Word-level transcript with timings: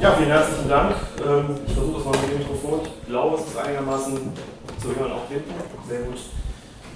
Ja, 0.00 0.12
vielen 0.12 0.28
herzlichen 0.28 0.68
Dank. 0.68 0.94
Ähm, 1.26 1.56
ich 1.66 1.72
versuche 1.72 1.96
das 1.96 2.04
mal 2.04 2.20
mit 2.20 2.30
dem 2.30 2.38
Mikrofon. 2.38 2.80
Ich 2.84 3.08
glaube, 3.08 3.36
es 3.36 3.46
ist 3.46 3.56
einigermaßen 3.56 4.12
zu 4.80 4.88
hören, 4.88 5.12
auch 5.12 5.28
hinten. 5.28 5.54
Sehr 5.88 6.00
gut. 6.00 6.18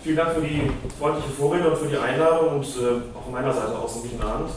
Vielen 0.03 0.17
Dank 0.17 0.34
für 0.34 0.42
die 0.42 0.71
freundliche 0.98 1.30
Vorrede 1.30 1.71
und 1.71 1.78
für 1.78 1.88
die 1.88 1.96
Einladung 1.96 2.56
und 2.58 2.64
äh, 2.64 3.16
auch 3.16 3.24
von 3.24 3.32
meiner 3.32 3.52
Seite 3.54 3.78
aus 3.78 3.94
einen 3.94 4.02
guten 4.02 4.22
Abend. 4.22 4.50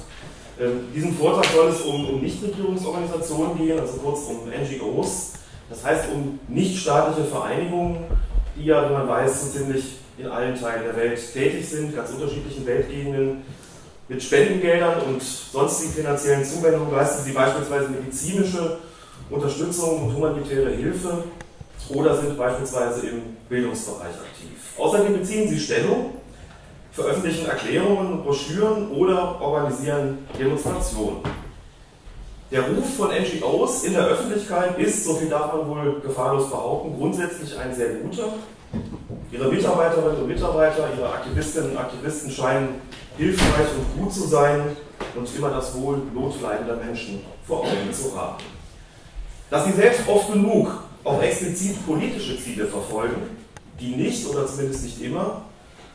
Ähm, 0.59 0.93
diesem 0.93 1.15
Vortrag 1.15 1.45
soll 1.45 1.69
es 1.69 1.81
um, 1.81 2.09
um 2.09 2.21
Nichtregierungsorganisationen 2.21 3.57
gehen, 3.57 3.79
also 3.79 3.93
kurz 3.99 4.27
um 4.27 4.49
NGOs. 4.49 5.33
Das 5.69 5.85
heißt 5.85 6.09
um 6.13 6.39
nichtstaatliche 6.49 7.29
Vereinigungen, 7.29 8.03
die 8.57 8.65
ja, 8.65 8.89
wie 8.89 8.93
man 8.93 9.07
weiß, 9.07 9.53
so 9.53 9.59
ziemlich 9.59 9.99
in 10.17 10.27
allen 10.27 10.59
Teilen 10.59 10.83
der 10.83 10.95
Welt 10.97 11.19
tätig 11.33 11.67
sind, 11.67 11.95
ganz 11.95 12.09
unterschiedlichen 12.11 12.65
Weltgegenden. 12.65 13.43
Mit 14.13 14.21
Spendengeldern 14.21 15.01
und 15.07 15.23
sonstigen 15.23 15.91
finanziellen 15.91 16.45
Zuwendungen 16.45 16.93
leisten 16.93 17.23
sie 17.23 17.31
beispielsweise 17.31 17.89
medizinische 17.89 18.77
Unterstützung 19.27 20.03
und 20.03 20.15
humanitäre 20.15 20.69
Hilfe 20.69 21.23
oder 21.89 22.15
sind 22.15 22.37
beispielsweise 22.37 23.07
im 23.07 23.21
Bildungsbereich 23.49 24.13
aktiv. 24.13 24.51
Außerdem 24.77 25.17
beziehen 25.17 25.49
sie 25.49 25.59
Stellung, 25.59 26.11
veröffentlichen 26.91 27.47
Erklärungen, 27.47 28.21
Broschüren 28.21 28.91
oder 28.91 29.41
organisieren 29.41 30.19
Demonstrationen. 30.37 31.17
Der 32.51 32.61
Ruf 32.67 32.95
von 32.95 33.09
NGOs 33.09 33.83
in 33.85 33.93
der 33.93 34.05
Öffentlichkeit 34.05 34.77
ist, 34.77 35.05
so 35.05 35.15
viel 35.15 35.29
darf 35.29 35.53
man 35.53 35.67
wohl 35.67 36.01
gefahrlos 36.01 36.51
behaupten, 36.51 36.95
grundsätzlich 36.99 37.57
ein 37.57 37.73
sehr 37.73 37.95
guter. 37.95 38.33
Ihre 39.31 39.51
Mitarbeiterinnen 39.51 40.21
und 40.21 40.27
Mitarbeiter, 40.27 40.87
ihre 40.95 41.09
Aktivistinnen 41.09 41.71
und 41.71 41.77
Aktivisten 41.77 42.29
scheinen 42.29 42.75
hilfreich 43.17 43.67
und 43.77 44.01
gut 44.01 44.13
zu 44.13 44.27
sein 44.27 44.75
und 45.15 45.35
immer 45.35 45.49
das 45.49 45.75
Wohl 45.75 46.01
notleidender 46.13 46.77
Menschen 46.77 47.21
vor 47.45 47.61
Augen 47.61 47.91
zu 47.91 48.15
haben. 48.15 48.43
Dass 49.49 49.65
sie 49.65 49.73
selbst 49.73 50.07
oft 50.07 50.31
genug 50.31 50.83
auch 51.03 51.21
explizit 51.21 51.85
politische 51.85 52.39
Ziele 52.39 52.65
verfolgen, 52.65 53.37
die 53.79 53.95
nicht 53.95 54.27
oder 54.27 54.47
zumindest 54.47 54.83
nicht 54.83 55.01
immer 55.01 55.43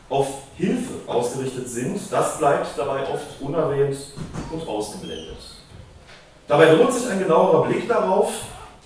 auf 0.09 0.27
Hilfe 0.57 0.93
ausgerichtet 1.07 1.67
sind, 1.69 1.99
das 2.09 2.37
bleibt 2.37 2.67
dabei 2.77 3.07
oft 3.09 3.41
unerwähnt 3.41 3.97
und 4.51 4.67
ausgeblendet. 4.67 5.37
Dabei 6.47 6.71
lohnt 6.71 6.93
sich 6.93 7.07
ein 7.09 7.19
genauerer 7.19 7.67
Blick 7.67 7.87
darauf, 7.87 8.31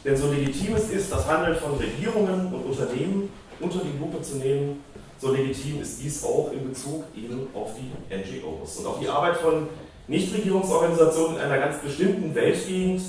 denn 0.04 0.18
so 0.18 0.30
legitim 0.30 0.76
es 0.76 0.90
ist, 0.90 1.12
das 1.12 1.26
Handeln 1.28 1.56
von 1.56 1.76
Regierungen 1.76 2.54
und 2.54 2.66
Unternehmen 2.66 3.30
unter 3.62 3.80
die 3.80 3.98
Lupe 3.98 4.22
zu 4.22 4.36
nehmen, 4.36 4.84
so 5.24 5.32
legitim 5.32 5.82
ist 5.82 6.02
dies 6.04 6.22
auch 6.24 6.52
in 6.52 6.68
Bezug 6.68 7.06
eben 7.16 7.48
auf 7.54 7.72
die 7.76 8.14
NGOs. 8.14 8.78
Und 8.78 8.86
auf 8.86 9.00
die 9.00 9.08
Arbeit 9.08 9.38
von 9.38 9.70
Nichtregierungsorganisationen 10.08 11.38
in 11.38 11.42
einer 11.42 11.60
ganz 11.60 11.78
bestimmten 11.78 12.36
Weltgegend 12.36 13.02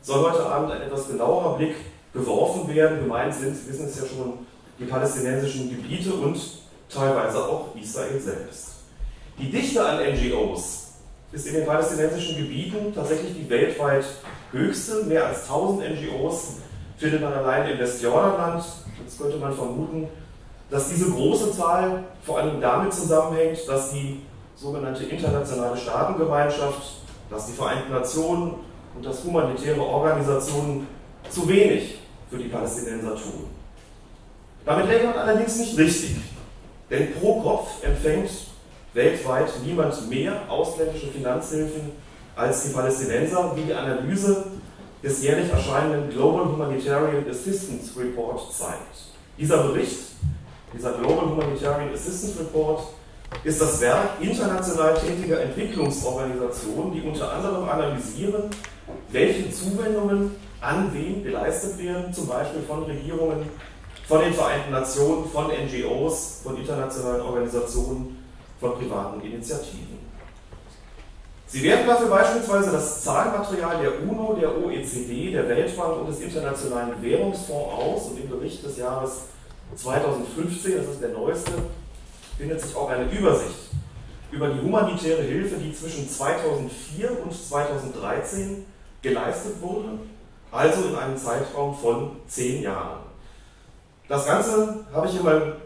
soll 0.00 0.30
heute 0.30 0.46
Abend 0.46 0.72
ein 0.72 0.80
etwas 0.80 1.08
genauerer 1.08 1.58
Blick 1.58 1.74
geworfen 2.14 2.74
werden. 2.74 3.00
Gemeint 3.00 3.34
sind, 3.34 3.54
Sie 3.54 3.68
wissen 3.68 3.84
es 3.84 4.00
ja 4.00 4.06
schon, 4.06 4.46
die 4.78 4.86
palästinensischen 4.86 5.68
Gebiete 5.68 6.14
und 6.14 6.40
teilweise 6.88 7.44
auch 7.44 7.76
Israel 7.78 8.18
selbst. 8.18 8.68
Die 9.38 9.50
Dichte 9.50 9.84
an 9.84 9.98
NGOs 9.98 10.94
ist 11.32 11.46
in 11.48 11.54
den 11.54 11.66
palästinensischen 11.66 12.38
Gebieten 12.38 12.94
tatsächlich 12.94 13.34
die 13.34 13.50
weltweit 13.50 14.06
höchste. 14.52 15.04
Mehr 15.04 15.26
als 15.26 15.42
1000 15.42 16.00
NGOs 16.00 16.54
findet 16.96 17.20
man 17.20 17.34
allein 17.34 17.70
im 17.70 17.78
Westjordanland. 17.78 18.64
Jetzt 19.04 19.20
könnte 19.20 19.36
man 19.36 19.52
vermuten, 19.52 20.08
dass 20.70 20.88
diese 20.88 21.10
große 21.10 21.52
Zahl 21.52 22.04
vor 22.22 22.38
allem 22.38 22.60
damit 22.60 22.92
zusammenhängt, 22.92 23.58
dass 23.66 23.92
die 23.92 24.20
sogenannte 24.56 25.04
internationale 25.04 25.76
Staatengemeinschaft, 25.76 27.00
dass 27.30 27.46
die 27.46 27.52
Vereinten 27.52 27.92
Nationen 27.92 28.54
und 28.94 29.04
dass 29.04 29.24
humanitäre 29.24 29.80
Organisationen 29.80 30.86
zu 31.30 31.48
wenig 31.48 31.98
für 32.30 32.38
die 32.38 32.48
Palästinenser 32.48 33.14
tun. 33.14 33.46
Damit 34.64 34.86
läge 34.86 35.06
man 35.06 35.16
allerdings 35.16 35.58
nicht 35.58 35.78
richtig, 35.78 36.16
denn 36.90 37.14
pro 37.14 37.40
Kopf 37.40 37.82
empfängt 37.82 38.30
weltweit 38.92 39.48
niemand 39.64 40.08
mehr 40.10 40.42
ausländische 40.48 41.06
Finanzhilfen 41.06 41.92
als 42.36 42.64
die 42.64 42.70
Palästinenser, 42.70 43.52
wie 43.56 43.62
die 43.62 43.74
Analyse 43.74 44.44
des 45.02 45.22
jährlich 45.22 45.50
erscheinenden 45.50 46.10
Global 46.10 46.46
Humanitarian 46.46 47.24
Assistance 47.30 47.98
Report 47.98 48.52
zeigt. 48.52 49.12
Dieser 49.38 49.62
Bericht, 49.62 49.98
dieser 50.72 50.92
Global 50.92 51.30
Humanitarian 51.30 51.92
Assistance 51.92 52.38
Report, 52.38 52.82
ist 53.44 53.60
das 53.60 53.80
Werk 53.80 54.20
international 54.20 54.94
tätiger 54.94 55.40
Entwicklungsorganisationen, 55.40 56.92
die 56.92 57.02
unter 57.02 57.30
anderem 57.32 57.68
analysieren, 57.68 58.44
welche 59.10 59.50
Zuwendungen 59.50 60.34
an 60.60 60.90
wen 60.92 61.22
geleistet 61.22 61.78
werden, 61.78 62.12
zum 62.12 62.26
Beispiel 62.26 62.62
von 62.62 62.84
Regierungen, 62.84 63.48
von 64.06 64.20
den 64.20 64.32
Vereinten 64.32 64.72
Nationen, 64.72 65.28
von 65.30 65.48
NGOs, 65.48 66.40
von 66.42 66.56
internationalen 66.56 67.20
Organisationen, 67.20 68.24
von 68.58 68.74
privaten 68.74 69.20
Initiativen. 69.20 69.98
Sie 71.46 71.62
werten 71.62 71.86
dafür 71.86 72.08
beispielsweise 72.08 72.72
das 72.72 73.04
Zahlenmaterial 73.04 73.80
der 73.80 74.02
UNO, 74.02 74.36
der 74.38 74.54
OECD, 74.54 75.32
der 75.32 75.48
Weltbank 75.48 76.00
und 76.00 76.08
des 76.08 76.20
Internationalen 76.20 77.00
Währungsfonds 77.00 77.72
aus 77.72 78.06
und 78.10 78.20
im 78.20 78.28
Bericht 78.28 78.64
des 78.64 78.76
Jahres 78.76 79.22
2015, 79.74 80.76
das 80.76 80.86
ist 80.86 81.02
der 81.02 81.10
neueste, 81.10 81.52
findet 82.36 82.60
sich 82.60 82.74
auch 82.74 82.90
eine 82.90 83.10
Übersicht 83.10 83.70
über 84.30 84.48
die 84.48 84.60
humanitäre 84.60 85.22
Hilfe, 85.22 85.56
die 85.56 85.72
zwischen 85.72 86.08
2004 86.08 87.22
und 87.22 87.32
2013 87.32 88.64
geleistet 89.02 89.60
wurde, 89.60 89.98
also 90.50 90.88
in 90.88 90.94
einem 90.94 91.16
Zeitraum 91.16 91.74
von 91.74 92.16
zehn 92.26 92.62
Jahren. 92.62 93.00
Das 94.08 94.26
Ganze 94.26 94.86
habe 94.92 95.06
ich 95.06 95.22
mal 95.22 95.56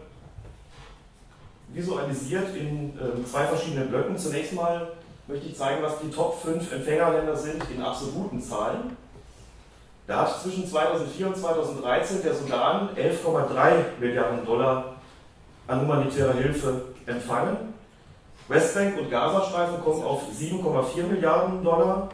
visualisiert 1.69 2.55
in 2.55 2.89
äh, 2.89 3.25
zwei 3.29 3.45
verschiedenen 3.47 3.89
Blöcken. 3.89 4.17
Zunächst 4.17 4.53
mal 4.53 4.91
möchte 5.27 5.47
ich 5.47 5.57
zeigen, 5.57 5.81
was 5.81 5.99
die 5.99 6.09
Top 6.09 6.41
5 6.41 6.71
Empfängerländer 6.71 7.35
sind 7.35 7.63
in 7.73 7.81
absoluten 7.81 8.41
Zahlen. 8.41 8.97
Da 10.05 10.17
hat 10.17 10.41
zwischen 10.41 10.67
2004 10.67 11.27
und 11.27 11.37
2013 11.37 12.23
der 12.23 12.33
Sudan 12.33 12.89
11,3 12.95 13.99
Milliarden 13.99 14.45
Dollar 14.45 14.95
an 15.67 15.81
humanitärer 15.81 16.33
Hilfe 16.33 16.81
empfangen. 17.05 17.73
Westbank 18.49 18.99
und 18.99 19.09
Gazastreifen 19.09 19.81
kommen 19.81 20.03
auf 20.03 20.23
7,4 20.37 21.03
Milliarden 21.03 21.63
Dollar, 21.63 22.09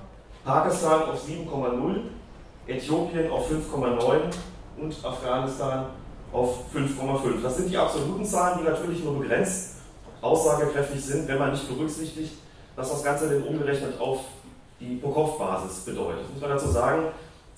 Pakistan 0.46 1.04
auf 1.04 1.24
7,0, 1.28 2.02
Äthiopien 2.68 3.32
auf 3.32 3.50
5,9 3.50 4.20
und 4.78 5.06
Afghanistan 5.06 5.88
auf 6.32 6.60
5,5. 6.74 7.42
Das 7.42 7.58
sind 7.58 7.72
die 7.72 7.78
absoluten 7.78 8.24
Zahlen, 8.24 8.60
die 8.60 8.70
natürlich 8.70 9.04
nur 9.04 9.20
begrenzt 9.20 9.78
aussagekräftig 10.22 11.04
sind, 11.04 11.28
wenn 11.28 11.40
man 11.40 11.52
nicht 11.52 11.68
berücksichtigt, 11.68 12.34
was 12.76 12.92
das 12.92 13.04
Ganze 13.04 13.30
denn 13.30 13.44
umgerechnet 13.44 14.00
auf 14.00 14.20
die 14.80 14.98
Pro-Kopf-Basis 14.98 15.80
bedeutet. 15.86 16.22
Ich 16.28 16.34
muss 16.34 16.42
man 16.42 16.52
dazu 16.52 16.68
sagen, 16.68 17.08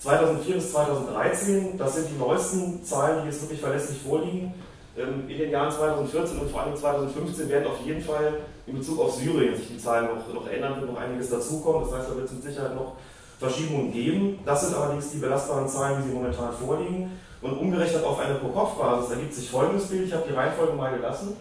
2004 0.02 0.54
bis 0.56 0.72
2013, 0.72 1.78
das 1.78 1.94
sind 1.94 2.08
die 2.10 2.18
neuesten 2.18 2.84
Zahlen, 2.84 3.22
die 3.22 3.28
jetzt 3.28 3.42
wirklich 3.42 3.60
verlässlich 3.60 3.98
vorliegen. 4.02 4.52
Ähm, 4.98 5.28
in 5.28 5.38
den 5.38 5.50
Jahren 5.50 5.70
2014 5.70 6.40
und 6.40 6.50
vor 6.50 6.62
allem 6.62 6.76
2015 6.76 7.48
werden 7.48 7.68
auf 7.68 7.80
jeden 7.86 8.02
Fall 8.02 8.34
in 8.66 8.78
Bezug 8.78 8.98
auf 8.98 9.14
Syrien 9.14 9.54
sich 9.54 9.68
die 9.68 9.78
Zahlen 9.78 10.08
noch, 10.08 10.34
noch 10.34 10.48
ändern, 10.48 10.80
wird 10.80 10.92
noch 10.92 11.00
einiges 11.00 11.30
dazukommen. 11.30 11.88
Das 11.88 12.00
heißt, 12.00 12.10
da 12.10 12.16
wird 12.16 12.26
es 12.26 12.32
mit 12.32 12.42
Sicherheit 12.42 12.74
noch 12.74 12.96
Verschiebungen 13.38 13.92
geben. 13.92 14.40
Das 14.44 14.66
sind 14.66 14.76
allerdings 14.76 15.12
die 15.12 15.18
belastbaren 15.18 15.68
Zahlen, 15.68 16.02
wie 16.02 16.08
sie 16.08 16.14
momentan 16.14 16.52
vorliegen. 16.52 17.12
Und 17.40 17.58
umgerechnet 17.58 18.04
auf 18.04 18.18
eine 18.18 18.34
Pro-Kopf-Basis 18.34 19.10
ergibt 19.12 19.34
sich 19.34 19.50
folgendes 19.50 19.86
Bild. 19.86 20.08
Ich 20.08 20.12
habe 20.12 20.24
die 20.28 20.34
Reihenfolge 20.34 20.72
mal 20.72 20.92
gelassen. 20.96 21.36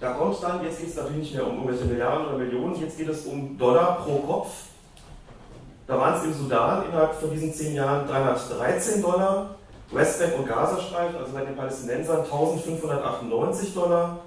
Da 0.00 0.14
kommt 0.14 0.42
dann, 0.42 0.64
jetzt 0.64 0.80
geht 0.80 0.88
es 0.88 0.96
natürlich 0.96 1.18
nicht 1.18 1.34
mehr 1.34 1.46
um 1.46 1.58
irgendwelche 1.58 1.84
Milliarden 1.84 2.26
oder 2.26 2.38
Millionen, 2.38 2.74
jetzt 2.80 2.98
geht 2.98 3.08
es 3.08 3.24
um 3.26 3.56
Dollar 3.56 4.02
pro 4.04 4.16
Kopf. 4.18 4.48
Da 5.92 5.98
waren 5.98 6.18
es 6.18 6.24
im 6.24 6.32
Sudan 6.32 6.86
innerhalb 6.88 7.12
von 7.16 7.30
diesen 7.30 7.52
zehn 7.52 7.74
Jahren 7.74 8.08
313 8.08 9.02
Dollar, 9.02 9.56
Westbank 9.90 10.38
und 10.38 10.48
Gazastreifen, 10.48 11.16
also 11.20 11.32
bei 11.34 11.44
den 11.44 11.54
Palästinensern 11.54 12.20
1598 12.20 13.74
Dollar, 13.74 14.20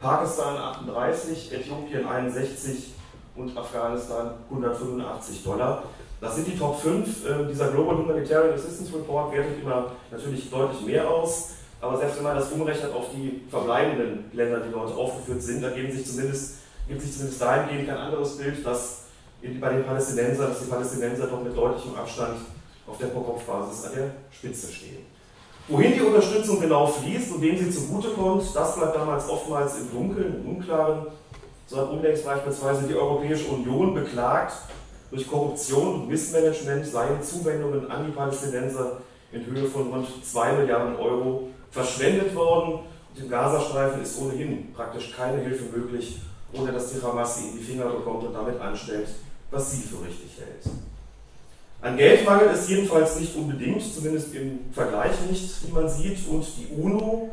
Pakistan 0.00 0.58
38, 0.58 1.50
Äthiopien 1.50 2.06
61 2.06 2.92
und 3.36 3.56
Afghanistan 3.56 4.32
185 4.50 5.44
Dollar. 5.44 5.84
Das 6.20 6.34
sind 6.34 6.46
die 6.46 6.58
Top 6.58 6.78
5. 6.78 7.26
Ähm, 7.26 7.48
dieser 7.48 7.68
Global 7.68 7.96
Humanitarian 7.96 8.52
Assistance 8.52 8.94
Report 8.94 9.32
wertet 9.32 9.62
immer 9.62 9.92
natürlich 10.10 10.50
deutlich 10.50 10.82
mehr 10.82 11.08
aus. 11.08 11.52
Aber 11.80 11.96
selbst 11.96 12.18
wenn 12.18 12.24
man 12.24 12.36
das 12.36 12.52
umrechnet 12.52 12.92
auf 12.92 13.06
die 13.14 13.46
verbleibenden 13.48 14.30
Länder, 14.34 14.60
die 14.60 14.70
dort 14.70 14.94
aufgeführt 14.94 15.40
sind, 15.40 15.62
ergeben 15.64 15.90
sich 15.90 16.06
zumindest, 16.06 16.58
gibt 16.86 17.00
sich 17.00 17.14
zumindest 17.14 17.40
dahingehend 17.40 17.88
kein 17.88 17.96
anderes 17.96 18.36
Bild, 18.36 18.66
dass 18.66 19.07
bei 19.42 19.72
den 19.72 19.84
Palästinensern, 19.84 20.50
dass 20.50 20.60
die 20.60 20.70
Palästinenser 20.70 21.26
doch 21.26 21.42
mit 21.42 21.56
deutlichem 21.56 21.94
Abstand 21.94 22.38
auf 22.86 22.98
der 22.98 23.06
Pro-Kopf-Basis 23.06 23.86
an 23.86 23.92
der 23.94 24.10
Spitze 24.30 24.72
stehen. 24.72 25.06
Wohin 25.68 25.92
die 25.92 26.00
Unterstützung 26.00 26.60
genau 26.60 26.86
fließt 26.86 27.32
und 27.34 27.42
wem 27.42 27.56
sie 27.56 27.70
zugutekommt, 27.70 28.42
das 28.54 28.76
bleibt 28.76 28.96
damals 28.96 29.28
oftmals 29.28 29.78
im 29.80 29.90
Dunkeln, 29.90 30.42
im 30.42 30.56
Unklaren. 30.56 31.06
So 31.66 31.76
hat 31.76 31.90
unlängst 31.90 32.24
beispielsweise 32.24 32.86
die 32.88 32.94
Europäische 32.94 33.48
Union 33.48 33.94
beklagt, 33.94 34.54
durch 35.10 35.28
Korruption 35.28 35.94
und 35.94 36.08
Missmanagement 36.08 36.86
seien 36.86 37.22
Zuwendungen 37.22 37.90
an 37.90 38.06
die 38.06 38.12
Palästinenser 38.12 38.98
in 39.32 39.44
Höhe 39.44 39.66
von 39.66 39.92
rund 39.92 40.06
2 40.24 40.52
Milliarden 40.52 40.96
Euro 40.96 41.48
verschwendet 41.70 42.34
worden. 42.34 42.80
Und 43.14 43.22
im 43.22 43.28
Gazastreifen 43.28 44.02
ist 44.02 44.18
ohnehin 44.20 44.72
praktisch 44.72 45.14
keine 45.14 45.42
Hilfe 45.42 45.64
möglich, 45.76 46.20
ohne 46.52 46.72
dass 46.72 46.92
die 46.92 47.02
Hamas 47.02 47.38
sie 47.38 47.48
in 47.48 47.58
die 47.58 47.64
Finger 47.64 47.86
bekommt 47.86 48.24
und 48.24 48.34
damit 48.34 48.60
anstellt, 48.60 49.08
was 49.50 49.72
sie 49.72 49.82
für 49.82 50.02
richtig 50.04 50.30
hält. 50.38 50.74
An 51.80 51.96
Geld 51.96 52.24
mangelt 52.24 52.52
es 52.52 52.68
jedenfalls 52.68 53.20
nicht 53.20 53.36
unbedingt, 53.36 53.82
zumindest 53.82 54.34
im 54.34 54.72
Vergleich 54.72 55.12
nicht, 55.30 55.66
wie 55.66 55.72
man 55.72 55.88
sieht. 55.88 56.26
Und 56.28 56.44
die 56.56 56.74
UNO 56.74 57.30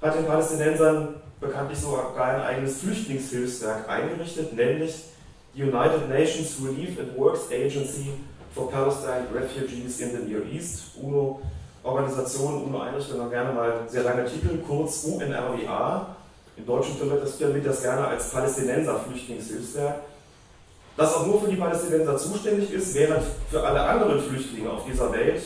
hat 0.00 0.16
den 0.16 0.26
Palästinensern 0.26 1.16
bekanntlich 1.40 1.78
sogar 1.78 2.14
ein 2.16 2.40
eigenes 2.40 2.78
Flüchtlingshilfswerk 2.78 3.88
eingerichtet, 3.88 4.52
nämlich 4.54 5.04
die 5.54 5.62
United 5.62 6.08
Nations 6.08 6.56
Relief 6.64 6.98
and 7.00 7.16
Works 7.18 7.50
Agency 7.50 8.12
for 8.54 8.70
Palestine 8.70 9.26
Refugees 9.34 10.00
in 10.00 10.10
the 10.10 10.22
Near 10.24 10.42
East, 10.46 10.96
UNO, 11.00 11.40
Organisation, 11.82 12.64
UNO-Einrichtung, 12.64 13.20
haben 13.20 13.30
gerne 13.30 13.52
mal 13.52 13.72
sehr 13.88 14.04
lange 14.04 14.24
Titel, 14.26 14.58
kurz 14.66 15.04
UNRWA. 15.04 16.14
Im 16.56 16.66
Deutschen 16.66 16.98
wird 17.00 17.54
wird 17.54 17.66
das 17.66 17.82
gerne 17.82 18.06
als 18.06 18.30
Palästinenser-Flüchtlingshilfswerk 18.30 20.02
das 20.98 21.14
auch 21.14 21.26
nur 21.26 21.40
für 21.40 21.48
die 21.48 21.56
Palästinenser 21.56 22.16
zuständig 22.18 22.72
ist, 22.72 22.92
während 22.94 23.22
für 23.48 23.62
alle 23.62 23.80
anderen 23.80 24.20
Flüchtlinge 24.20 24.68
auf 24.68 24.84
dieser 24.84 25.12
Welt 25.12 25.40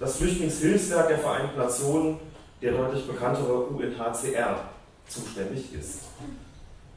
das 0.00 0.16
Flüchtlingshilfswerk 0.16 1.08
der 1.08 1.18
Vereinten 1.18 1.56
Nationen, 1.56 2.18
der 2.60 2.72
deutlich 2.72 3.06
bekanntere 3.06 3.66
UNHCR, 3.66 4.64
zuständig 5.06 5.72
ist. 5.74 6.00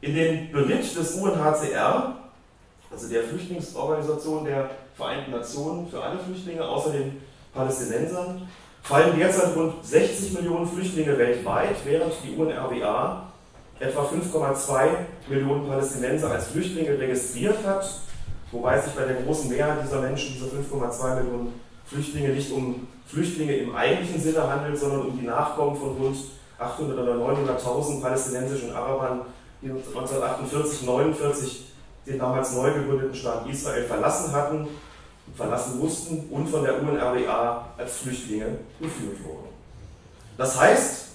In 0.02 0.16
den 0.16 0.52
Bericht 0.52 0.98
des 0.98 1.16
UNHCR, 1.16 2.16
also 2.92 3.10
der 3.10 3.24
Flüchtlingsorganisation 3.24 4.46
der 4.46 4.72
Vereinten 4.96 5.32
Nationen 5.32 5.88
für 5.88 6.02
alle 6.02 6.18
Flüchtlinge 6.18 6.68
außer 6.68 6.92
den 6.92 7.22
Palästinensern, 7.54 8.48
fallen 8.82 9.18
derzeit 9.20 9.56
rund 9.56 9.86
60 9.86 10.34
Millionen 10.34 10.68
Flüchtlinge 10.68 11.16
weltweit, 11.18 11.76
während 11.86 12.14
die 12.24 12.36
UNRWA 12.36 13.23
etwa 13.84 14.02
5,2 14.02 14.88
Millionen 15.28 15.68
Palästinenser 15.68 16.32
als 16.32 16.48
Flüchtlinge 16.48 16.98
registriert 16.98 17.58
hat, 17.66 17.86
wobei 18.52 18.80
sich 18.80 18.94
bei 18.94 19.06
der 19.06 19.22
großen 19.22 19.50
Mehrheit 19.50 19.84
dieser 19.84 20.02
Menschen, 20.02 20.34
dieser 20.34 20.48
5,2 20.48 21.16
Millionen 21.16 21.62
Flüchtlinge, 21.86 22.30
nicht 22.30 22.52
um 22.52 22.88
Flüchtlinge 23.06 23.56
im 23.58 23.76
eigentlichen 23.76 24.22
Sinne 24.22 24.48
handelt, 24.50 24.78
sondern 24.78 25.02
um 25.08 25.20
die 25.20 25.26
Nachkommen 25.26 25.76
von 25.76 25.98
rund 25.98 26.18
800 26.58 26.98
oder 26.98 27.16
900.000 27.16 28.02
palästinensischen 28.02 28.72
Arabern, 28.74 29.22
die 29.62 29.70
1948, 29.70 30.84
49 30.86 31.66
den 32.06 32.20
damals 32.20 32.54
neu 32.54 32.74
gegründeten 32.74 33.16
Staat 33.16 33.48
Israel 33.48 33.84
verlassen 33.84 34.34
hatten, 34.34 34.68
verlassen 35.36 35.80
mussten 35.80 36.28
und 36.30 36.48
von 36.48 36.64
der 36.64 36.82
UNRWA 36.82 37.70
als 37.78 37.98
Flüchtlinge 37.98 38.58
geführt 38.80 39.24
wurden. 39.24 39.48
Das 40.38 40.60
heißt, 40.60 41.06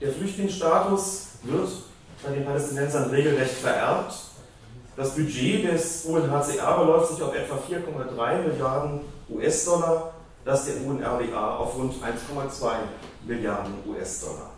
der 0.00 0.12
Flüchtlingsstatus 0.12 1.28
wird 1.44 1.68
bei 2.26 2.34
den 2.34 2.44
Palästinensern 2.44 3.10
regelrecht 3.10 3.54
vererbt. 3.54 4.14
Das 4.96 5.14
Budget 5.14 5.64
des 5.64 6.04
UNHCR 6.04 6.78
beläuft 6.78 7.12
sich 7.12 7.22
auf 7.22 7.34
etwa 7.34 7.56
4,3 7.56 8.48
Milliarden 8.48 9.00
US-Dollar, 9.28 10.12
das 10.44 10.66
der 10.66 10.74
UNRWA 10.86 11.56
auf 11.56 11.76
rund 11.76 11.94
1,2 11.94 12.72
Milliarden 13.26 13.74
US-Dollar. 13.86 14.50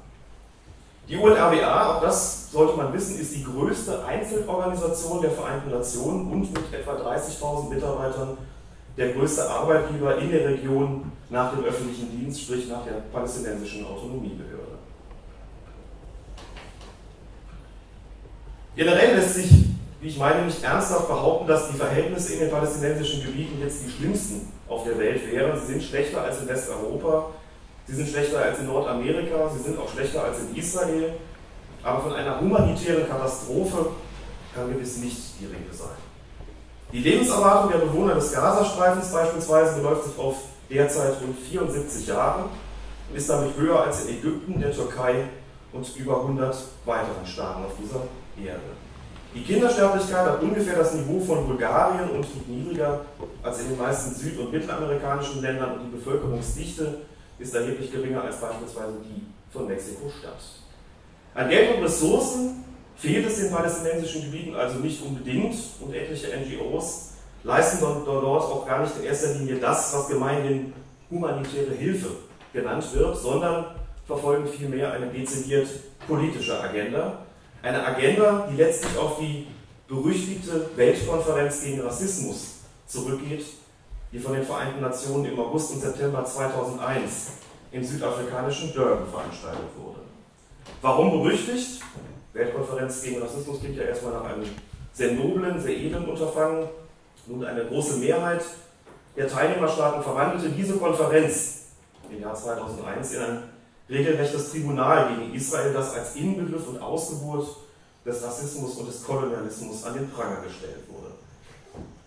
Die 1.09 1.17
UNRWA, 1.17 1.97
auch 1.97 2.03
das 2.03 2.51
sollte 2.51 2.77
man 2.77 2.93
wissen, 2.93 3.19
ist 3.19 3.35
die 3.35 3.45
größte 3.45 4.05
Einzelorganisation 4.05 5.23
der 5.23 5.31
Vereinten 5.31 5.71
Nationen 5.71 6.31
und 6.33 6.53
mit 6.53 6.75
etwa 6.75 6.93
30.000 6.93 7.73
Mitarbeitern 7.73 8.37
der 8.97 9.13
größte 9.13 9.49
Arbeitgeber 9.49 10.19
in 10.19 10.31
der 10.31 10.49
Region 10.49 11.13
nach 11.31 11.53
dem 11.53 11.65
öffentlichen 11.65 12.11
Dienst, 12.11 12.43
sprich 12.43 12.69
nach 12.69 12.85
der 12.85 12.95
palästinensischen 13.13 13.87
Autonomiebehörde. 13.87 14.56
Generell 18.77 19.17
lässt 19.17 19.35
sich, 19.35 19.51
wie 20.03 20.09
ich 20.09 20.19
meine, 20.19 20.45
nicht 20.45 20.63
ernsthaft 20.63 21.09
behaupten, 21.09 21.49
dass 21.49 21.71
die 21.71 21.79
Verhältnisse 21.79 22.35
in 22.35 22.41
den 22.41 22.51
palästinensischen 22.51 23.25
Gebieten 23.25 23.59
jetzt 23.63 23.87
die 23.87 23.91
schlimmsten 23.91 24.53
auf 24.69 24.85
der 24.85 24.99
Welt 24.99 25.33
wären. 25.33 25.59
Sie 25.59 25.73
sind 25.73 25.83
schlechter 25.83 26.21
als 26.21 26.43
in 26.43 26.49
Westeuropa, 26.49 27.31
sie 27.87 27.95
sind 27.95 28.11
schlechter 28.11 28.39
als 28.39 28.59
in 28.59 28.67
Nordamerika, 28.67 29.49
sie 29.49 29.63
sind 29.63 29.79
auch 29.79 29.91
schlechter 29.91 30.25
als 30.25 30.41
in 30.41 30.55
Israel. 30.55 31.15
Aber 31.83 32.03
von 32.03 32.13
einer 32.13 32.39
humanitären 32.39 33.09
Katastrophe 33.09 33.87
kann 34.55 34.71
gewiss 34.71 34.99
nicht 34.99 35.41
die 35.41 35.47
Rede 35.47 35.73
sein. 35.73 35.97
Die 36.93 36.99
Lebenserwartung 36.99 37.71
der 37.71 37.79
Bewohner 37.79 38.15
des 38.15 38.31
Gazastreifens 38.33 39.11
beispielsweise 39.11 39.81
beläuft 39.81 40.05
sich 40.05 40.19
auf 40.19 40.37
derzeit 40.69 41.15
rund 41.23 41.39
74 41.39 42.09
Jahre 42.09 42.45
und 43.09 43.17
ist 43.17 43.31
damit 43.31 43.57
höher 43.57 43.81
als 43.81 44.05
in 44.05 44.19
Ägypten, 44.19 44.61
der 44.61 44.73
Türkei 44.73 45.25
und 45.73 45.97
über 45.97 46.21
100 46.21 46.55
weiteren 46.85 47.27
Staaten 47.27 47.65
auf 47.65 47.73
dieser 47.83 48.01
Erde. 48.45 48.61
Die 49.35 49.43
Kindersterblichkeit 49.43 50.27
hat 50.27 50.43
ungefähr 50.43 50.77
das 50.77 50.95
Niveau 50.95 51.21
von 51.21 51.47
Bulgarien 51.47 52.11
und 52.11 52.23
liegt 52.23 52.49
niedriger 52.49 53.05
als 53.43 53.61
in 53.61 53.69
den 53.69 53.79
meisten 53.79 54.15
süd- 54.15 54.39
und 54.39 54.51
mittelamerikanischen 54.51 55.43
Ländern 55.43 55.75
und 55.75 55.85
die 55.85 55.97
Bevölkerungsdichte 55.97 57.03
ist 57.39 57.55
erheblich 57.55 57.93
geringer 57.93 58.23
als 58.23 58.41
beispielsweise 58.41 58.95
die 59.05 59.27
von 59.53 59.67
Mexiko-Stadt. 59.67 60.39
An 61.35 61.51
Geld 61.51 61.77
und 61.77 61.85
Ressourcen 61.85 62.65
fehlt 62.97 63.27
es 63.27 63.37
den 63.37 63.51
palästinensischen 63.51 64.23
Gebieten 64.23 64.55
also 64.55 64.79
nicht 64.79 65.03
unbedingt 65.05 65.55
und 65.81 65.95
etliche 65.95 66.29
NGOs 66.29 67.13
leisten 67.45 67.79
dort 67.81 68.25
auch 68.25 68.67
gar 68.67 68.81
nicht 68.81 68.97
in 68.99 69.05
erster 69.05 69.35
Linie 69.35 69.57
das, 69.57 69.95
was 69.95 70.09
gemeinhin 70.09 70.73
humanitäre 71.11 71.75
Hilfe 71.75 72.09
genannt 72.53 72.87
wird, 72.95 73.17
sondern 73.19 73.67
verfolgen 74.07 74.49
vielmehr 74.49 74.93
eine 74.93 75.07
dezidiert 75.09 75.69
politische 76.07 76.59
Agenda, 76.61 77.26
eine 77.67 77.85
Agenda, 77.85 78.49
die 78.51 78.57
letztlich 78.57 78.97
auf 78.97 79.19
die 79.19 79.47
berüchtigte 79.89 80.71
Weltkonferenz 80.77 81.63
gegen 81.63 81.81
Rassismus 81.81 82.59
zurückgeht, 82.87 83.45
die 84.13 84.19
von 84.19 84.35
den 84.35 84.45
Vereinten 84.45 84.81
Nationen 84.81 85.27
im 85.27 85.39
August 85.39 85.73
und 85.73 85.81
September 85.81 86.25
2001 86.25 87.33
im 87.73 87.85
südafrikanischen 87.85 88.73
Durban 88.73 89.09
veranstaltet 89.09 89.69
wurde. 89.77 89.99
Warum 90.81 91.11
berüchtigt? 91.11 91.83
Weltkonferenz 92.33 93.03
gegen 93.03 93.21
Rassismus 93.21 93.59
klingt 93.61 93.77
ja 93.77 93.85
erstmal 93.85 94.13
nach 94.13 94.25
einem 94.25 94.45
sehr 94.93 95.13
noblen, 95.13 95.61
sehr 95.61 95.77
edlen 95.77 96.09
Unterfangen. 96.09 96.69
Nun 97.27 97.45
eine 97.45 97.65
große 97.65 97.97
Mehrheit 97.97 98.45
der 99.17 99.27
Teilnehmerstaaten 99.27 100.03
verwandelte 100.03 100.51
diese 100.51 100.77
Konferenz 100.77 101.63
im 102.09 102.21
Jahr 102.21 102.35
2001 102.35 103.15
in 103.15 103.23
ein 103.23 103.43
regelrechtes 103.89 104.51
Tribunal 104.51 105.09
gegen 105.15 105.35
Israel, 105.35 105.73
das 105.73 105.95
als 105.95 106.17
Inbegriff 106.17 106.69
und 106.69 106.81
Ausgeburt 106.81 107.49
des 108.07 108.23
Rassismus 108.23 108.77
und 108.77 108.89
des 108.89 109.03
Kolonialismus 109.03 109.85
an 109.85 109.95
den 109.95 110.09
Pranger 110.11 110.41
gestellt 110.47 110.85
wurde. 110.89 111.15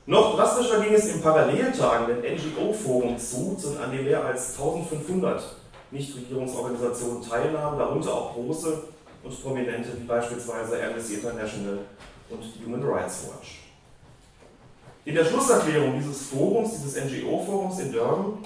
Noch 0.06 0.36
drastischer 0.36 0.79
ging 0.79 0.94
es 0.94 1.08
im 1.08 1.22
paralleltagenden 1.22 2.20
NGO-Forum 2.20 3.18
zu, 3.20 3.58
an 3.84 3.91
dem 3.91 4.06
mehr 4.06 4.24
als 4.24 4.58
1500 4.58 5.44
Nichtregierungsorganisationen 5.91 7.22
teilnahmen, 7.22 7.77
darunter 7.77 8.13
auch 8.13 8.34
große 8.34 8.84
und 9.24 9.44
prominente 9.44 9.89
wie 10.00 10.06
beispielsweise 10.06 10.82
Amnesty 10.84 11.15
International 11.15 11.79
und 12.29 12.44
Human 12.65 12.84
Rights 12.84 13.27
Watch. 13.27 13.63
In 15.06 15.15
der 15.15 15.25
Schlusserklärung 15.25 16.00
dieses 16.00 16.27
Forums, 16.27 16.72
dieses 16.82 16.96
NGO-Forums 17.03 17.79
in 17.79 17.91
Durban, 17.91 18.38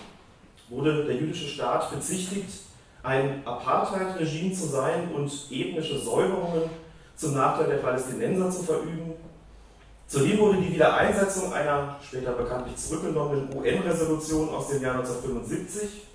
wurde 0.69 1.05
der 1.05 1.15
jüdische 1.15 1.47
Staat 1.47 1.91
bezichtigt, 1.91 2.49
ein 3.03 3.45
Apartheid-Regime 3.45 4.53
zu 4.53 4.67
sein 4.67 5.11
und 5.13 5.29
ethnische 5.51 5.99
Säuberungen 5.99 6.63
zum 7.23 7.35
Nachteil 7.35 7.67
der 7.67 7.77
Palästinenser 7.77 8.51
zu 8.51 8.63
verüben. 8.63 9.13
Zudem 10.07 10.39
wurde 10.39 10.57
die 10.57 10.73
Wiedereinsetzung 10.73 11.53
einer 11.53 11.95
später 12.05 12.33
bekanntlich 12.33 12.75
zurückgenommenen 12.75 13.47
UN-Resolution 13.55 14.49
aus 14.49 14.67
dem 14.67 14.83
Jahr 14.83 14.95
1975, 14.95 16.05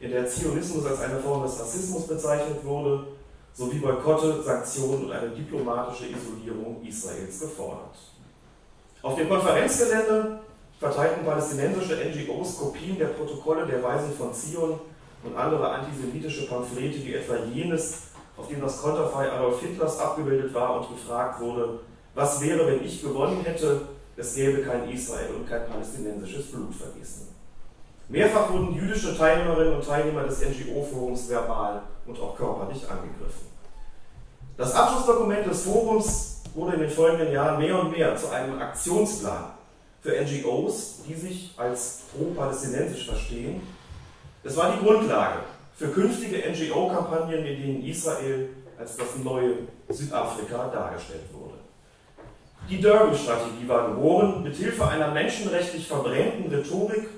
in 0.00 0.10
der 0.10 0.26
Zionismus 0.26 0.86
als 0.86 1.00
eine 1.00 1.20
Form 1.20 1.42
des 1.42 1.60
Rassismus 1.60 2.06
bezeichnet 2.06 2.64
wurde, 2.64 3.06
sowie 3.52 3.78
Boykotte, 3.78 4.42
Sanktionen 4.42 5.04
und 5.04 5.12
eine 5.12 5.28
diplomatische 5.28 6.06
Isolierung 6.06 6.82
Israels 6.82 7.40
gefordert. 7.40 7.96
Auf 9.02 9.16
dem 9.16 9.28
Konferenzgelände 9.28 10.40
verteilten 10.80 11.24
palästinensische 11.24 11.96
NGOs 11.96 12.58
Kopien 12.58 12.98
der 12.98 13.06
Protokolle 13.06 13.66
der 13.66 13.82
Weisen 13.82 14.12
von 14.16 14.32
Zion 14.32 14.80
und 15.22 15.36
andere 15.36 15.68
antisemitische 15.68 16.46
Pamphlete 16.46 17.04
wie 17.04 17.14
etwa 17.14 17.36
jenes, 17.52 18.15
auf 18.36 18.48
dem 18.48 18.60
das 18.60 18.80
Konterfei 18.82 19.30
Adolf 19.30 19.60
Hitlers 19.60 19.98
abgebildet 19.98 20.52
war 20.52 20.80
und 20.80 20.88
gefragt 20.90 21.40
wurde, 21.40 21.80
was 22.14 22.40
wäre, 22.40 22.66
wenn 22.66 22.84
ich 22.84 23.02
gewonnen 23.02 23.42
hätte, 23.44 23.82
es 24.16 24.34
gäbe 24.34 24.62
kein 24.62 24.88
Israel 24.90 25.34
und 25.34 25.48
kein 25.48 25.66
palästinensisches 25.66 26.50
Blutvergießen. 26.50 27.28
Mehrfach 28.08 28.50
wurden 28.50 28.74
jüdische 28.74 29.16
Teilnehmerinnen 29.16 29.76
und 29.76 29.84
Teilnehmer 29.84 30.22
des 30.22 30.40
NGO-Forums 30.40 31.28
verbal 31.28 31.82
und 32.06 32.18
auch 32.20 32.36
körperlich 32.36 32.88
angegriffen. 32.88 33.46
Das 34.56 34.74
Abschlussdokument 34.74 35.46
des 35.46 35.64
Forums 35.64 36.42
wurde 36.54 36.74
in 36.74 36.80
den 36.80 36.90
folgenden 36.90 37.32
Jahren 37.32 37.58
mehr 37.58 37.78
und 37.78 37.90
mehr 37.90 38.16
zu 38.16 38.30
einem 38.30 38.58
Aktionsplan 38.58 39.50
für 40.00 40.12
NGOs, 40.22 41.02
die 41.06 41.14
sich 41.14 41.52
als 41.56 42.02
pro-palästinensisch 42.12 43.06
verstehen. 43.06 43.60
Es 44.44 44.56
war 44.56 44.72
die 44.72 44.84
Grundlage 44.84 45.40
für 45.76 45.88
künftige 45.88 46.42
NGO-Kampagnen, 46.50 47.44
in 47.44 47.62
denen 47.62 47.84
Israel 47.84 48.48
als 48.78 48.96
das 48.96 49.16
neue 49.22 49.54
Südafrika 49.88 50.68
dargestellt 50.68 51.24
wurde. 51.32 51.54
Die 52.68 52.80
Durban-Strategie 52.80 53.68
war 53.68 53.88
geboren, 53.90 54.42
mithilfe 54.42 54.88
einer 54.88 55.12
menschenrechtlich 55.12 55.86
verbrämten 55.86 56.52
Rhetorik 56.52 57.08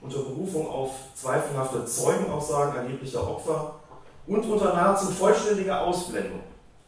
unter 0.00 0.18
Berufung 0.20 0.68
auf 0.68 0.92
zweifelhafte 1.14 1.84
Zeugenaussagen 1.84 2.76
erheblicher 2.76 3.28
Opfer 3.28 3.74
und 4.26 4.44
unter 4.44 4.74
nahezu 4.74 5.06
vollständiger 5.12 5.82
Ausblendung 5.82 6.40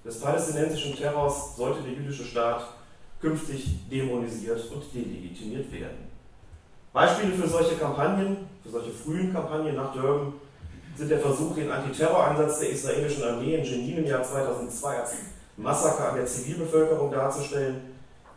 des 0.05 0.19
palästinensischen 0.21 0.97
Terrors 0.97 1.57
sollte 1.57 1.83
der 1.83 1.93
jüdische 1.93 2.25
Staat 2.25 2.65
künftig 3.21 3.89
dämonisiert 3.89 4.61
und 4.73 4.83
delegitimiert 4.93 5.71
werden. 5.73 6.11
Beispiele 6.93 7.35
für 7.35 7.49
solche 7.49 7.77
Kampagnen, 7.77 8.49
für 8.63 8.71
solche 8.71 8.91
frühen 8.91 9.33
Kampagnen 9.33 9.77
nach 9.77 9.93
Durban 9.93 10.33
sind 10.97 11.11
der 11.11 11.21
Versuch, 11.21 11.55
den 11.55 11.71
Antiterroreinsatz 11.71 12.61
der 12.61 12.71
israelischen 12.71 13.25
Armee 13.25 13.57
in 13.57 13.65
Jenin 13.65 13.99
im 13.99 14.07
Jahr 14.07 14.23
2002 14.23 15.01
als 15.01 15.13
Massaker 15.57 16.11
an 16.11 16.17
der 16.17 16.27
Zivilbevölkerung 16.27 17.11
darzustellen, 17.11 17.81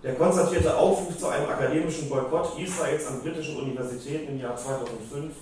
der 0.04 0.16
konstatierte 0.16 0.76
Aufruf 0.78 1.18
zu 1.18 1.28
einem 1.28 1.50
akademischen 1.50 2.10
Boykott 2.10 2.60
Israels 2.60 3.08
an 3.08 3.22
britischen 3.22 3.58
Universitäten 3.58 4.34
im 4.34 4.40
Jahr 4.40 4.56
2005 4.56 5.34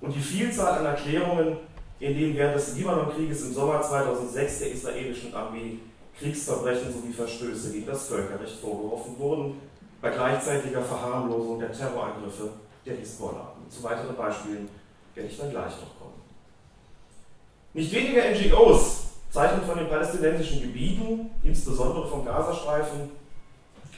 und 0.00 0.14
die 0.14 0.20
Vielzahl 0.20 0.78
an 0.78 0.86
Erklärungen, 0.86 1.58
in 1.98 2.18
denen 2.18 2.36
während 2.36 2.56
des 2.56 2.74
Libanonkrieges 2.76 3.42
im 3.42 3.52
Sommer 3.52 3.82
2006 3.82 4.58
der 4.60 4.72
israelischen 4.72 5.34
Armee 5.34 5.78
Kriegsverbrechen 6.18 6.92
sowie 6.92 7.12
Verstöße 7.12 7.72
gegen 7.72 7.86
das 7.86 8.08
Völkerrecht 8.08 8.58
vorgeworfen 8.60 9.18
wurden, 9.18 9.60
bei 10.00 10.10
gleichzeitiger 10.10 10.82
Verharmlosung 10.82 11.60
der 11.60 11.72
Terrorangriffe 11.72 12.50
der 12.86 12.96
Hisbollah. 12.96 13.52
Zu 13.68 13.82
weiteren 13.82 14.16
Beispielen 14.16 14.68
werde 15.14 15.28
ich 15.28 15.38
dann 15.38 15.50
gleich 15.50 15.72
noch 15.80 15.98
kommen. 15.98 15.99
Nicht 17.72 17.92
wenige 17.92 18.20
NGOs 18.20 19.02
zeichnen 19.30 19.64
von 19.64 19.78
den 19.78 19.88
palästinensischen 19.88 20.60
Gebieten, 20.60 21.30
insbesondere 21.44 22.08
vom 22.08 22.24
Gazastreifen, 22.24 23.10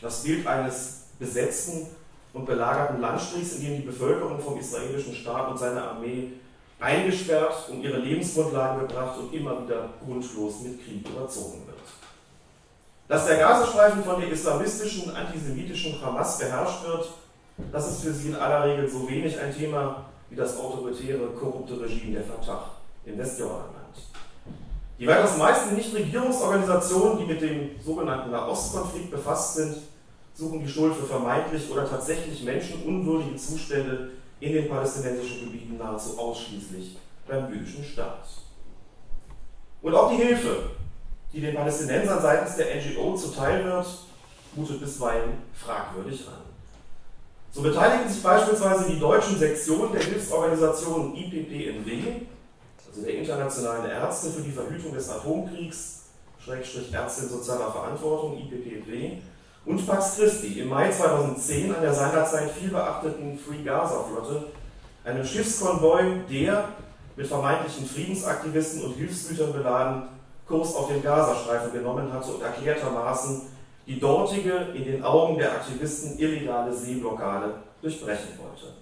das 0.02 0.22
Bild 0.22 0.46
eines 0.46 1.04
besetzten 1.18 1.86
und 2.34 2.44
belagerten 2.44 3.00
Landstrichs, 3.00 3.56
in 3.56 3.64
dem 3.64 3.76
die 3.76 3.86
Bevölkerung 3.86 4.38
vom 4.40 4.58
israelischen 4.58 5.14
Staat 5.14 5.50
und 5.50 5.58
seiner 5.58 5.90
Armee 5.90 6.32
eingesperrt, 6.80 7.70
um 7.70 7.82
ihre 7.82 7.98
Lebensgrundlagen 7.98 8.86
gebracht 8.86 9.18
und 9.18 9.32
immer 9.32 9.64
wieder 9.64 9.88
grundlos 10.04 10.60
mit 10.60 10.84
Krieg 10.84 11.08
überzogen 11.08 11.62
wird. 11.66 11.78
Dass 13.08 13.26
der 13.26 13.38
Gazastreifen 13.38 14.04
von 14.04 14.20
der 14.20 14.30
islamistischen, 14.30 15.16
antisemitischen 15.16 15.98
Hamas 16.02 16.38
beherrscht 16.38 16.84
wird, 16.86 17.08
das 17.72 17.90
ist 17.90 18.02
für 18.02 18.12
sie 18.12 18.28
in 18.28 18.36
aller 18.36 18.66
Regel 18.66 18.86
so 18.86 19.08
wenig 19.08 19.38
ein 19.38 19.56
Thema 19.56 20.04
wie 20.28 20.36
das 20.36 20.58
autoritäre, 20.58 21.28
korrupte 21.28 21.80
Regime 21.80 22.14
der 22.14 22.24
Fatah 22.24 22.81
im 23.04 23.18
Westjordanland. 23.18 23.72
Die 24.98 25.06
weitaus 25.06 25.36
meisten 25.36 25.74
Nichtregierungsorganisationen, 25.74 27.18
die 27.18 27.24
mit 27.24 27.42
dem 27.42 27.70
sogenannten 27.84 28.30
Nahostkonflikt 28.30 29.10
befasst 29.10 29.56
sind, 29.56 29.76
suchen 30.34 30.60
die 30.60 30.68
Schuld 30.68 30.94
für 30.94 31.06
vermeintlich 31.06 31.70
oder 31.70 31.88
tatsächlich 31.88 32.42
menschenunwürdige 32.44 33.36
Zustände 33.36 34.10
in 34.40 34.52
den 34.52 34.68
palästinensischen 34.68 35.46
Gebieten 35.46 35.78
nahezu 35.78 36.18
ausschließlich 36.18 36.98
beim 37.26 37.52
jüdischen 37.52 37.84
Staat. 37.84 38.28
Und 39.82 39.94
auch 39.94 40.10
die 40.10 40.22
Hilfe, 40.22 40.70
die 41.32 41.40
den 41.40 41.54
Palästinensern 41.54 42.22
seitens 42.22 42.56
der 42.56 42.76
NGO 42.76 43.16
zuteil 43.16 43.64
wird, 43.64 43.86
mutet 44.54 44.80
bisweilen 44.80 45.32
fragwürdig 45.54 46.28
an. 46.28 46.42
So 47.50 47.62
beteiligen 47.62 48.08
sich 48.08 48.22
beispielsweise 48.22 48.90
die 48.90 48.98
deutschen 48.98 49.38
Sektionen 49.38 49.92
der 49.92 50.02
Hilfsorganisation 50.02 51.14
IPPNW, 51.14 52.26
also 52.92 53.06
der 53.06 53.18
Internationalen 53.18 53.90
Ärzte 53.90 54.30
für 54.30 54.42
die 54.42 54.52
Verhütung 54.52 54.92
des 54.92 55.08
Atomkriegs, 55.08 56.02
Schrägstrich 56.38 56.92
Ärzte 56.92 57.24
in 57.24 57.30
sozialer 57.30 57.70
Verantwortung, 57.72 58.36
IPPNW, 58.38 59.18
und 59.64 59.86
Pax 59.86 60.16
Christi 60.16 60.60
im 60.60 60.68
Mai 60.68 60.90
2010 60.90 61.74
an 61.74 61.80
der 61.80 61.94
seinerzeit 61.94 62.50
viel 62.50 62.68
beachteten 62.68 63.38
Free 63.38 63.62
Gaza 63.62 64.04
Flotte, 64.04 64.48
einem 65.04 65.24
Schiffskonvoi, 65.24 66.20
der 66.28 66.68
mit 67.16 67.26
vermeintlichen 67.26 67.86
Friedensaktivisten 67.86 68.82
und 68.82 68.94
Hilfsgütern 68.94 69.52
beladen 69.52 70.02
Kurs 70.46 70.74
auf 70.74 70.88
den 70.88 71.02
Gazastreifen 71.02 71.72
genommen 71.72 72.12
hatte 72.12 72.32
und 72.32 72.42
erklärtermaßen 72.42 73.42
die 73.86 73.98
dortige, 73.98 74.68
in 74.74 74.84
den 74.84 75.04
Augen 75.04 75.38
der 75.38 75.52
Aktivisten 75.52 76.18
illegale 76.18 76.72
Seeblockade 76.72 77.54
durchbrechen 77.80 78.38
wollte. 78.38 78.74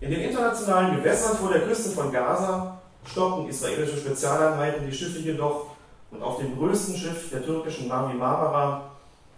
In 0.00 0.10
den 0.10 0.20
internationalen 0.20 0.96
Gewässern 0.96 1.36
vor 1.36 1.52
der 1.52 1.62
Küste 1.62 1.90
von 1.90 2.10
Gaza 2.10 2.80
stoppten 3.10 3.48
israelische 3.48 3.96
Spezialeinheiten 3.96 4.86
die 4.86 4.96
Schiffe 4.96 5.18
jedoch 5.18 5.66
und 6.10 6.22
auf 6.22 6.38
dem 6.38 6.56
größten 6.56 6.96
Schiff 6.96 7.30
der 7.30 7.44
türkischen 7.44 7.88
Mavi 7.88 8.14
Marmara 8.14 8.90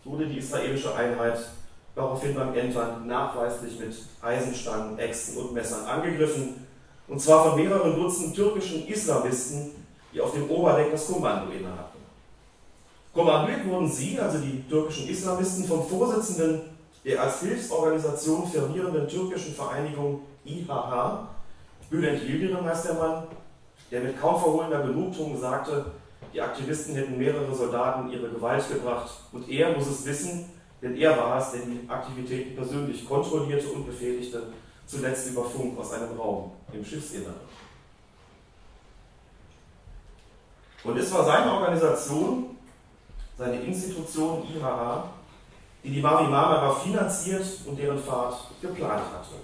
wurde 0.05 0.27
die 0.27 0.39
israelische 0.39 0.95
Einheit 0.95 1.39
daraufhin 1.95 2.35
beim 2.35 2.55
Entern 2.55 3.07
nachweislich 3.07 3.79
mit 3.79 3.95
Eisenstangen, 4.23 4.99
Äxten 4.99 5.39
und 5.39 5.55
Messern 5.55 5.87
angegriffen, 5.87 6.67
und 7.09 7.21
zwar 7.21 7.45
von 7.51 7.61
mehreren 7.61 7.97
Dutzend 7.97 8.35
türkischen 8.35 8.87
Islamisten, 8.87 9.71
die 10.13 10.21
auf 10.21 10.33
dem 10.33 10.51
Oberdeck 10.51 10.93
das 10.93 11.07
Kommando 11.07 11.51
innehatten. 11.53 11.99
Kommandiert 13.15 13.67
wurden 13.67 13.91
sie, 13.91 14.19
also 14.21 14.39
die 14.39 14.63
türkischen 14.69 15.09
Islamisten, 15.09 15.65
vom 15.65 15.87
Vorsitzenden 15.89 16.61
der 17.05 17.23
als 17.23 17.41
Hilfsorganisation 17.41 18.47
firmierenden 18.47 19.09
türkischen 19.09 19.55
Vereinigung 19.55 20.21
IHH, 20.45 21.29
Bülent 21.89 22.23
Yildirim 22.23 22.65
heißt 22.65 22.87
der 22.87 22.95
Mann, 22.95 23.23
der 23.91 24.01
mit 24.01 24.21
kaum 24.21 24.41
verhohlener 24.41 24.83
Genugtuung 24.83 25.39
sagte, 25.39 25.87
die 26.33 26.41
Aktivisten 26.41 26.95
hätten 26.95 27.19
mehrere 27.19 27.55
Soldaten 27.55 28.11
ihre 28.11 28.29
Gewalt 28.29 28.69
gebracht 28.69 29.11
und 29.33 29.49
er 29.49 29.77
muss 29.77 29.87
es 29.87 30.05
wissen, 30.05 30.51
denn 30.83 30.97
er 30.97 31.17
war 31.17 31.39
es, 31.39 31.53
der 31.53 31.63
die 31.63 31.89
Aktivitäten 31.89 32.57
persönlich 32.57 33.07
kontrollierte 33.09 33.69
und 33.69 33.87
befehligte, 33.87 34.43
zuletzt 34.87 35.31
über 35.31 35.45
Funk 35.45 35.79
aus 35.79 35.93
einem 35.93 36.19
Raum 36.19 36.53
im 36.73 36.85
Schiffsinneren. 36.85 37.35
Und 40.85 40.97
es 40.97 41.13
war 41.13 41.25
seine 41.25 41.53
Organisation, 41.53 42.57
seine 43.37 43.61
Institution 43.63 44.45
IHA, 44.55 45.11
die 45.83 45.91
die 45.91 46.01
Mavi 46.01 46.25
Marmara 46.25 46.75
finanziert 46.75 47.45
und 47.65 47.79
deren 47.79 47.99
Fahrt 47.99 48.37
geplant 48.61 49.05
hatte. 49.13 49.37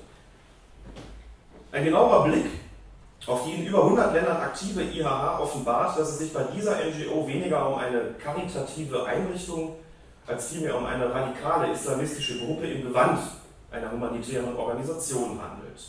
Ein 1.73 1.85
genauer 1.85 2.25
Blick 2.25 2.47
auf 3.27 3.45
die 3.45 3.53
in 3.53 3.67
über 3.67 3.85
100 3.85 4.15
Ländern 4.15 4.39
aktive 4.39 4.83
IHH 4.83 5.41
offenbart, 5.41 5.99
dass 5.99 6.11
es 6.11 6.19
sich 6.19 6.33
bei 6.33 6.43
dieser 6.55 6.77
NGO 6.77 7.27
weniger 7.27 7.69
um 7.69 7.79
eine 7.79 8.15
karitative 8.23 9.05
Einrichtung 9.05 9.77
als 10.27 10.51
vielmehr 10.51 10.77
um 10.77 10.87
eine 10.87 11.13
radikale 11.13 11.73
islamistische 11.73 12.45
Gruppe 12.45 12.67
im 12.67 12.83
Gewand 12.83 13.21
einer 13.71 13.91
humanitären 13.91 14.57
Organisation 14.57 15.41
handelt. 15.41 15.81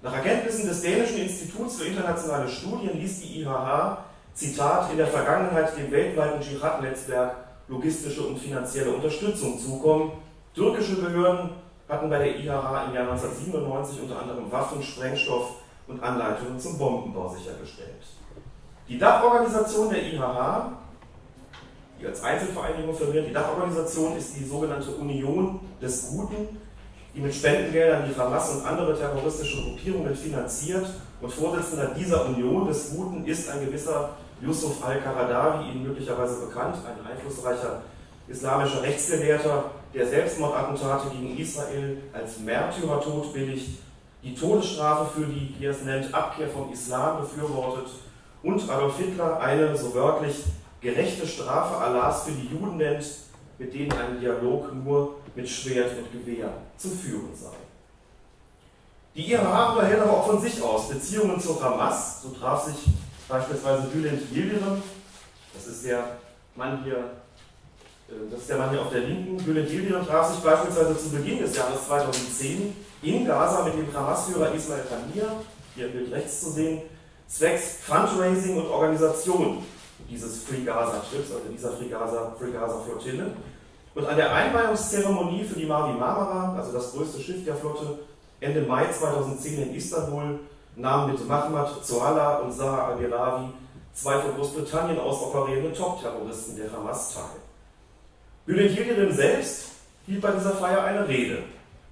Nach 0.00 0.14
Erkenntnissen 0.14 0.68
des 0.68 0.82
Dänischen 0.82 1.18
Instituts 1.18 1.76
für 1.76 1.88
internationale 1.88 2.48
Studien 2.48 2.98
ließ 3.00 3.20
die 3.20 3.42
IHH, 3.42 3.98
Zitat, 4.32 4.90
in 4.92 4.96
der 4.96 5.08
Vergangenheit 5.08 5.76
dem 5.76 5.90
weltweiten 5.90 6.40
Dschihad-Netzwerk 6.40 7.34
logistische 7.66 8.22
und 8.22 8.38
finanzielle 8.38 8.92
Unterstützung 8.92 9.58
zukommen. 9.58 10.12
Türkische 10.54 10.96
Behörden 10.96 11.50
hatten 11.88 12.08
bei 12.08 12.18
der 12.18 12.36
IHH 12.36 12.86
im 12.86 12.94
Jahr 12.94 13.10
1997 13.10 14.02
unter 14.02 14.20
anderem 14.20 14.50
Waffen, 14.52 14.82
Sprengstoff, 14.82 15.56
und 15.88 16.02
Anleitungen 16.02 16.60
zum 16.60 16.78
Bombenbau 16.78 17.28
sichergestellt. 17.28 18.04
Die 18.88 18.98
Dachorganisation 18.98 19.90
der 19.90 20.02
IHH, 20.02 20.72
die 22.00 22.06
als 22.06 22.22
Einzelvereinigung 22.22 22.94
firmiert, 22.94 23.28
die 23.28 23.32
Dachorganisation 23.32 24.16
ist 24.16 24.36
die 24.36 24.44
sogenannte 24.44 24.90
Union 24.92 25.60
des 25.82 26.10
Guten, 26.10 26.60
die 27.14 27.20
mit 27.20 27.34
Spendengeldern 27.34 28.04
die 28.08 28.18
Hamas 28.18 28.50
und 28.50 28.66
andere 28.66 28.96
terroristische 28.96 29.62
Gruppierungen 29.62 30.14
finanziert. 30.14 30.86
Und 31.20 31.32
Vorsitzender 31.32 31.94
dieser 31.98 32.26
Union 32.26 32.68
des 32.68 32.94
Guten 32.94 33.24
ist 33.24 33.50
ein 33.50 33.64
gewisser 33.66 34.10
Yusuf 34.40 34.84
al-Qaradawi, 34.84 35.70
Ihnen 35.70 35.82
möglicherweise 35.82 36.46
bekannt, 36.46 36.76
ein 36.76 37.10
einflussreicher 37.10 37.82
islamischer 38.28 38.82
Rechtsgelehrter, 38.82 39.70
der 39.94 40.06
Selbstmordattentate 40.06 41.10
gegen 41.10 41.36
Israel 41.38 41.96
als 42.12 42.38
Märtyrertod 42.38 43.32
billigt 43.32 43.80
die 44.22 44.34
Todesstrafe 44.34 45.20
für 45.20 45.26
die, 45.26 45.54
wie 45.58 45.64
er 45.64 45.70
es 45.70 45.82
nennt, 45.82 46.12
Abkehr 46.12 46.48
vom 46.48 46.72
Islam 46.72 47.20
befürwortet 47.20 47.88
und 48.42 48.68
Adolf 48.68 48.98
Hitler 48.98 49.40
eine, 49.40 49.76
so 49.76 49.94
wörtlich, 49.94 50.44
gerechte 50.80 51.26
Strafe 51.26 51.76
Allahs 51.76 52.24
für 52.24 52.32
die 52.32 52.48
Juden 52.48 52.76
nennt, 52.76 53.04
mit 53.58 53.74
denen 53.74 53.92
ein 53.92 54.20
Dialog 54.20 54.72
nur 54.74 55.16
mit 55.34 55.48
Schwert 55.48 55.92
und 55.98 56.12
Gewehr 56.12 56.52
zu 56.76 56.88
führen 56.88 57.34
sei. 57.34 57.56
Die 59.14 59.32
IRA 59.32 59.72
unterhält 59.72 60.00
aber 60.00 60.12
auch 60.12 60.26
von 60.26 60.40
sich 60.40 60.62
aus 60.62 60.88
Beziehungen 60.88 61.40
zur 61.40 61.60
Hamas. 61.62 62.22
So 62.22 62.28
traf 62.30 62.64
sich 62.64 62.76
beispielsweise 63.28 63.88
Bülent 63.88 64.22
Yildirim, 64.32 64.80
das 65.52 65.66
ist 65.66 65.84
der 65.84 66.18
Mann 66.54 66.84
hier 66.84 67.10
Äh, 68.08 68.30
das 68.30 68.40
ist 68.40 68.50
der 68.50 68.58
Mann 68.58 68.70
hier 68.70 68.80
auf 68.80 68.90
der 68.90 69.00
linken. 69.00 69.36
Bülent 69.36 69.70
Yildirim 69.70 70.06
traf 70.06 70.32
sich 70.32 70.42
beispielsweise 70.42 70.98
zu 70.98 71.10
Beginn 71.10 71.38
des 71.40 71.56
Jahres 71.56 71.86
2010 71.86 72.74
in 73.02 73.26
Gaza 73.26 73.64
mit 73.64 73.74
dem 73.74 73.94
Hamas-Führer 73.94 74.54
Ismail 74.54 74.84
Haniyeh, 74.90 75.30
hier 75.74 75.86
im 75.86 75.92
Bild 75.92 76.12
rechts 76.12 76.40
zu 76.40 76.50
sehen, 76.50 76.82
zwecks 77.28 77.78
Fundraising 77.86 78.56
und 78.56 78.66
Organisation 78.66 79.64
dieses 80.08 80.44
Free 80.44 80.64
Gaza-Trips, 80.64 81.32
also 81.32 81.48
dieser 81.52 81.72
Free 81.72 81.88
Gaza-Flottille. 81.88 82.36
Free 82.38 82.52
Gaza 82.52 83.36
und 83.98 84.06
an 84.06 84.16
der 84.16 84.32
Einweihungszeremonie 84.32 85.42
für 85.42 85.58
die 85.58 85.66
Mavi 85.66 85.98
Marmara, 85.98 86.56
also 86.56 86.72
das 86.72 86.92
größte 86.92 87.20
Schiff 87.20 87.44
der 87.44 87.56
Flotte, 87.56 87.98
Ende 88.38 88.62
Mai 88.62 88.86
2010 88.92 89.62
in 89.62 89.74
Istanbul, 89.74 90.38
nahmen 90.76 91.12
mit 91.12 91.26
Mahmoud 91.26 91.84
Zoala 91.84 92.36
und 92.36 92.52
Zaha 92.52 92.92
al-Girawi 92.92 93.48
zwei 93.92 94.20
von 94.20 94.36
Großbritannien 94.36 95.00
aus 95.00 95.20
operierende 95.20 95.72
Top-Terroristen 95.72 96.56
der 96.56 96.70
Hamas 96.72 97.12
teil. 97.12 97.24
Bülent 98.46 98.78
Yildirim 98.78 99.12
selbst 99.12 99.70
hielt 100.06 100.20
bei 100.20 100.30
dieser 100.30 100.52
Feier 100.52 100.84
eine 100.84 101.08
Rede, 101.08 101.42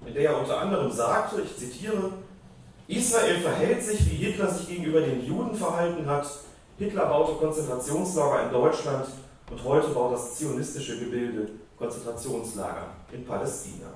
in 0.05 0.13
der 0.13 0.31
er 0.31 0.39
unter 0.39 0.59
anderem 0.59 0.91
sagte, 0.91 1.41
ich 1.41 1.57
zitiere, 1.57 2.11
Israel 2.87 3.41
verhält 3.41 3.83
sich, 3.83 4.05
wie 4.09 4.15
Hitler 4.15 4.49
sich 4.49 4.67
gegenüber 4.67 5.01
den 5.01 5.25
Juden 5.25 5.55
verhalten 5.55 6.05
hat. 6.05 6.27
Hitler 6.77 7.07
baute 7.07 7.33
Konzentrationslager 7.33 8.43
in 8.43 8.51
Deutschland 8.51 9.07
und 9.49 9.63
heute 9.63 9.89
baut 9.89 10.13
das 10.13 10.35
zionistische 10.35 10.99
Gebilde 10.99 11.49
Konzentrationslager 11.77 12.87
in 13.11 13.25
Palästina. 13.25 13.87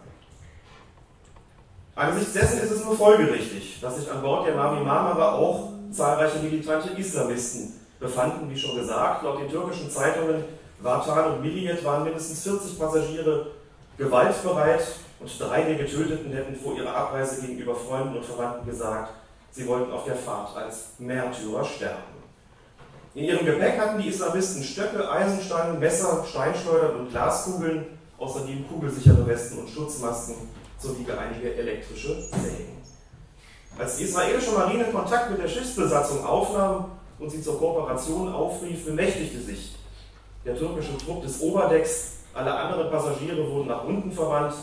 Angesichts 1.95 2.33
dessen 2.33 2.61
ist 2.61 2.71
es 2.71 2.85
nur 2.85 2.95
folgerichtig, 2.95 3.79
dass 3.81 3.97
sich 3.97 4.11
an 4.11 4.21
Bord 4.21 4.47
der 4.47 4.55
Mavi 4.55 4.83
Marmara 4.83 5.33
auch 5.35 5.69
zahlreiche 5.91 6.39
militante 6.39 6.89
Islamisten 6.97 7.73
befanden, 7.99 8.49
wie 8.49 8.57
schon 8.57 8.77
gesagt. 8.77 9.23
Laut 9.23 9.39
den 9.39 9.49
türkischen 9.49 9.89
Zeitungen 9.89 10.43
Vatan 10.81 11.33
und 11.33 11.41
Milliyet 11.41 11.83
waren 11.83 12.03
mindestens 12.03 12.43
40 12.43 12.79
Passagiere 12.79 13.47
gewaltbereit 13.97 14.83
und 15.21 15.39
drei 15.39 15.61
der 15.61 15.75
Getöteten 15.75 16.33
hätten 16.33 16.55
vor 16.55 16.75
ihrer 16.75 16.95
Abreise 16.95 17.41
gegenüber 17.41 17.75
Freunden 17.75 18.17
und 18.17 18.25
Verwandten 18.25 18.65
gesagt, 18.65 19.13
sie 19.51 19.67
wollten 19.67 19.91
auf 19.91 20.05
der 20.05 20.15
Fahrt 20.15 20.55
als 20.57 20.93
Märtyrer 20.97 21.63
sterben. 21.63 22.21
In 23.13 23.25
ihrem 23.25 23.45
Gepäck 23.45 23.77
hatten 23.77 24.01
die 24.01 24.07
Islamisten 24.07 24.63
Stöcke, 24.63 25.09
Eisenstangen, 25.09 25.79
Messer, 25.79 26.25
Steinschleudern 26.27 27.01
und 27.01 27.09
Glaskugeln, 27.11 27.85
außerdem 28.17 28.67
kugelsichere 28.67 29.27
Westen 29.27 29.59
und 29.59 29.69
Schutzmasken 29.69 30.35
sowie 30.79 31.05
einige 31.11 31.53
elektrische 31.53 32.21
Sägen. 32.21 32.81
Als 33.77 33.97
die 33.97 34.03
israelische 34.05 34.51
Marine 34.51 34.85
Kontakt 34.85 35.29
mit 35.29 35.41
der 35.41 35.47
Schiffsbesatzung 35.47 36.25
aufnahm 36.25 36.91
und 37.19 37.29
sie 37.29 37.41
zur 37.41 37.59
Kooperation 37.59 38.33
aufrief, 38.33 38.85
bemächtigte 38.85 39.39
sich 39.39 39.75
der 40.45 40.57
türkische 40.57 40.97
Trupp 40.97 41.21
des 41.21 41.41
Oberdecks, 41.41 42.13
alle 42.33 42.53
anderen 42.53 42.89
Passagiere 42.89 43.49
wurden 43.49 43.67
nach 43.67 43.83
unten 43.83 44.11
verwandt, 44.11 44.53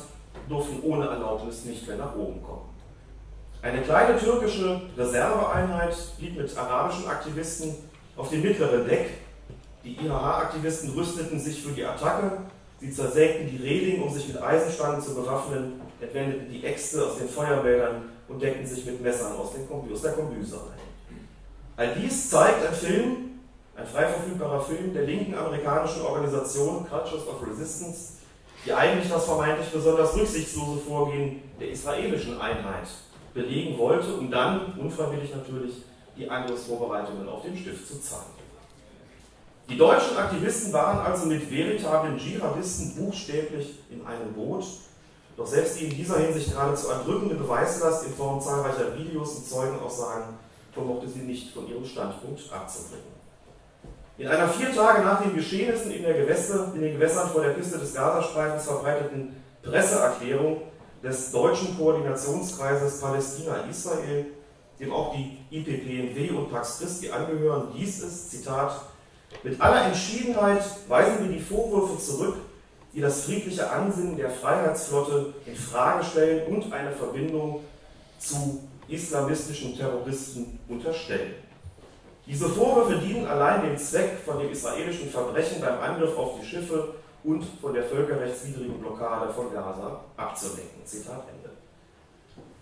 durften 0.48 0.82
ohne 0.82 1.06
Erlaubnis 1.06 1.64
nicht 1.64 1.86
mehr 1.86 1.96
nach 1.96 2.14
oben 2.16 2.42
kommen. 2.42 2.68
Eine 3.60 3.82
kleine 3.82 4.18
türkische 4.18 4.82
Reserveeinheit 4.96 5.94
blieb 6.18 6.36
mit 6.36 6.56
arabischen 6.56 7.08
Aktivisten 7.08 7.74
auf 8.16 8.30
dem 8.30 8.42
mittleren 8.42 8.86
Deck. 8.86 9.08
Die 9.84 9.96
IHH-Aktivisten 9.96 10.92
rüsteten 10.94 11.38
sich 11.40 11.62
für 11.62 11.72
die 11.72 11.84
Attacke, 11.84 12.38
sie 12.80 12.92
zersägten 12.92 13.48
die 13.48 13.62
Reling, 13.62 14.02
um 14.02 14.12
sich 14.12 14.28
mit 14.28 14.40
Eisenstangen 14.40 15.02
zu 15.02 15.14
bewaffnen, 15.14 15.80
entwendeten 16.00 16.48
die 16.50 16.64
Äxte 16.64 17.04
aus 17.04 17.18
den 17.18 17.28
Feuerbäldern 17.28 18.10
und 18.28 18.42
deckten 18.42 18.66
sich 18.66 18.84
mit 18.84 19.02
Messern 19.02 19.32
aus, 19.36 19.52
der 19.52 20.12
Kombüse 20.12 20.56
ein. 20.56 20.78
All 21.76 21.94
dies 21.94 22.30
zeigt 22.30 22.66
ein 22.66 22.74
Film, 22.74 23.40
ein 23.76 23.86
frei 23.86 24.06
verfügbarer 24.08 24.60
Film 24.60 24.92
der 24.92 25.04
linken 25.04 25.34
amerikanischen 25.34 26.02
Organisation 26.02 26.86
Cultures 26.88 27.26
of 27.26 27.46
Resistance, 27.48 28.17
die 28.68 28.74
eigentlich 28.74 29.10
das 29.10 29.24
vermeintlich 29.24 29.70
besonders 29.70 30.14
rücksichtslose 30.14 30.80
Vorgehen 30.80 31.42
der 31.58 31.70
israelischen 31.70 32.38
Einheit 32.38 32.86
belegen 33.32 33.78
wollte, 33.78 34.12
um 34.14 34.30
dann, 34.30 34.74
unfreiwillig 34.78 35.34
natürlich, 35.34 35.76
die 36.18 36.28
Angriffsvorbereitungen 36.28 37.26
auf 37.28 37.42
dem 37.42 37.56
Stift 37.56 37.88
zu 37.88 37.98
zeigen. 37.98 38.36
Die 39.70 39.78
deutschen 39.78 40.18
Aktivisten 40.18 40.72
waren 40.74 40.98
also 40.98 41.26
mit 41.26 41.50
veritablen 41.50 42.18
Dschihadisten 42.18 42.94
buchstäblich 42.96 43.78
in 43.90 44.04
einem 44.04 44.34
Boot, 44.34 44.64
doch 45.36 45.46
selbst 45.46 45.80
die 45.80 45.86
in 45.86 45.96
dieser 45.96 46.18
Hinsicht 46.18 46.50
geradezu 46.50 46.88
erdrückende 46.88 47.36
Beweislast 47.36 48.06
in 48.06 48.12
Form 48.12 48.38
zahlreicher 48.38 48.98
Videos 48.98 49.36
und 49.36 49.46
Zeugenaussagen 49.46 50.34
vermochte 50.72 51.08
sie 51.08 51.20
nicht 51.20 51.54
von 51.54 51.66
ihrem 51.68 51.86
Standpunkt 51.86 52.52
abzubringen. 52.52 53.17
In 54.18 54.26
einer 54.26 54.48
vier 54.48 54.74
Tage 54.74 55.02
nach 55.02 55.22
den 55.22 55.36
Geschehnissen 55.36 55.92
in, 55.92 56.02
Gewässer, 56.02 56.72
in 56.74 56.80
den 56.80 56.94
Gewässern 56.94 57.30
vor 57.30 57.40
der 57.40 57.54
Küste 57.54 57.78
des 57.78 57.94
Gazastreifens 57.94 58.64
verbreiteten 58.64 59.36
Presseerklärung 59.62 60.62
des 61.04 61.30
deutschen 61.30 61.78
Koordinationskreises 61.78 63.00
Palästina-Israel, 63.00 64.26
dem 64.80 64.92
auch 64.92 65.14
die 65.14 65.38
IPPNW 65.56 66.30
und 66.36 66.50
Pax 66.50 66.80
Christi 66.80 67.10
angehören, 67.10 67.68
hieß 67.74 68.02
es, 68.02 68.30
Zitat, 68.30 68.80
mit 69.44 69.60
aller 69.60 69.86
Entschiedenheit 69.86 70.64
weisen 70.88 71.28
wir 71.28 71.36
die 71.36 71.42
Vorwürfe 71.42 71.98
zurück, 71.98 72.38
die 72.92 73.00
das 73.00 73.22
friedliche 73.22 73.70
Ansinnen 73.70 74.16
der 74.16 74.30
Freiheitsflotte 74.30 75.34
in 75.46 75.54
Frage 75.54 76.02
stellen 76.04 76.52
und 76.52 76.72
eine 76.72 76.90
Verbindung 76.90 77.60
zu 78.18 78.64
islamistischen 78.88 79.76
Terroristen 79.76 80.58
unterstellen. 80.66 81.34
Diese 82.28 82.46
Vorwürfe 82.46 82.98
dienen 82.98 83.26
allein 83.26 83.62
dem 83.62 83.78
Zweck, 83.78 84.18
von 84.22 84.38
dem 84.38 84.50
israelischen 84.50 85.08
Verbrechen 85.08 85.62
beim 85.62 85.80
Angriff 85.80 86.14
auf 86.18 86.38
die 86.38 86.46
Schiffe 86.46 86.94
und 87.24 87.42
von 87.58 87.72
der 87.72 87.84
völkerrechtswidrigen 87.84 88.78
Blockade 88.78 89.32
von 89.32 89.50
Gaza 89.50 90.00
abzulenken. 90.14 90.84
Zitat 90.84 91.24
Ende. 91.34 91.56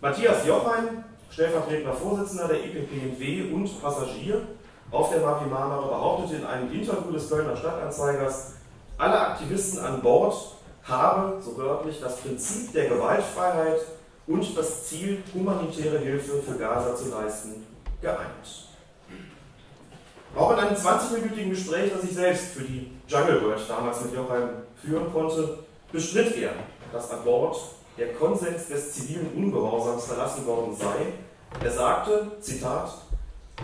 Matthias 0.00 0.46
Jochheim, 0.46 1.02
stellvertretender 1.30 1.94
Vorsitzender 1.94 2.46
der 2.46 2.64
EPPNW 2.64 3.52
und 3.52 3.82
Passagier 3.82 4.42
auf 4.92 5.10
der 5.10 5.20
Mavi 5.20 5.50
Marmara, 5.50 5.88
behauptete 5.88 6.36
in 6.36 6.46
einem 6.46 6.72
Interview 6.72 7.10
des 7.10 7.28
Kölner 7.28 7.56
Stadtanzeigers, 7.56 8.52
alle 8.98 9.18
Aktivisten 9.18 9.80
an 9.80 10.00
Bord 10.00 10.54
haben, 10.84 11.42
so 11.42 11.56
wörtlich, 11.56 12.00
das 12.00 12.20
Prinzip 12.20 12.72
der 12.72 12.88
Gewaltfreiheit 12.88 13.80
und 14.28 14.56
das 14.56 14.86
Ziel, 14.86 15.24
humanitäre 15.34 15.98
Hilfe 15.98 16.40
für 16.40 16.56
Gaza 16.56 16.94
zu 16.94 17.10
leisten, 17.10 17.66
geeint. 18.00 18.65
Auch 20.36 20.52
in 20.52 20.58
einem 20.58 20.76
20-minütigen 20.76 21.50
Gespräch, 21.50 21.90
das 21.94 22.04
ich 22.04 22.14
selbst 22.14 22.48
für 22.48 22.62
die 22.62 22.92
Jungle 23.08 23.42
World 23.42 23.60
damals 23.68 24.02
mit 24.02 24.14
Jochheim 24.14 24.50
führen 24.84 25.10
konnte, 25.10 25.60
bestritt 25.90 26.36
er, 26.36 26.52
dass 26.92 27.10
an 27.10 27.24
Bord 27.24 27.56
der 27.96 28.12
Konsens 28.12 28.68
des 28.68 28.92
zivilen 28.92 29.32
Ungehorsams 29.34 30.04
verlassen 30.04 30.46
worden 30.46 30.76
sei. 30.76 31.64
Er 31.64 31.70
sagte, 31.70 32.32
Zitat, 32.40 32.90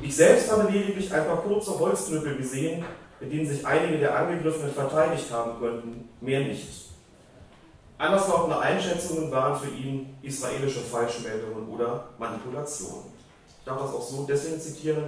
ich 0.00 0.16
selbst 0.16 0.50
habe 0.50 0.70
lediglich 0.70 1.12
ein 1.12 1.26
paar 1.26 1.42
kurze 1.42 1.78
Holzknüppel 1.78 2.36
gesehen, 2.36 2.82
mit 3.20 3.30
denen 3.30 3.46
sich 3.46 3.66
einige 3.66 3.98
der 3.98 4.16
Angegriffenen 4.16 4.72
verteidigt 4.72 5.30
haben 5.30 5.60
könnten, 5.60 6.08
mehr 6.22 6.40
nicht. 6.40 6.88
Anderslautende 7.98 8.58
Einschätzungen 8.58 9.30
waren 9.30 9.60
für 9.60 9.68
ihn 9.68 10.16
israelische 10.22 10.80
Falschmeldungen 10.80 11.68
oder 11.68 12.08
Manipulationen. 12.18 13.12
Ich 13.58 13.64
darf 13.66 13.80
das 13.80 13.94
auch 13.94 14.02
so 14.02 14.24
deswegen 14.26 14.58
zitieren, 14.58 15.04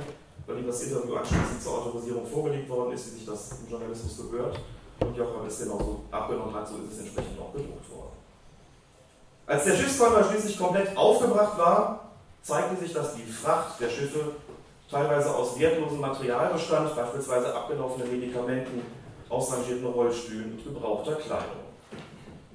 weil 0.46 0.58
ihm 0.58 0.66
das 0.66 0.82
Interview 0.82 1.16
anschließend 1.16 1.62
zur 1.62 1.78
Autorisierung 1.78 2.26
vorgelegt 2.26 2.68
worden 2.68 2.92
ist, 2.92 3.06
wie 3.06 3.18
sich 3.18 3.26
das 3.26 3.58
im 3.60 3.70
Journalismus 3.70 4.30
gehört. 4.30 4.58
Und 5.00 5.16
Jocham 5.16 5.46
es 5.46 5.58
genauso 5.58 6.02
abgenommen 6.10 6.54
hat, 6.54 6.68
so 6.68 6.76
ist 6.76 6.92
es 6.92 6.98
entsprechend 7.00 7.40
auch 7.40 7.52
gedruckt 7.52 7.90
worden. 7.90 8.12
Als 9.46 9.64
der 9.64 9.74
Schiffskonvoi 9.74 10.24
schließlich 10.24 10.58
komplett 10.58 10.96
aufgebracht 10.96 11.58
war, 11.58 12.10
zeigte 12.42 12.76
sich, 12.76 12.92
dass 12.92 13.14
die 13.14 13.22
Fracht 13.22 13.80
der 13.80 13.88
Schiffe 13.88 14.36
teilweise 14.90 15.34
aus 15.34 15.58
wertlosem 15.58 16.00
Material 16.00 16.52
bestand, 16.52 16.94
beispielsweise 16.94 17.54
abgelaufene 17.54 18.06
Medikamenten, 18.06 18.82
ausrangierten 19.28 19.86
Rollstühlen 19.86 20.52
und 20.52 20.64
gebrauchter 20.64 21.16
Kleidung. 21.16 21.64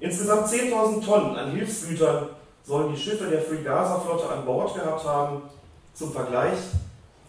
Insgesamt 0.00 0.46
10.000 0.46 1.04
Tonnen 1.04 1.36
an 1.36 1.50
Hilfsgütern 1.50 2.28
sollen 2.64 2.94
die 2.94 3.00
Schiffe 3.00 3.26
der 3.26 3.42
Free 3.42 3.62
Gaza 3.62 4.00
Flotte 4.00 4.28
an 4.28 4.44
Bord 4.44 4.74
gehabt 4.74 5.04
haben. 5.04 5.42
Zum 5.92 6.12
Vergleich, 6.12 6.58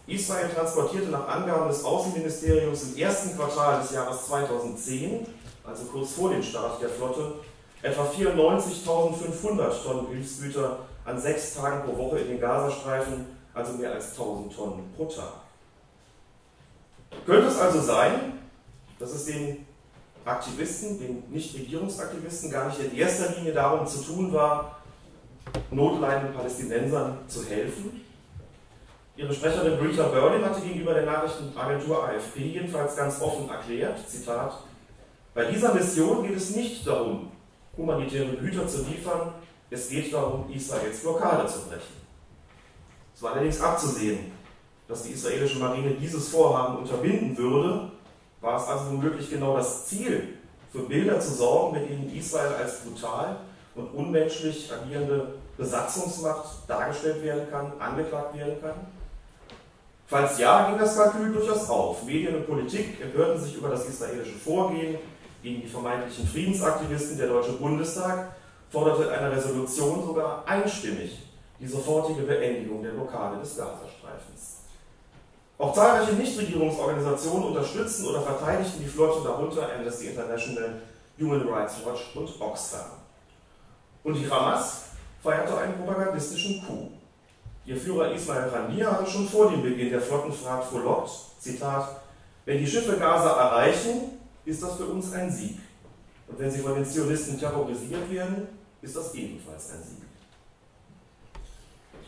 Israel 0.06 0.48
transportierte 0.48 1.08
nach 1.08 1.28
Angaben 1.28 1.68
des 1.68 1.84
Außenministeriums 1.84 2.82
im 2.84 2.96
ersten 2.98 3.36
Quartal 3.36 3.80
des 3.80 3.92
Jahres 3.92 4.26
2010, 4.26 5.26
also 5.64 5.84
kurz 5.84 6.12
vor 6.12 6.30
dem 6.30 6.42
Start 6.42 6.82
der 6.82 6.88
Flotte, 6.88 7.34
etwa 7.82 8.02
94.500 8.02 9.82
Tonnen 9.84 10.08
Hilfsgüter 10.08 10.80
an 11.04 11.20
sechs 11.20 11.54
Tagen 11.54 11.84
pro 11.84 11.96
Woche 11.96 12.18
in 12.18 12.28
den 12.28 12.40
Gazastreifen, 12.40 13.26
also 13.54 13.74
mehr 13.74 13.92
als 13.92 14.10
1000 14.10 14.54
Tonnen 14.54 14.92
pro 14.96 15.04
Tag. 15.06 15.32
Könnte 17.26 17.48
es 17.48 17.58
also 17.58 17.80
sein, 17.80 18.38
dass 18.98 19.12
es 19.12 19.26
den 19.26 19.66
Aktivisten, 20.24 20.98
den 20.98 21.24
Nichtregierungsaktivisten, 21.30 22.50
gar 22.50 22.68
nicht 22.68 22.80
in 22.80 22.96
erster 22.96 23.34
Linie 23.36 23.52
darum 23.52 23.86
zu 23.86 24.02
tun 24.02 24.32
war, 24.32 24.78
notleidenden 25.70 26.34
Palästinensern 26.34 27.18
zu 27.26 27.44
helfen, 27.44 28.01
Ihre 29.14 29.32
Sprecherin 29.32 29.78
Rita 29.78 30.04
Berlin 30.04 30.42
hatte 30.42 30.62
gegenüber 30.62 30.94
der 30.94 31.04
Nachrichtenagentur 31.04 32.08
AFP 32.08 32.40
jedenfalls 32.40 32.96
ganz 32.96 33.20
offen 33.20 33.48
erklärt, 33.50 33.98
Zitat, 34.08 34.54
Bei 35.34 35.44
dieser 35.44 35.74
Mission 35.74 36.26
geht 36.26 36.36
es 36.36 36.56
nicht 36.56 36.86
darum, 36.86 37.30
humanitäre 37.76 38.36
Güter 38.36 38.66
zu 38.66 38.84
liefern, 38.84 39.34
es 39.68 39.90
geht 39.90 40.12
darum, 40.12 40.50
Israels 40.50 41.00
Blockade 41.00 41.46
zu 41.46 41.60
brechen. 41.68 42.02
Es 43.14 43.22
war 43.22 43.32
allerdings 43.32 43.60
abzusehen, 43.60 44.32
dass 44.88 45.02
die 45.02 45.12
israelische 45.12 45.58
Marine 45.58 45.90
dieses 45.90 46.28
Vorhaben 46.28 46.78
unterbinden 46.78 47.36
würde, 47.36 47.90
war 48.40 48.56
es 48.56 48.66
also 48.66 48.92
womöglich 48.92 49.28
genau 49.28 49.56
das 49.56 49.86
Ziel, 49.86 50.38
für 50.72 50.80
Bilder 50.80 51.20
zu 51.20 51.34
sorgen, 51.34 51.78
mit 51.78 51.90
denen 51.90 52.14
Israel 52.14 52.54
als 52.54 52.80
brutal 52.80 53.36
und 53.74 53.94
unmenschlich 53.94 54.72
agierende 54.72 55.34
Besatzungsmacht 55.58 56.46
dargestellt 56.66 57.22
werden 57.22 57.50
kann, 57.50 57.72
angeklagt 57.78 58.34
werden 58.36 58.60
kann? 58.62 59.01
Falls 60.06 60.38
ja, 60.38 60.68
ging 60.68 60.78
das 60.78 60.96
Kalkül 60.96 61.32
durchaus 61.32 61.68
auf. 61.70 62.02
Medien 62.04 62.36
und 62.36 62.46
Politik 62.46 63.00
empörten 63.00 63.40
sich 63.40 63.56
über 63.56 63.70
das 63.70 63.88
israelische 63.88 64.34
Vorgehen 64.34 64.98
gegen 65.42 65.62
die 65.62 65.68
vermeintlichen 65.68 66.26
Friedensaktivisten. 66.26 67.18
Der 67.18 67.28
Deutsche 67.28 67.52
Bundestag 67.52 68.34
forderte 68.70 69.04
in 69.04 69.10
einer 69.10 69.32
Resolution 69.32 70.04
sogar 70.04 70.44
einstimmig 70.46 71.18
die 71.58 71.66
sofortige 71.66 72.22
Beendigung 72.22 72.82
der 72.82 72.90
Blockade 72.90 73.38
des 73.38 73.56
Gazastreifens. 73.56 74.62
Auch 75.58 75.72
zahlreiche 75.72 76.14
Nichtregierungsorganisationen 76.14 77.48
unterstützten 77.48 78.06
oder 78.06 78.22
verteidigten 78.22 78.82
die 78.82 78.88
Flotte, 78.88 79.22
darunter 79.22 79.68
Amnesty 79.72 80.08
International, 80.08 80.82
Human 81.20 81.48
Rights 81.48 81.74
Watch 81.84 82.16
und 82.16 82.28
Oxfam. 82.40 82.90
Und 84.02 84.14
die 84.14 84.28
Hamas 84.28 84.86
feierte 85.22 85.56
einen 85.56 85.74
propagandistischen 85.74 86.66
Coup. 86.66 86.90
Ihr 87.64 87.76
Führer 87.76 88.12
Ismail 88.12 88.50
Haniyeh 88.50 88.84
hatte 88.84 89.08
schon 89.08 89.28
vor 89.28 89.50
dem 89.50 89.62
Beginn 89.62 89.90
der 89.90 90.00
Flottenfahrt 90.00 90.64
frohlockt, 90.64 91.10
Zitat, 91.38 92.02
wenn 92.44 92.58
die 92.58 92.66
Schiffe 92.66 92.96
Gaza 92.96 93.30
erreichen, 93.38 94.18
ist 94.44 94.62
das 94.62 94.76
für 94.76 94.86
uns 94.86 95.12
ein 95.12 95.30
Sieg. 95.30 95.58
Und 96.26 96.38
wenn 96.40 96.50
sie 96.50 96.58
von 96.58 96.74
den 96.74 96.84
Zionisten 96.84 97.38
terrorisiert 97.38 98.10
werden, 98.10 98.48
ist 98.80 98.96
das 98.96 99.14
ebenfalls 99.14 99.70
ein 99.70 99.82
Sieg. 99.82 100.02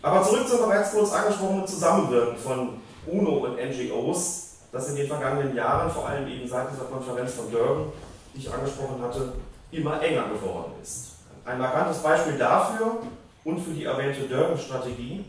Aber 0.02 0.22
zurück 0.24 0.48
zum 0.48 0.58
bereits 0.58 0.90
kurz 0.90 1.12
angesprochenen 1.12 1.66
Zusammenwirken 1.66 2.36
von 2.36 2.80
UNO 3.06 3.46
und 3.46 3.56
NGOs, 3.56 4.56
das 4.72 4.88
in 4.90 4.96
den 4.96 5.06
vergangenen 5.06 5.54
Jahren, 5.54 5.90
vor 5.90 6.08
allem 6.08 6.26
eben 6.26 6.48
seit 6.48 6.72
dieser 6.72 6.84
Konferenz 6.84 7.34
von 7.34 7.50
Durban, 7.50 7.92
die 8.34 8.38
ich 8.40 8.52
angesprochen 8.52 9.00
hatte, 9.00 9.34
immer 9.70 10.02
enger 10.02 10.28
geworden 10.28 10.72
ist. 10.82 11.12
Ein 11.44 11.58
markantes 11.58 11.98
Beispiel 11.98 12.36
dafür 12.36 12.98
und 13.44 13.60
für 13.60 13.70
die 13.70 13.84
erwähnte 13.84 14.22
Durban-Strategie 14.22 15.24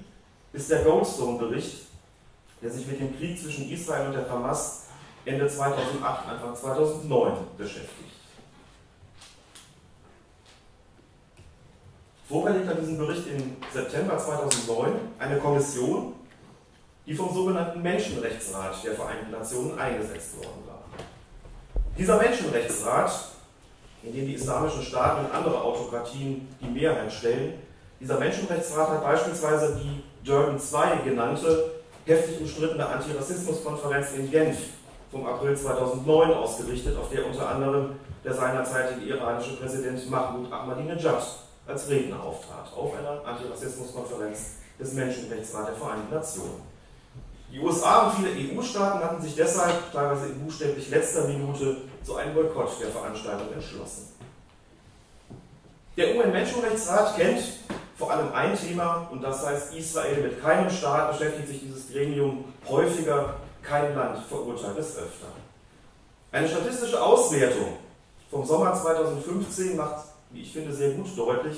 ist 0.56 0.72
der 0.72 0.84
Goldstone-Bericht, 0.84 1.88
der 2.62 2.72
sich 2.72 2.88
mit 2.88 3.00
dem 3.00 3.18
Krieg 3.18 3.40
zwischen 3.40 3.70
Israel 3.70 4.08
und 4.08 4.14
der 4.14 4.30
Hamas 4.30 4.84
Ende 5.26 5.48
2008, 5.48 6.28
Anfang 6.28 6.56
2009 6.56 7.34
beschäftigt. 7.58 8.16
Vorgelegt 12.28 12.68
hat 12.68 12.80
diesen 12.80 12.98
Bericht 12.98 13.28
im 13.28 13.58
September 13.72 14.18
2009 14.18 14.94
eine 15.20 15.38
Kommission, 15.40 16.14
die 17.06 17.14
vom 17.14 17.34
sogenannten 17.34 17.82
Menschenrechtsrat 17.82 18.84
der 18.84 18.94
Vereinten 18.94 19.32
Nationen 19.32 19.78
eingesetzt 19.78 20.38
worden 20.38 20.64
war. 20.66 20.84
Dieser 21.98 22.18
Menschenrechtsrat, 22.18 23.12
in 24.04 24.14
dem 24.14 24.26
die 24.26 24.34
islamischen 24.34 24.84
Staaten 24.84 25.26
und 25.26 25.32
andere 25.34 25.62
Autokratien 25.62 26.48
die 26.62 26.70
Mehrheit 26.70 27.12
stellen, 27.12 27.54
dieser 28.00 28.20
Menschenrechtsrat 28.20 28.90
hat 28.90 29.04
beispielsweise 29.04 29.80
die 29.82 30.04
Durban 30.26 30.58
II 30.58 31.04
genannte, 31.10 31.72
heftig 32.06 32.42
umstrittene 32.42 32.88
Antirassismuskonferenz 32.88 34.14
in 34.18 34.32
Genf 34.32 34.58
vom 35.12 35.26
April 35.28 35.56
2009 35.56 36.34
ausgerichtet, 36.34 36.98
auf 36.98 37.10
der 37.10 37.28
unter 37.28 37.48
anderem 37.48 37.92
der 38.24 38.34
seinerzeitige 38.34 39.06
iranische 39.06 39.56
Präsident 39.58 40.10
Mahmoud 40.10 40.52
Ahmadinejad 40.52 41.24
als 41.68 41.90
Redner 41.90 42.22
auftrat, 42.24 42.74
auf 42.76 42.94
einer 42.98 43.24
Antirassismuskonferenz 43.24 44.56
des 44.80 44.94
Menschenrechtsrats 44.94 45.68
der 45.68 45.76
Vereinten 45.76 46.14
Nationen. 46.14 46.76
Die 47.52 47.60
USA 47.60 48.08
und 48.08 48.16
viele 48.16 48.60
EU-Staaten 48.60 49.04
hatten 49.04 49.22
sich 49.22 49.36
deshalb, 49.36 49.92
teilweise 49.94 50.26
in 50.26 50.44
buchstäblich 50.44 50.90
letzter 50.90 51.28
Minute, 51.28 51.78
zu 52.04 52.16
einem 52.16 52.34
Boykott 52.34 52.82
der 52.82 52.90
Veranstaltung 52.90 53.54
entschlossen. 53.54 54.10
Der 55.96 56.16
UN-Menschenrechtsrat 56.16 57.16
kennt 57.16 57.44
vor 57.98 58.12
allem 58.12 58.34
ein 58.34 58.58
Thema, 58.58 59.08
und 59.12 59.22
das 59.22 59.46
heißt 59.46 59.74
Israel. 59.76 60.24
Mit 60.24 60.42
keinem 60.42 60.70
Staat 60.70 61.12
beschäftigt 61.12 61.48
sich 61.48 61.60
dieses 61.62 61.92
Gremium 61.92 62.46
häufiger, 62.68 63.36
kein 63.62 63.96
Land 63.96 64.20
verurteilt 64.28 64.78
es 64.78 64.98
öfter. 64.98 65.28
Eine 66.32 66.48
statistische 66.48 67.02
Auswertung 67.02 67.78
vom 68.30 68.46
Sommer 68.46 68.74
2015 68.74 69.78
macht 69.78 70.06
wie 70.36 70.42
ich 70.42 70.52
finde, 70.52 70.74
sehr 70.74 70.92
gut 70.92 71.08
deutlich, 71.18 71.58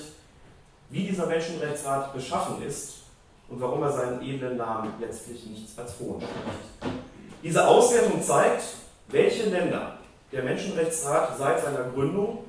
wie 0.90 1.04
dieser 1.04 1.26
Menschenrechtsrat 1.26 2.14
beschaffen 2.14 2.62
ist 2.62 2.98
und 3.50 3.60
warum 3.60 3.82
er 3.84 3.92
seinen 3.92 4.22
edlen 4.22 4.58
Namen 4.58 4.94
letztlich 5.00 5.46
nichts 5.48 5.78
als 5.78 5.94
Hohn 6.00 6.22
spricht. 6.22 6.96
Diese 7.44 7.68
Auswertung 7.68 8.22
zeigt, 8.22 8.64
welche 9.08 9.50
Länder 9.50 9.98
der 10.32 10.44
Menschenrechtsrat 10.44 11.38
seit 11.38 11.64
seiner 11.64 11.90
Gründung 11.94 12.46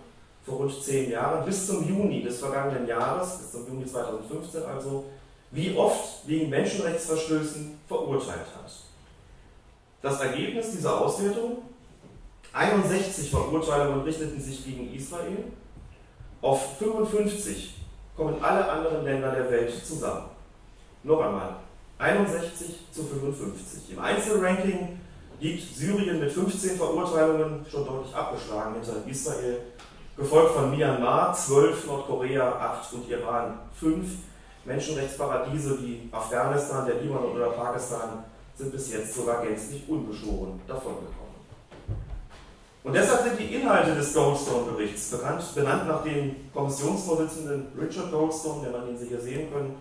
vor 0.49 0.59
rund 0.59 0.83
zehn 0.83 1.11
Jahren 1.11 1.45
bis 1.45 1.67
zum 1.67 1.87
Juni 1.87 2.23
des 2.23 2.39
vergangenen 2.41 2.87
Jahres, 2.87 3.39
bis 3.39 3.53
zum 3.53 3.67
Juni 3.67 3.87
2015 3.87 4.63
also, 4.65 5.05
wie 5.51 5.77
oft 5.77 6.27
wegen 6.27 6.51
Menschenrechtsverstößen 6.51 7.79
verurteilt 7.87 8.47
hat. 8.57 8.73
Das 10.03 10.21
Ergebnis 10.21 10.73
dieser 10.73 11.01
Auswertung, 11.01 11.59
61 12.53 13.31
Verurteilungen 13.31 14.03
richteten 14.03 14.41
sich 14.41 14.65
gegen 14.65 14.95
Israel, 14.95 15.45
auf 16.41 16.79
55 16.79 17.75
kommen 18.17 18.43
alle 18.43 18.69
anderen 18.69 19.05
Länder 19.05 19.33
der 19.33 19.51
Welt 19.51 19.73
zusammen. 19.85 20.27
Noch 21.03 21.21
einmal, 21.21 21.57
61 21.99 22.87
zu 22.93 23.05
55. 23.05 23.93
Im 23.93 23.99
Einzelranking 23.99 24.99
liegt 25.41 25.75
Syrien 25.75 26.21
mit 26.21 26.31
15 26.33 26.77
Verurteilungen 26.77 27.65
schon 27.71 27.85
deutlich 27.85 28.15
abgeschlagen 28.15 28.75
hinter 28.75 29.07
Israel, 29.07 29.61
gefolgt 30.19 30.55
von 30.55 30.71
Myanmar 30.71 31.33
12, 31.33 31.87
Nordkorea 31.87 32.51
8 32.83 32.93
und 32.95 33.09
Iran 33.09 33.61
5. 33.79 34.09
Menschenrechtsparadiese 34.65 35.79
wie 35.81 36.09
Afghanistan, 36.11 36.85
der 36.85 36.97
Libanon 36.97 37.37
oder 37.37 37.51
Pakistan 37.51 38.25
sind 38.57 38.73
bis 38.73 38.93
jetzt 38.93 39.15
sogar 39.15 39.41
gänzlich 39.43 39.89
unbeschoren 39.89 40.61
davongekommen. 40.67 41.29
Und 42.83 42.95
deshalb 42.95 43.23
sind 43.23 43.39
die 43.39 43.55
Inhalte 43.55 43.95
des 43.95 44.13
Goldstone-Berichts 44.13 45.15
benannt 45.55 45.87
nach 45.87 46.03
dem 46.03 46.37
Kommissionsvorsitzenden 46.53 47.69
Richard 47.81 48.11
Goldstone, 48.11 48.63
der 48.63 48.81
man 48.81 48.89
ihn 48.89 48.99
hier 48.99 49.21
sehen 49.21 49.53
können, 49.53 49.77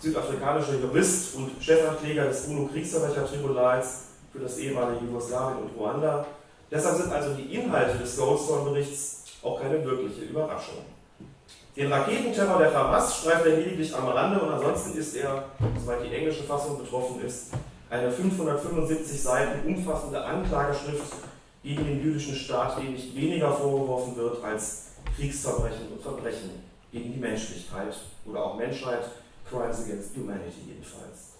südafrikanischer 0.00 0.74
Jurist 0.74 1.36
und 1.36 1.62
Chefankläger 1.62 2.24
des 2.24 2.46
UNO-Kriegsverbrechertribunals 2.46 4.04
für 4.32 4.40
das 4.40 4.58
ehemalige 4.58 5.04
Jugoslawien 5.04 5.58
und 5.58 5.78
Ruanda. 5.78 6.26
Deshalb 6.70 6.96
sind 6.96 7.12
also 7.12 7.34
die 7.34 7.54
Inhalte 7.54 7.98
des 7.98 8.16
Goldstone-Berichts 8.16 9.21
auch 9.42 9.60
keine 9.60 9.84
wirkliche 9.84 10.22
Überraschung. 10.22 10.84
Den 11.74 11.90
Raketenterror 11.90 12.58
der 12.58 12.74
Hamas 12.74 13.20
streift 13.20 13.46
er 13.46 13.56
lediglich 13.56 13.94
am 13.94 14.06
Rande 14.08 14.40
und 14.40 14.50
ansonsten 14.52 14.98
ist 14.98 15.16
er, 15.16 15.44
soweit 15.80 16.04
die 16.04 16.14
englische 16.14 16.42
Fassung 16.42 16.78
betroffen 16.78 17.22
ist, 17.22 17.52
eine 17.88 18.10
575 18.10 19.22
Seiten 19.22 19.66
umfassende 19.66 20.22
Anklageschrift 20.22 21.14
gegen 21.62 21.84
den 21.84 22.02
jüdischen 22.02 22.34
Staat, 22.34 22.78
dem 22.78 22.92
nicht 22.92 23.16
weniger 23.16 23.52
vorgeworfen 23.52 24.16
wird 24.16 24.44
als 24.44 24.88
Kriegsverbrechen 25.16 25.92
und 25.92 26.02
Verbrechen 26.02 26.50
gegen 26.90 27.12
die 27.12 27.18
Menschlichkeit 27.18 27.94
oder 28.26 28.44
auch 28.44 28.56
Menschheit, 28.56 29.04
Crimes 29.48 29.84
against 29.84 30.14
Humanity 30.16 30.60
jedenfalls. 30.68 31.32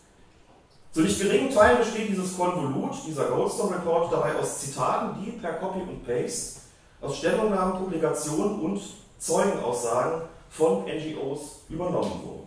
Zu 0.92 1.00
nicht 1.00 1.20
geringen 1.20 1.52
Teilen 1.52 1.78
besteht 1.78 2.08
dieses 2.08 2.36
Konvolut, 2.36 2.94
dieser 3.06 3.26
Goldstone 3.26 3.76
Report, 3.76 4.12
dabei 4.12 4.34
aus 4.34 4.60
Zitaten, 4.60 5.22
die 5.22 5.32
per 5.32 5.54
Copy 5.54 5.80
und 5.80 6.06
Paste 6.06 6.61
aus 7.02 7.18
Stellungnahmen, 7.18 7.78
Publikationen 7.78 8.60
und 8.60 8.80
Zeugenaussagen 9.18 10.22
von 10.50 10.84
NGOs 10.84 11.64
übernommen 11.68 12.22
wurden. 12.24 12.42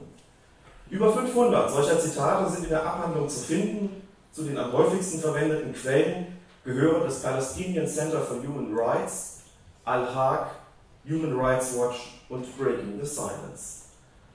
Über 0.89 1.11
500 1.11 1.69
solcher 1.69 1.99
Zitate 1.99 2.51
sind 2.51 2.63
in 2.63 2.69
der 2.69 2.85
Abhandlung 2.85 3.27
zu 3.27 3.39
finden. 3.41 4.01
Zu 4.31 4.43
den 4.43 4.57
am 4.57 4.73
häufigsten 4.73 5.19
verwendeten 5.19 5.73
Quellen 5.73 6.27
gehören 6.63 7.03
das 7.05 7.21
Palestinian 7.21 7.87
Center 7.87 8.21
for 8.21 8.37
Human 8.37 8.77
Rights, 8.77 9.41
Al-Haq, 9.85 10.47
Human 11.07 11.39
Rights 11.39 11.77
Watch 11.77 12.21
und 12.29 12.45
Breaking 12.57 12.99
the 12.99 13.05
Silence. 13.05 13.85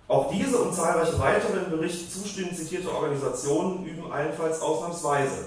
Auch 0.09 0.31
diese 0.31 0.59
und 0.59 0.75
zahlreiche 0.75 1.19
weitere 1.19 1.65
im 1.65 1.71
Bericht 1.71 2.13
zustimmend 2.13 2.57
zitierte 2.57 2.93
Organisationen 2.93 3.85
üben 3.85 4.11
allenfalls 4.11 4.61
ausnahmsweise 4.61 5.45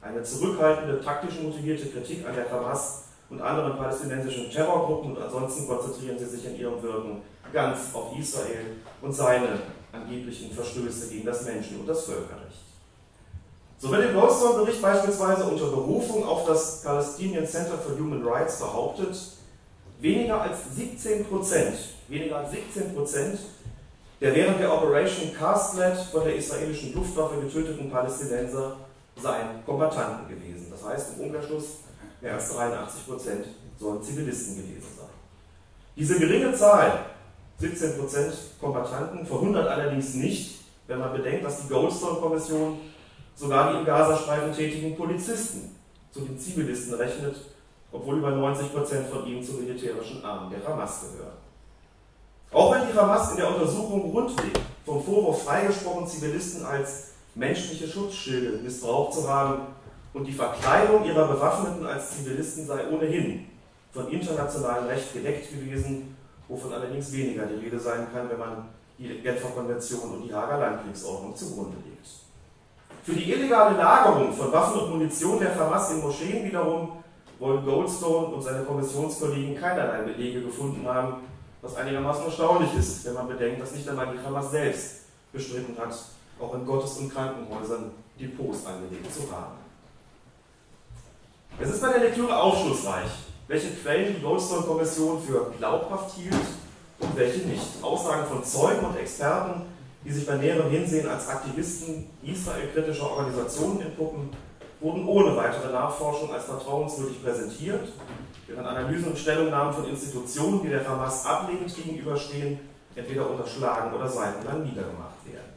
eine 0.00 0.22
zurückhaltende, 0.22 1.00
taktisch 1.00 1.40
motivierte 1.40 1.88
Kritik 1.88 2.24
an 2.26 2.34
der 2.34 2.50
Hamas 2.50 3.05
und 3.30 3.40
anderen 3.40 3.76
palästinensischen 3.76 4.50
Terrorgruppen 4.50 5.16
und 5.16 5.22
ansonsten 5.22 5.66
konzentrieren 5.66 6.18
sie 6.18 6.26
sich 6.26 6.44
in 6.46 6.56
ihrem 6.56 6.82
Wirken 6.82 7.22
ganz 7.52 7.94
auf 7.94 8.16
Israel 8.18 8.76
und 9.02 9.12
seine 9.12 9.60
angeblichen 9.92 10.52
Verstöße 10.52 11.08
gegen 11.08 11.26
das 11.26 11.44
Menschen- 11.44 11.80
und 11.80 11.88
das 11.88 12.04
Völkerrecht. 12.04 12.66
So 13.78 13.90
wird 13.90 14.10
im 14.10 14.14
Goldstone-Bericht 14.14 14.80
beispielsweise 14.80 15.44
unter 15.44 15.66
Berufung 15.66 16.24
auf 16.24 16.46
das 16.46 16.82
Palestinian 16.82 17.46
Center 17.46 17.76
for 17.76 17.96
Human 17.98 18.26
Rights 18.26 18.58
behauptet, 18.58 19.16
weniger 20.00 20.40
als 20.40 20.74
17 20.74 21.26
Prozent, 21.26 21.76
weniger 22.08 22.38
als 22.38 22.52
17 22.52 22.94
Prozent 22.94 23.38
der 24.20 24.34
während 24.34 24.60
der 24.60 24.72
Operation 24.72 25.34
Castlet 25.34 25.98
von 26.10 26.24
der 26.24 26.36
israelischen 26.36 26.94
Luftwaffe 26.94 27.40
getöteten 27.40 27.90
Palästinenser 27.90 28.76
seien 29.20 29.64
Kombattanten 29.64 30.28
gewesen. 30.28 30.68
Das 30.70 30.84
heißt 30.84 31.16
im 31.16 31.26
Umkehrschluss, 31.26 31.80
mehr 32.20 32.34
als 32.34 32.54
83 32.54 33.06
Prozent 33.06 33.46
sollen 33.78 34.02
Zivilisten 34.02 34.56
gewesen 34.56 34.88
sein. 34.96 35.08
Diese 35.96 36.18
geringe 36.18 36.54
Zahl, 36.54 37.06
17 37.58 37.98
Prozent 37.98 38.34
Kombattanten, 38.60 39.26
verwundert 39.26 39.68
allerdings 39.68 40.14
nicht, 40.14 40.60
wenn 40.86 40.98
man 40.98 41.12
bedenkt, 41.12 41.44
dass 41.44 41.62
die 41.62 41.68
Goldstone-Kommission 41.68 42.78
sogar 43.34 43.72
die 43.72 43.78
im 43.78 43.84
Gazastreifen 43.84 44.52
tätigen 44.52 44.96
Polizisten 44.96 45.74
zu 46.10 46.20
den 46.20 46.38
Zivilisten 46.38 46.94
rechnet, 46.94 47.36
obwohl 47.92 48.18
über 48.18 48.30
90 48.30 48.72
Prozent 48.72 49.08
von 49.08 49.26
ihnen 49.26 49.42
zum 49.42 49.64
militärischen 49.64 50.24
Arm 50.24 50.50
der 50.50 50.66
Hamas 50.66 51.00
gehören. 51.00 51.36
Auch 52.52 52.74
wenn 52.74 52.88
die 52.88 52.98
Hamas 52.98 53.32
in 53.32 53.38
der 53.38 53.48
Untersuchung 53.48 54.12
rundweg 54.12 54.58
vom 54.84 55.02
Vorwurf 55.02 55.44
freigesprochen, 55.44 56.06
Zivilisten 56.06 56.64
als 56.64 57.08
menschliche 57.34 57.88
Schutzschilde 57.88 58.58
missbraucht 58.58 59.14
zu 59.14 59.28
haben 59.28 59.75
und 60.16 60.24
die 60.24 60.32
Verkleidung 60.32 61.04
ihrer 61.04 61.28
Bewaffneten 61.28 61.86
als 61.86 62.16
Zivilisten 62.16 62.66
sei 62.66 62.88
ohnehin 62.90 63.48
von 63.92 64.08
internationalem 64.08 64.86
Recht 64.86 65.12
gedeckt 65.12 65.50
gewesen, 65.50 66.16
wovon 66.48 66.72
allerdings 66.72 67.12
weniger 67.12 67.44
die 67.44 67.62
Rede 67.62 67.78
sein 67.78 68.06
kann, 68.14 68.30
wenn 68.30 68.38
man 68.38 68.68
die 68.98 69.08
Genfer 69.20 69.50
Konvention 69.50 70.12
und 70.12 70.22
die 70.22 70.32
Hager 70.32 70.56
Landkriegsordnung 70.58 71.36
zugrunde 71.36 71.76
legt. 71.84 72.08
Für 73.02 73.12
die 73.12 73.30
illegale 73.30 73.76
Lagerung 73.76 74.32
von 74.32 74.50
Waffen 74.50 74.80
und 74.80 74.90
Munition 74.92 75.38
der 75.38 75.54
Hamas 75.54 75.92
in 75.92 76.00
Moscheen 76.00 76.46
wiederum 76.46 76.92
wollen 77.38 77.62
Goldstone 77.66 78.28
und 78.28 78.42
seine 78.42 78.64
Kommissionskollegen 78.64 79.54
keinerlei 79.54 80.00
Belege 80.00 80.40
gefunden 80.40 80.88
haben, 80.88 81.16
was 81.60 81.76
einigermaßen 81.76 82.24
erstaunlich 82.24 82.74
ist, 82.74 83.04
wenn 83.04 83.14
man 83.14 83.28
bedenkt, 83.28 83.60
dass 83.60 83.74
nicht 83.74 83.86
einmal 83.86 84.08
die 84.16 84.26
Hamas 84.26 84.50
selbst 84.50 85.02
bestritten 85.30 85.76
hat, 85.78 85.94
auch 86.40 86.54
in 86.54 86.64
Gottes- 86.64 86.96
und 86.96 87.12
Krankenhäusern 87.12 87.90
Depots 88.18 88.64
angelegt 88.64 89.12
zu 89.12 89.30
haben. 89.30 89.65
Es 91.58 91.70
ist 91.70 91.80
bei 91.80 91.88
der 91.88 92.00
Lektüre 92.00 92.36
aufschlussreich, 92.36 93.08
welche 93.48 93.70
Quellen 93.70 94.14
die 94.14 94.22
Goldstone-Kommission 94.22 95.22
für 95.22 95.52
glaubhaft 95.56 96.14
hielt 96.16 96.34
und 96.98 97.16
welche 97.16 97.46
nicht. 97.48 97.82
Aussagen 97.82 98.26
von 98.26 98.44
Zeugen 98.44 98.84
und 98.84 98.96
Experten, 98.98 99.62
die 100.04 100.12
sich 100.12 100.26
bei 100.26 100.34
näherem 100.34 100.68
Hinsehen 100.68 101.08
als 101.08 101.26
Aktivisten 101.28 102.10
israelkritischer 102.22 103.10
Organisationen 103.10 103.80
entpuppen, 103.80 104.28
wurden 104.80 105.08
ohne 105.08 105.34
weitere 105.34 105.72
Nachforschung 105.72 106.30
als 106.30 106.44
vertrauenswürdig 106.44 107.24
präsentiert 107.24 107.88
während 108.46 108.68
Analysen 108.68 109.08
und 109.08 109.18
Stellungnahmen 109.18 109.72
von 109.72 109.88
Institutionen, 109.88 110.62
die 110.62 110.68
der 110.68 110.86
Hamas 110.86 111.24
ablehnend 111.24 111.74
gegenüberstehen, 111.74 112.60
entweder 112.94 113.30
unterschlagen 113.30 113.94
oder 113.94 114.06
seitenlang 114.06 114.62
niedergemacht 114.62 115.24
werden. 115.24 115.56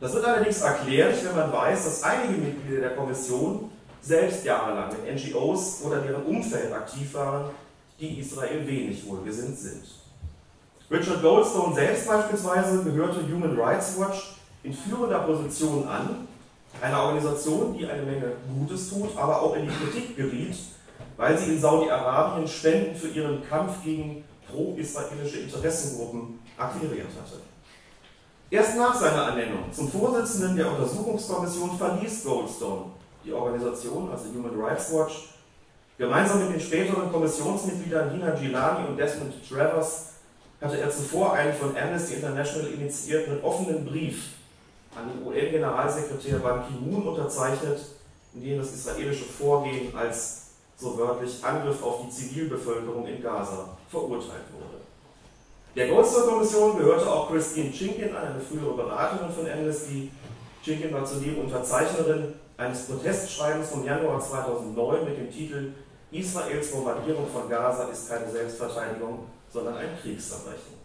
Das 0.00 0.14
wird 0.14 0.24
allerdings 0.24 0.62
erklärlich, 0.62 1.22
wenn 1.22 1.36
man 1.36 1.52
weiß, 1.52 1.84
dass 1.84 2.02
einige 2.02 2.40
Mitglieder 2.40 2.80
der 2.80 2.96
Kommission 2.96 3.70
selbst 4.02 4.44
jahrelang 4.44 4.90
in 5.06 5.14
NGOs 5.14 5.82
oder 5.84 6.00
deren 6.00 6.24
Umfeld 6.24 6.72
aktiv 6.72 7.14
waren, 7.14 7.50
die 8.00 8.18
Israel 8.18 8.66
wenig 8.66 9.06
wohlgesinnt 9.06 9.56
sind. 9.56 9.84
Richard 10.90 11.22
Goldstone 11.22 11.74
selbst 11.74 12.06
beispielsweise 12.06 12.82
gehörte 12.82 13.20
Human 13.32 13.58
Rights 13.58 13.98
Watch 13.98 14.34
in 14.64 14.74
führender 14.74 15.20
Position 15.20 15.86
an, 15.88 16.28
einer 16.80 17.02
Organisation, 17.02 17.76
die 17.78 17.86
eine 17.86 18.02
Menge 18.02 18.32
Gutes 18.58 18.90
tut, 18.90 19.16
aber 19.16 19.40
auch 19.40 19.54
in 19.56 19.68
die 19.68 19.74
Kritik 19.74 20.16
geriet, 20.16 20.56
weil 21.16 21.38
sie 21.38 21.54
in 21.54 21.60
Saudi-Arabien 21.60 22.48
Spenden 22.48 22.96
für 22.96 23.08
ihren 23.08 23.46
Kampf 23.48 23.82
gegen 23.84 24.24
pro-israelische 24.50 25.40
Interessengruppen 25.40 26.40
akquiriert 26.58 27.06
hatte. 27.06 27.40
Erst 28.50 28.76
nach 28.76 28.94
seiner 28.94 29.28
Ernennung 29.28 29.72
zum 29.72 29.90
Vorsitzenden 29.90 30.56
der 30.56 30.70
Untersuchungskommission 30.70 31.78
verließ 31.78 32.24
Goldstone 32.24 32.84
die 33.24 33.32
Organisation, 33.32 34.10
also 34.10 34.24
Human 34.34 34.60
Rights 34.60 34.92
Watch, 34.92 35.28
gemeinsam 35.98 36.44
mit 36.44 36.54
den 36.54 36.60
späteren 36.60 37.10
Kommissionsmitgliedern 37.12 38.10
Hina 38.10 38.30
Gilani 38.30 38.88
und 38.88 38.96
Desmond 38.96 39.34
Travers 39.48 40.12
hatte 40.60 40.78
er 40.78 40.90
zuvor 40.90 41.32
einen 41.32 41.52
von 41.52 41.76
Amnesty 41.76 42.14
International 42.14 42.70
initiierten 42.70 43.42
offenen 43.42 43.84
Brief 43.84 44.28
an 44.94 45.08
den 45.08 45.26
UN-Generalsekretär 45.26 46.38
Ban 46.38 46.64
Ki-moon 46.66 47.08
unterzeichnet, 47.08 47.80
in 48.34 48.44
dem 48.44 48.58
das 48.58 48.72
israelische 48.72 49.24
Vorgehen 49.24 49.94
als 49.96 50.42
so 50.76 50.96
wörtlich 50.98 51.42
Angriff 51.42 51.82
auf 51.82 52.02
die 52.04 52.10
Zivilbevölkerung 52.10 53.06
in 53.06 53.22
Gaza 53.22 53.76
verurteilt 53.88 54.44
wurde. 54.52 54.82
Der 55.74 55.88
Goldstone-Kommission 55.88 56.78
gehörte 56.78 57.10
auch 57.10 57.30
Christine 57.30 57.70
Chinkin 57.70 58.14
eine 58.14 58.40
frühere 58.40 58.74
Beraterin 58.74 59.32
von 59.32 59.50
Amnesty. 59.50 60.10
Chinkin 60.62 60.92
war 60.92 61.04
zudem 61.04 61.38
Unterzeichnerin 61.38 62.34
eines 62.56 62.86
Protestschreibens 62.86 63.70
vom 63.70 63.84
Januar 63.84 64.20
2009 64.20 65.04
mit 65.04 65.18
dem 65.18 65.30
Titel 65.30 65.72
Israels 66.10 66.70
Bombardierung 66.70 67.26
von 67.28 67.48
Gaza 67.48 67.84
ist 67.84 68.08
keine 68.08 68.30
Selbstverteidigung, 68.30 69.26
sondern 69.50 69.76
ein 69.76 69.98
Kriegsverbrechen. 70.00 70.82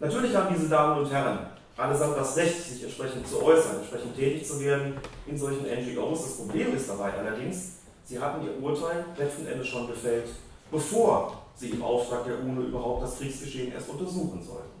Natürlich 0.00 0.34
haben 0.34 0.54
diese 0.54 0.68
Damen 0.68 1.04
und 1.04 1.10
Herren 1.10 1.46
allesamt 1.76 2.16
das 2.16 2.36
Recht, 2.36 2.62
sich 2.62 2.82
entsprechend 2.82 3.26
zu 3.28 3.42
äußern, 3.42 3.76
entsprechend 3.78 4.16
tätig 4.16 4.46
zu 4.46 4.60
werden 4.60 4.94
in 5.26 5.36
solchen 5.36 5.64
NGOs. 5.64 6.22
Das 6.22 6.36
Problem 6.38 6.74
ist 6.74 6.88
dabei 6.88 7.12
allerdings, 7.12 7.76
Sie 8.06 8.20
hatten 8.20 8.46
ihr 8.46 8.62
Urteil 8.62 9.04
letzten 9.18 9.46
Endes 9.46 9.66
schon 9.66 9.88
gefällt, 9.88 10.28
bevor 10.70 11.42
sie 11.56 11.70
im 11.70 11.82
Auftrag 11.82 12.24
der 12.24 12.38
UNO 12.38 12.62
überhaupt 12.62 13.02
das 13.02 13.18
Kriegsgeschehen 13.18 13.72
erst 13.72 13.88
untersuchen 13.88 14.40
sollten. 14.40 14.75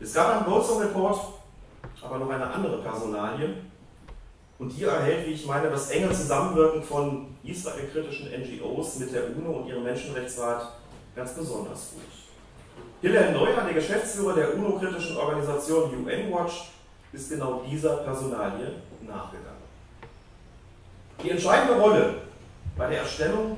Es 0.00 0.12
gab 0.12 0.36
am 0.36 0.44
Goldstone 0.44 0.86
Report 0.86 1.18
aber 2.02 2.18
noch 2.18 2.30
eine 2.30 2.46
andere 2.46 2.78
Personalie 2.78 3.54
und 4.58 4.70
die 4.70 4.84
erhält, 4.84 5.26
wie 5.26 5.32
ich 5.32 5.46
meine, 5.46 5.70
das 5.70 5.90
enge 5.90 6.10
Zusammenwirken 6.12 6.82
von 6.82 7.36
israelkritischen 7.42 8.28
NGOs 8.30 8.98
mit 8.98 9.12
der 9.12 9.36
UNO 9.36 9.58
und 9.58 9.68
ihrem 9.68 9.84
Menschenrechtsrat 9.84 10.72
ganz 11.16 11.32
besonders 11.32 11.92
gut. 11.92 12.02
Hillel 13.00 13.32
Neuer, 13.32 13.62
der 13.64 13.74
Geschäftsführer 13.74 14.34
der 14.34 14.54
UNO-kritischen 14.54 15.16
Organisation 15.16 16.04
UN 16.04 16.32
Watch, 16.32 16.70
ist 17.12 17.30
genau 17.30 17.62
dieser 17.68 17.98
Personalie 17.98 18.72
nachgegangen. 19.02 19.62
Die 21.22 21.30
entscheidende 21.30 21.80
Rolle 21.80 22.14
bei 22.76 22.88
der 22.88 23.00
Erstellung 23.00 23.56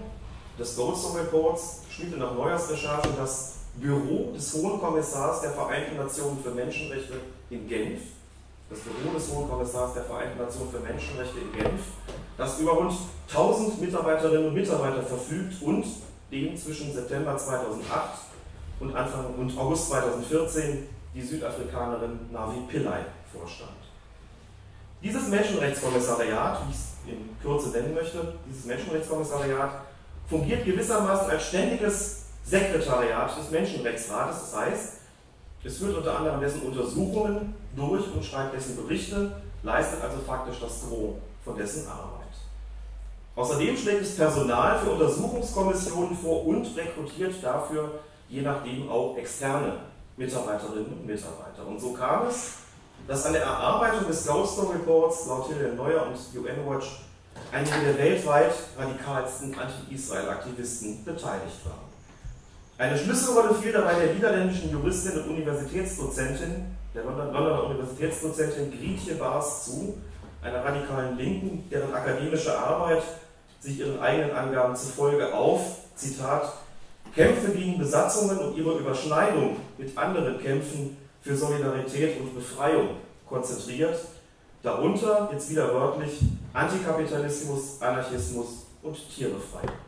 des 0.59 0.77
Goldstone 0.77 1.21
Reports 1.21 1.83
spielte 1.91 2.19
nach 2.19 2.35
Neuers 2.35 2.71
Recherche 2.71 3.09
das 3.17 3.56
Büro 3.77 4.33
des 4.35 4.55
Hohen 4.55 4.81
Kommissars 4.81 5.43
der 5.43 5.51
Vereinten 5.51 5.97
Nationen 5.97 6.43
für 6.43 6.51
Menschenrechte 6.51 7.15
in 7.51 7.69
Genf, 7.69 8.01
das 8.71 8.81
Büro 8.81 9.15
des 9.15 9.31
Hohen 9.31 9.49
Kommissars 9.49 9.95
der 9.95 10.05
Vereinten 10.05 10.39
Nationen 10.39 10.71
für 10.71 10.81
Menschenrechte 10.81 11.39
in 11.39 11.53
Genf, 11.53 11.81
das 12.39 12.59
über 12.59 12.73
rund 12.73 12.93
1000 13.29 13.81
Mitarbeiterinnen 13.81 14.49
und 14.49 14.55
Mitarbeiter 14.55 15.03
verfügt 15.03 15.63
und 15.63 15.85
dem 16.33 16.57
zwischen 16.57 16.93
September 16.93 17.37
2008 17.37 18.19
und 18.81 18.95
Anfang 18.95 19.35
und 19.37 19.57
August 19.59 19.89
2014 19.89 20.89
die 21.15 21.23
Südafrikanerin 21.23 22.19
Navi 22.31 22.61
Pillay 22.69 23.05
vorstand. 23.33 23.73
Dieses 25.03 25.29
Menschenrechtskommissariat, 25.29 26.61
wie 26.67 26.71
ich 26.71 26.77
es 26.77 26.97
in 27.07 27.37
Kürze 27.41 27.69
nennen 27.69 27.95
möchte, 27.95 28.35
dieses 28.49 28.65
Menschenrechtskommissariat 28.65 29.83
fungiert 30.29 30.65
gewissermaßen 30.65 31.31
als 31.31 31.49
ständiges 31.49 32.26
Sekretariat 32.47 33.37
des 33.37 33.51
Menschenrechtsrates. 33.51 34.37
Das 34.41 34.57
heißt, 34.57 34.93
es 35.65 35.79
führt 35.79 35.97
unter 35.97 36.19
anderem 36.19 36.41
dessen 36.41 36.63
Untersuchungen 36.63 37.55
durch 37.75 38.05
und 38.15 38.25
schreibt 38.25 38.55
dessen 38.55 38.77
Berichte, 38.77 39.43
leistet 39.63 40.01
also 40.03 40.19
faktisch 40.25 40.61
das 40.61 40.83
Gros 40.83 41.17
von 41.45 41.57
dessen 41.57 41.89
Arbeit. 41.89 42.27
Außerdem 43.35 43.77
schlägt 43.77 44.03
es 44.03 44.17
Personal 44.17 44.79
für 44.79 44.91
Untersuchungskommissionen 44.91 46.17
vor 46.17 46.47
und 46.47 46.75
rekrutiert 46.77 47.35
dafür 47.43 48.01
je 48.29 48.43
nachdem 48.43 48.89
auch 48.89 49.17
externe 49.17 49.81
Mitarbeiterinnen 50.17 50.93
und 50.93 51.07
Mitarbeiter. 51.07 51.67
Und 51.67 51.81
so 51.81 51.93
kam 51.93 52.27
es, 52.29 52.55
dass 53.07 53.27
an 53.27 53.35
der 53.35 53.43
Erarbeitung 53.43 54.07
des 54.07 54.27
Goldstone 54.27 54.75
Reports 54.75 55.27
laut 55.27 55.49
Hilde 55.49 55.75
Neuer 55.75 56.07
und 56.07 56.17
UN 56.41 56.67
Watch 56.67 57.03
einige 57.53 57.81
der 57.85 57.99
weltweit 57.99 58.53
radikalsten 58.77 59.55
Anti-Israel-Aktivisten 59.57 61.05
beteiligt 61.05 61.65
waren. 61.65 61.86
Eine 62.79 62.99
Schlüsselrolle 62.99 63.55
fiel 63.55 63.73
dabei 63.73 63.95
der 63.95 64.13
niederländischen 64.13 64.71
Juristin 64.71 65.19
und 65.23 65.31
Universitätsdozentin, 65.31 66.67
der 66.95 67.05
Londoner 67.05 67.65
Universitätsdozentin 67.65 68.71
Grietje 68.71 69.15
Baas 69.15 69.65
zu, 69.65 69.97
einer 70.43 70.63
radikalen 70.63 71.17
Linken, 71.17 71.65
deren 71.71 71.95
akademische 71.95 72.57
Arbeit 72.57 73.03
sich 73.61 73.79
ihren 73.79 73.99
eigenen 73.99 74.33
Angaben 74.33 74.77
zufolge 74.77 75.33
auf, 75.33 75.61
Zitat, 75.95 76.53
Kämpfe 77.15 77.53
gegen 77.53 77.79
Besatzungen 77.79 78.39
und 78.39 78.59
ihre 78.59 78.79
Überschneidung 78.79 79.57
mit 79.79 79.97
anderen 79.97 80.39
Kämpfen 80.39 80.99
für 81.23 81.35
Solidarität 81.35 82.21
und 82.21 82.35
Befreiung 82.35 82.91
konzentriert, 83.27 83.99
darunter 84.63 85.31
jetzt 85.33 85.49
wieder 85.49 85.73
wörtlich 85.73 86.21
Antikapitalismus, 86.53 87.81
Anarchismus 87.81 88.67
und 88.83 88.97
Tierbefreiung. 89.15 89.86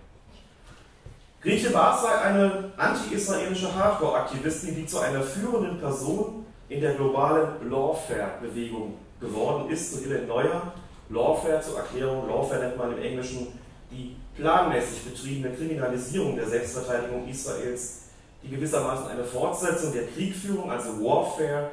Baas 1.73 2.03
sei 2.03 2.19
eine 2.19 2.73
anti-israelische 2.77 3.73
Hardcore-Aktivistin, 3.75 4.75
die 4.75 4.87
zu 4.87 4.99
einer 4.99 5.23
führenden 5.23 5.79
Person 5.79 6.47
in 6.69 6.81
der 6.81 6.95
globalen 6.95 7.71
Lawfare-Bewegung 7.71 8.95
geworden 9.21 9.71
ist, 9.71 9.93
so 9.93 10.01
Helen 10.01 10.27
Neuer. 10.27 10.73
Lawfare 11.11 11.61
zur 11.61 11.79
Erklärung, 11.79 12.29
Lawfare 12.29 12.61
nennt 12.61 12.77
man 12.77 12.93
im 12.93 13.03
Englischen 13.03 13.59
die 13.91 14.17
planmäßig 14.37 15.05
betriebene 15.05 15.55
Kriminalisierung 15.55 16.37
der 16.37 16.49
Selbstverteidigung 16.49 17.27
Israels, 17.29 18.03
die 18.43 18.51
gewissermaßen 18.51 19.09
eine 19.09 19.25
Fortsetzung 19.25 19.93
der 19.93 20.07
Kriegführung, 20.09 20.71
also 20.71 21.01
Warfare, 21.03 21.71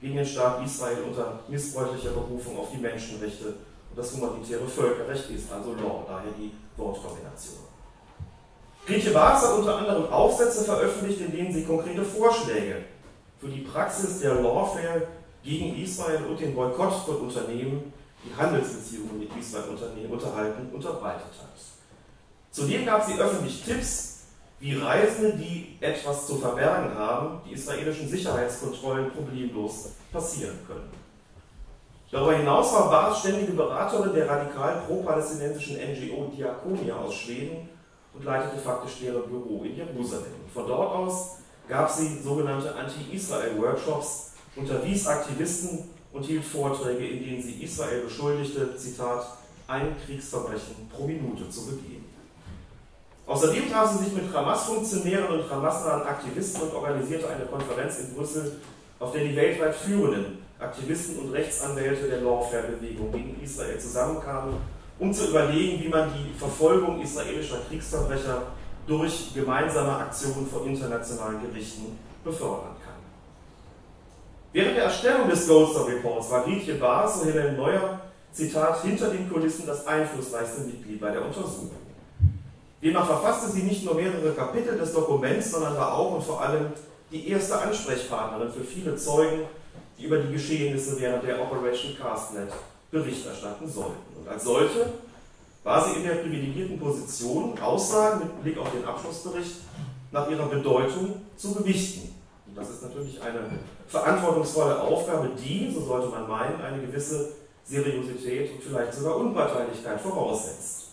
gegen 0.00 0.16
den 0.16 0.26
Staat 0.26 0.62
Israel 0.64 0.98
unter 1.08 1.40
missbräuchlicher 1.48 2.10
Berufung 2.10 2.58
auf 2.58 2.70
die 2.70 2.78
Menschenrechte 2.78 3.46
und 3.46 3.96
das 3.96 4.12
humanitäre 4.12 4.66
Völkerrecht 4.66 5.30
ist, 5.30 5.50
also 5.50 5.72
Law, 5.72 6.04
daher 6.06 6.32
die 6.38 6.52
Wortkombination. 6.76 7.65
Grieche 8.86 9.10
Baas 9.10 9.42
hat 9.42 9.58
unter 9.58 9.78
anderem 9.78 10.12
Aufsätze 10.12 10.62
veröffentlicht, 10.64 11.20
in 11.20 11.32
denen 11.32 11.52
sie 11.52 11.64
konkrete 11.64 12.04
Vorschläge 12.04 12.84
für 13.40 13.48
die 13.48 13.62
Praxis 13.62 14.20
der 14.20 14.34
Lawfare 14.36 15.08
gegen 15.42 15.76
Israel 15.82 16.24
und 16.30 16.38
den 16.38 16.54
Boykott 16.54 16.92
von 17.04 17.16
Unternehmen, 17.16 17.92
die 18.24 18.40
Handelsbeziehungen 18.40 19.18
mit 19.18 19.36
Israel 19.36 19.70
Unternehmen 19.70 20.12
unterhalten, 20.12 20.68
unterbreitet 20.72 21.32
hat. 21.40 21.58
Zudem 22.52 22.86
gab 22.86 23.04
sie 23.04 23.18
öffentlich 23.18 23.64
Tipps, 23.64 24.20
wie 24.60 24.76
Reisende, 24.76 25.36
die 25.36 25.76
etwas 25.80 26.28
zu 26.28 26.36
verbergen 26.36 26.94
haben, 26.94 27.40
die 27.44 27.54
israelischen 27.54 28.08
Sicherheitskontrollen 28.08 29.10
problemlos 29.10 29.90
passieren 30.12 30.58
können. 30.64 30.90
Darüber 32.12 32.36
hinaus 32.36 32.72
war 32.72 32.88
Baas 32.88 33.18
ständige 33.18 33.52
Beraterin 33.52 34.14
der 34.14 34.30
radikal 34.30 34.82
pro-palästinensischen 34.86 35.76
NGO 35.76 36.30
Diakonia 36.34 36.96
aus 36.96 37.14
Schweden 37.14 37.68
und 38.16 38.24
leitete 38.24 38.60
faktisch 38.60 39.00
deren 39.02 39.28
Büro 39.28 39.64
in 39.64 39.76
Jerusalem. 39.76 40.32
Von 40.52 40.66
dort 40.66 40.94
aus 40.94 41.36
gab 41.68 41.90
sie 41.90 42.20
sogenannte 42.22 42.74
Anti-Israel-Workshops, 42.74 44.32
unterwies 44.54 45.06
Aktivisten 45.06 45.90
und 46.12 46.24
hielt 46.24 46.44
Vorträge, 46.44 47.06
in 47.06 47.24
denen 47.24 47.42
sie 47.42 47.62
Israel 47.62 48.02
beschuldigte, 48.02 48.76
Zitat, 48.76 49.26
ein 49.68 49.94
Kriegsverbrechen 50.04 50.88
pro 50.88 51.06
Minute 51.06 51.50
zu 51.50 51.66
begehen. 51.66 52.04
Außerdem 53.26 53.70
traf 53.70 53.90
sie 53.90 54.04
sich 54.04 54.12
mit 54.12 54.32
Hamas-Funktionären 54.32 55.40
und 55.40 55.50
Hamas-nahen 55.50 56.02
Aktivisten 56.02 56.62
und 56.62 56.74
organisierte 56.74 57.28
eine 57.28 57.44
Konferenz 57.44 57.98
in 57.98 58.14
Brüssel, 58.14 58.60
auf 59.00 59.12
der 59.12 59.24
die 59.24 59.34
weltweit 59.34 59.74
führenden 59.74 60.38
Aktivisten 60.58 61.18
und 61.18 61.32
Rechtsanwälte 61.32 62.08
der 62.08 62.20
Lawfare-Bewegung 62.20 63.12
gegen 63.12 63.42
Israel 63.42 63.78
zusammenkamen, 63.78 64.54
um 64.98 65.12
zu 65.12 65.28
überlegen, 65.28 65.82
wie 65.82 65.88
man 65.88 66.10
die 66.12 66.32
Verfolgung 66.38 67.00
israelischer 67.00 67.58
Kriegsverbrecher 67.68 68.42
durch 68.86 69.34
gemeinsame 69.34 69.96
Aktionen 69.96 70.46
vor 70.46 70.64
internationalen 70.64 71.40
Gerichten 71.42 71.98
befördern 72.24 72.76
kann. 72.84 72.94
Während 74.52 74.76
der 74.76 74.84
Erstellung 74.84 75.28
des 75.28 75.46
Goldstone 75.46 75.96
Reports 75.96 76.30
war 76.30 76.46
Rietje 76.46 76.74
Baas 76.74 77.20
und 77.20 77.28
Helene 77.28 77.56
Neuer, 77.56 78.00
Zitat, 78.32 78.82
hinter 78.82 79.10
den 79.10 79.30
Kulissen 79.30 79.66
das 79.66 79.86
einflussreichste 79.86 80.62
Mitglied 80.62 81.00
bei 81.00 81.10
der 81.10 81.24
Untersuchung. 81.24 81.70
Demnach 82.82 83.06
verfasste 83.06 83.50
sie 83.50 83.62
nicht 83.62 83.84
nur 83.84 83.94
mehrere 83.94 84.32
Kapitel 84.32 84.78
des 84.78 84.92
Dokuments, 84.92 85.50
sondern 85.50 85.76
war 85.76 85.94
auch 85.94 86.14
und 86.14 86.22
vor 86.22 86.40
allem 86.40 86.66
die 87.10 87.28
erste 87.28 87.58
Ansprechpartnerin 87.58 88.52
für 88.52 88.64
viele 88.64 88.96
Zeugen, 88.96 89.42
die 89.98 90.04
über 90.04 90.18
die 90.18 90.32
Geschehnisse 90.32 91.00
während 91.00 91.24
der 91.24 91.40
Operation 91.40 91.96
Castnet 91.96 92.52
Bericht 92.90 93.26
erstatten 93.26 93.68
sollten. 93.70 94.16
Und 94.18 94.28
als 94.28 94.44
solche 94.44 94.86
war 95.64 95.84
sie 95.84 95.96
in 95.96 96.04
der 96.04 96.16
privilegierten 96.16 96.78
Position, 96.78 97.58
Aussagen 97.58 98.20
mit 98.20 98.42
Blick 98.42 98.58
auf 98.58 98.70
den 98.70 98.84
Abschlussbericht 98.84 99.56
nach 100.12 100.30
ihrer 100.30 100.46
Bedeutung 100.46 101.22
zu 101.36 101.54
gewichten. 101.54 102.14
Und 102.46 102.56
das 102.56 102.70
ist 102.70 102.82
natürlich 102.82 103.20
eine 103.20 103.40
verantwortungsvolle 103.88 104.80
Aufgabe, 104.80 105.30
die, 105.36 105.70
so 105.74 105.84
sollte 105.84 106.08
man 106.08 106.28
meinen, 106.28 106.60
eine 106.60 106.80
gewisse 106.80 107.32
Seriosität 107.64 108.52
und 108.52 108.62
vielleicht 108.62 108.94
sogar 108.94 109.16
Unparteilichkeit 109.16 110.00
voraussetzt. 110.00 110.84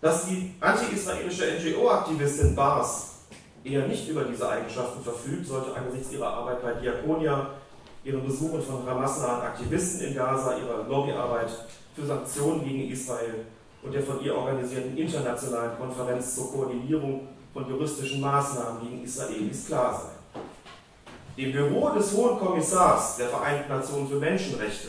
Dass 0.00 0.26
die 0.26 0.54
anti-israelische 0.60 1.44
NGO-Aktivistin 1.58 2.54
Bars 2.54 3.14
eher 3.64 3.86
nicht 3.86 4.08
über 4.08 4.24
diese 4.24 4.48
Eigenschaften 4.48 5.02
verfügt, 5.02 5.46
sollte 5.46 5.74
angesichts 5.74 6.12
ihrer 6.12 6.28
Arbeit 6.28 6.62
bei 6.62 6.72
Diakonia, 6.74 7.50
ihren 8.08 8.24
Besuchen 8.24 8.62
von 8.62 8.86
Hamas-nahen 8.86 9.42
Aktivisten 9.42 10.08
in 10.08 10.14
Gaza, 10.14 10.56
ihrer 10.56 10.88
Lobbyarbeit 10.88 11.50
für 11.94 12.06
Sanktionen 12.06 12.64
gegen 12.64 12.90
Israel 12.90 13.44
und 13.82 13.92
der 13.92 14.02
von 14.02 14.24
ihr 14.24 14.34
organisierten 14.34 14.96
internationalen 14.96 15.76
Konferenz 15.78 16.34
zur 16.34 16.50
Koordinierung 16.50 17.28
von 17.52 17.68
juristischen 17.68 18.22
Maßnahmen 18.22 18.80
gegen 18.82 19.04
Israelis 19.04 19.66
klar 19.66 19.92
sein. 19.92 20.42
Dem 21.36 21.52
Büro 21.52 21.90
des 21.90 22.12
Hohen 22.14 22.38
Kommissars 22.38 23.18
der 23.18 23.28
Vereinten 23.28 23.68
Nationen 23.68 24.08
für 24.08 24.18
Menschenrechte 24.18 24.88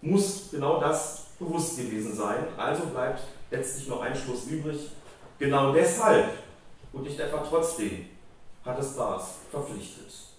muss 0.00 0.48
genau 0.50 0.80
das 0.80 1.26
bewusst 1.40 1.76
gewesen 1.76 2.14
sein, 2.14 2.44
also 2.56 2.86
bleibt 2.86 3.22
letztlich 3.50 3.88
noch 3.88 4.00
ein 4.00 4.14
Schluss 4.14 4.46
übrig. 4.46 4.92
Genau 5.40 5.72
deshalb 5.72 6.30
und 6.92 7.02
nicht 7.02 7.18
etwa 7.18 7.38
trotzdem 7.38 8.06
hat 8.64 8.78
es 8.78 8.94
Bars 8.96 9.24
verpflichtet. 9.50 10.31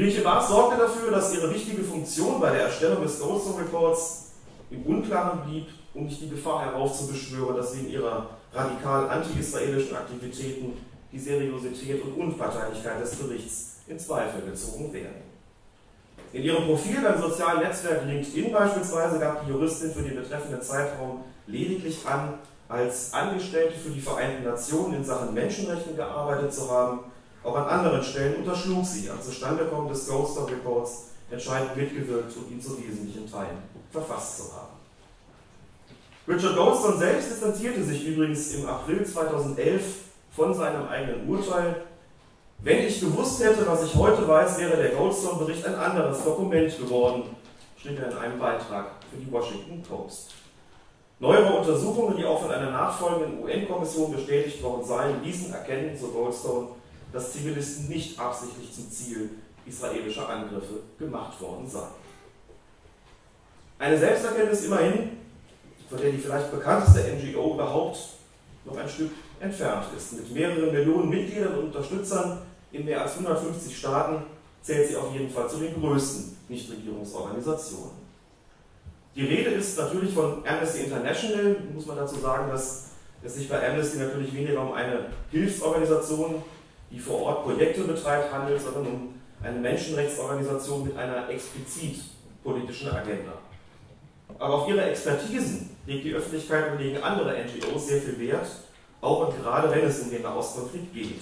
Grieche 0.00 0.22
Bars 0.22 0.48
sorgte 0.48 0.78
dafür, 0.78 1.10
dass 1.10 1.34
ihre 1.34 1.52
wichtige 1.52 1.82
Funktion 1.82 2.40
bei 2.40 2.52
der 2.52 2.62
Erstellung 2.62 3.02
des 3.02 3.20
Goldstone 3.20 3.58
Reports 3.58 4.30
im 4.70 4.82
Unklaren 4.86 5.40
blieb, 5.46 5.66
um 5.92 6.06
nicht 6.06 6.22
die 6.22 6.30
Gefahr 6.30 6.64
heraufzubeschwören, 6.64 7.54
dass 7.54 7.76
wegen 7.76 7.90
ihrer 7.90 8.30
radikal 8.54 9.10
anti-israelischen 9.10 9.94
Aktivitäten 9.94 10.72
die 11.12 11.18
Seriosität 11.18 12.02
und 12.02 12.14
Unparteilichkeit 12.14 12.98
des 13.02 13.16
Berichts 13.16 13.80
in 13.88 13.98
Zweifel 13.98 14.40
gezogen 14.40 14.90
werden. 14.90 15.20
In 16.32 16.44
ihrem 16.44 16.64
Profil 16.64 17.02
beim 17.02 17.20
sozialen 17.20 17.60
Netzwerk 17.60 18.06
LinkedIn 18.06 18.52
beispielsweise 18.52 19.18
gab 19.18 19.44
die 19.44 19.50
Juristin 19.50 19.92
für 19.92 20.02
den 20.02 20.16
betreffenden 20.16 20.62
Zeitraum 20.62 21.24
lediglich 21.46 21.98
an, 22.06 22.38
als 22.70 23.12
Angestellte 23.12 23.74
für 23.78 23.90
die 23.90 24.00
Vereinten 24.00 24.44
Nationen 24.44 24.94
in 24.94 25.04
Sachen 25.04 25.34
Menschenrechte 25.34 25.92
gearbeitet 25.92 26.54
zu 26.54 26.70
haben. 26.70 27.00
Auch 27.42 27.56
an 27.56 27.68
anderen 27.68 28.02
Stellen 28.02 28.36
unterschlug 28.36 28.84
sie 28.84 29.08
am 29.08 29.20
Zustandekommen 29.20 29.88
des 29.88 30.06
Ghoster 30.08 30.46
Reports 30.46 31.06
entscheidend 31.30 31.76
mitgewirkt 31.76 32.36
und 32.36 32.50
ihn 32.50 32.60
zu 32.60 32.76
wesentlichen 32.82 33.30
Teilen 33.30 33.58
verfasst 33.90 34.38
zu 34.38 34.52
haben. 34.52 34.80
Richard 36.28 36.56
Goldstone 36.56 36.98
selbst 36.98 37.30
distanzierte 37.30 37.82
sich 37.82 38.06
übrigens 38.06 38.54
im 38.54 38.66
April 38.66 39.04
2011 39.04 39.82
von 40.30 40.54
seinem 40.54 40.86
eigenen 40.88 41.28
Urteil. 41.28 41.82
Wenn 42.58 42.86
ich 42.86 43.00
gewusst 43.00 43.42
hätte, 43.42 43.66
was 43.66 43.84
ich 43.84 43.94
heute 43.94 44.28
weiß, 44.28 44.58
wäre 44.58 44.76
der 44.76 44.90
Goldstone-Bericht 44.90 45.66
ein 45.66 45.74
anderes 45.74 46.22
Dokument 46.22 46.76
geworden, 46.78 47.24
schrieb 47.76 47.98
er 47.98 48.10
in 48.10 48.18
einem 48.18 48.38
Beitrag 48.38 48.92
für 49.10 49.16
die 49.16 49.32
Washington 49.32 49.82
Post. 49.82 50.32
Neuere 51.18 51.58
Untersuchungen, 51.58 52.16
die 52.16 52.24
auch 52.24 52.42
von 52.42 52.50
einer 52.50 52.70
nachfolgenden 52.70 53.42
UN-Kommission 53.42 54.12
bestätigt 54.12 54.62
worden 54.62 54.84
seien, 54.84 55.22
ließen 55.24 55.52
erkennen, 55.52 55.96
so 55.98 56.08
Goldstone, 56.08 56.68
dass 57.12 57.32
Zivilisten 57.32 57.88
nicht 57.88 58.18
absichtlich 58.18 58.72
zum 58.72 58.90
Ziel 58.90 59.30
israelischer 59.66 60.28
Angriffe 60.28 60.80
gemacht 60.98 61.40
worden 61.40 61.68
seien. 61.68 62.00
Eine 63.78 63.98
Selbsterkenntnis 63.98 64.64
immerhin, 64.64 65.10
von 65.88 65.98
der 65.98 66.10
die 66.10 66.18
vielleicht 66.18 66.50
bekannteste 66.50 67.00
NGO 67.14 67.54
überhaupt 67.54 67.98
noch 68.64 68.76
ein 68.76 68.88
Stück 68.88 69.10
entfernt 69.40 69.86
ist. 69.96 70.12
Mit 70.12 70.30
mehreren 70.32 70.72
Millionen 70.72 71.08
Mitgliedern 71.08 71.54
und 71.54 71.64
Unterstützern 71.66 72.42
in 72.72 72.84
mehr 72.84 73.02
als 73.02 73.14
150 73.14 73.76
Staaten 73.76 74.22
zählt 74.62 74.88
sie 74.88 74.96
auf 74.96 75.12
jeden 75.12 75.30
Fall 75.30 75.48
zu 75.48 75.58
den 75.58 75.74
größten 75.80 76.36
Nichtregierungsorganisationen. 76.48 78.00
Die 79.16 79.24
Rede 79.24 79.50
ist 79.50 79.76
natürlich 79.78 80.14
von 80.14 80.46
Amnesty 80.46 80.84
International, 80.84 81.56
muss 81.74 81.86
man 81.86 81.96
dazu 81.96 82.16
sagen, 82.20 82.50
dass 82.50 82.90
es 83.22 83.34
sich 83.34 83.48
bei 83.48 83.68
Amnesty 83.68 83.98
natürlich 83.98 84.32
weniger 84.34 84.62
um 84.62 84.72
eine 84.72 85.06
Hilfsorganisation, 85.30 86.42
die 86.90 86.98
vor 86.98 87.22
Ort 87.22 87.44
Projekte 87.44 87.82
betreibt, 87.82 88.32
handelt, 88.32 88.60
sondern 88.60 88.86
um 88.86 89.14
eine 89.42 89.58
Menschenrechtsorganisation 89.58 90.84
mit 90.84 90.96
einer 90.96 91.28
explizit 91.28 92.00
politischen 92.42 92.90
Agenda. 92.90 93.32
Aber 94.38 94.54
auf 94.54 94.68
ihre 94.68 94.82
Expertisen 94.82 95.70
legt 95.86 96.04
die 96.04 96.14
Öffentlichkeit 96.14 96.72
und 96.72 96.78
legen 96.78 97.02
andere 97.02 97.36
NGOs 97.44 97.88
sehr 97.88 98.00
viel 98.00 98.18
Wert, 98.18 98.46
auch 99.00 99.28
und 99.28 99.42
gerade 99.42 99.70
wenn 99.70 99.84
es 99.84 100.00
um 100.00 100.10
den 100.10 100.22
Nahostkonflikt 100.22 100.92
geht. 100.92 101.20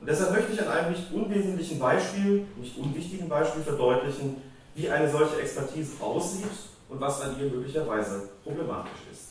Und 0.00 0.08
deshalb 0.08 0.32
möchte 0.32 0.52
ich 0.52 0.62
an 0.62 0.68
einem 0.68 0.92
nicht 0.92 1.12
unwesentlichen 1.12 1.78
Beispiel, 1.78 2.46
nicht 2.56 2.78
unwichtigen 2.78 3.28
Beispiel 3.28 3.62
verdeutlichen, 3.62 4.36
wie 4.74 4.88
eine 4.88 5.10
solche 5.10 5.40
Expertise 5.40 5.92
aussieht 6.00 6.46
und 6.88 7.00
was 7.00 7.20
an 7.20 7.36
ihr 7.40 7.50
möglicherweise 7.50 8.28
problematisch 8.44 9.00
ist. 9.12 9.27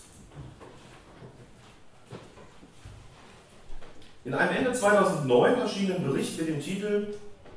In 4.28 4.34
einem 4.34 4.58
Ende 4.58 4.74
2009 4.74 5.58
erschienenen 5.58 6.04
Bericht 6.04 6.38
mit 6.38 6.50
dem 6.50 6.62
Titel 6.62 7.14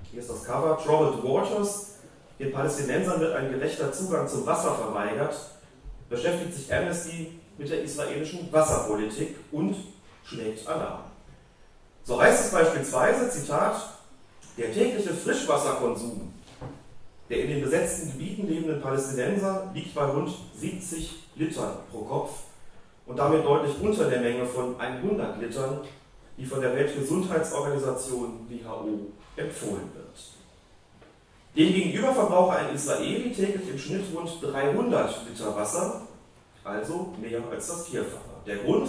hier 0.09 0.21
ist 0.21 0.31
das 0.31 0.45
Cover, 0.45 0.79
Troubled 0.79 1.25
Waters, 1.25 1.95
den 2.39 2.53
Palästinensern 2.53 3.18
wird 3.18 3.35
ein 3.35 3.51
gerechter 3.51 3.93
Zugang 3.93 4.29
zum 4.29 4.47
Wasser 4.47 4.77
verweigert, 4.77 5.35
beschäftigt 6.09 6.55
sich 6.55 6.73
Amnesty 6.73 7.33
mit 7.59 7.68
der 7.68 7.83
israelischen 7.83 8.53
Wasserpolitik 8.53 9.35
und 9.51 9.75
schlägt 10.23 10.64
Alarm. 10.68 11.01
So 12.05 12.23
heißt 12.23 12.45
es 12.45 12.53
beispielsweise, 12.53 13.29
Zitat, 13.29 13.75
der 14.57 14.73
tägliche 14.73 15.11
Frischwasserkonsum 15.11 16.33
der 17.29 17.45
in 17.45 17.51
den 17.51 17.62
besetzten 17.62 18.12
Gebieten 18.12 18.47
lebenden 18.47 18.81
Palästinenser 18.81 19.73
liegt 19.75 19.93
bei 19.93 20.05
rund 20.05 20.31
70 20.55 21.16
Litern 21.35 21.79
pro 21.91 22.03
Kopf 22.03 22.31
und 23.07 23.16
damit 23.18 23.45
deutlich 23.45 23.75
unter 23.81 24.09
der 24.09 24.21
Menge 24.21 24.47
von 24.47 24.81
100 24.81 25.41
Litern, 25.41 25.81
die 26.41 26.47
von 26.47 26.61
der 26.62 26.74
Weltgesundheitsorganisation 26.74 28.49
WHO 28.49 28.99
empfohlen 29.36 29.91
wird. 29.95 30.16
Demgegenüber 31.55 32.14
verbraucht 32.14 32.57
ein 32.57 32.74
Israeli 32.74 33.30
täglich 33.30 33.68
im 33.68 33.78
Schnitt 33.78 34.05
rund 34.14 34.30
300 34.41 35.28
Liter 35.28 35.55
Wasser, 35.55 36.03
also 36.64 37.12
mehr 37.20 37.41
als 37.51 37.68
das 37.68 37.88
Vierfache. 37.88 38.30
Der 38.47 38.57
Grund 38.59 38.88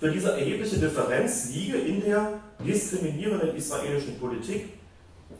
für 0.00 0.10
diese 0.10 0.32
erhebliche 0.32 0.78
Differenz 0.78 1.50
liege 1.50 1.78
in 1.78 2.00
der 2.04 2.40
diskriminierenden 2.58 3.54
israelischen 3.54 4.18
Politik, 4.18 4.70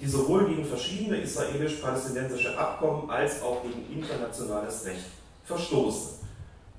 die 0.01 0.07
sowohl 0.07 0.47
gegen 0.47 0.65
verschiedene 0.65 1.17
israelisch-palästinensische 1.17 2.57
Abkommen 2.57 3.11
als 3.11 3.43
auch 3.43 3.63
gegen 3.63 4.01
internationales 4.01 4.85
Recht 4.85 5.07
verstoßen. 5.45 6.21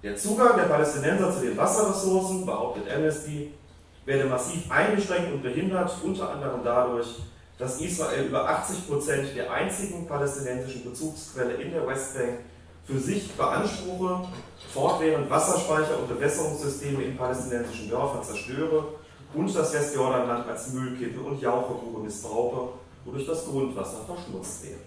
Der 0.03 0.15
Zugang 0.15 0.55
der 0.55 0.63
Palästinenser 0.63 1.33
zu 1.33 1.41
den 1.41 1.57
Wasserressourcen, 1.57 2.45
behauptet 2.45 2.89
Amnesty, 2.89 3.51
werde 4.05 4.25
massiv 4.25 4.69
eingeschränkt 4.69 5.33
und 5.33 5.43
behindert, 5.43 5.91
unter 6.03 6.29
anderem 6.29 6.61
dadurch, 6.63 7.07
dass 7.57 7.79
Israel 7.79 8.25
über 8.25 8.47
80 8.47 8.87
Prozent 8.87 9.35
der 9.35 9.51
einzigen 9.51 10.07
palästinensischen 10.07 10.83
Bezugsquelle 10.83 11.53
in 11.53 11.71
der 11.71 11.87
Westbank 11.87 12.39
für 12.85 12.99
sich 12.99 13.31
beanspruche, 13.33 14.27
fortwährend 14.73 15.29
Wasserspeicher 15.29 15.99
und 15.99 16.09
Bewässerungssysteme 16.09 17.03
in 17.03 17.17
palästinensischen 17.17 17.89
Dörfern 17.89 18.23
zerstöre 18.23 18.85
und 19.33 19.55
das 19.55 19.73
Westjordanland 19.73 20.47
als 20.47 20.73
Müllkippe 20.73 21.21
und 21.21 21.41
Jauchegrube 21.41 22.01
missbrauche, 22.01 22.69
wodurch 23.05 23.25
das 23.25 23.45
Grundwasser 23.45 24.03
verschmutzt 24.05 24.65
werde. 24.65 24.83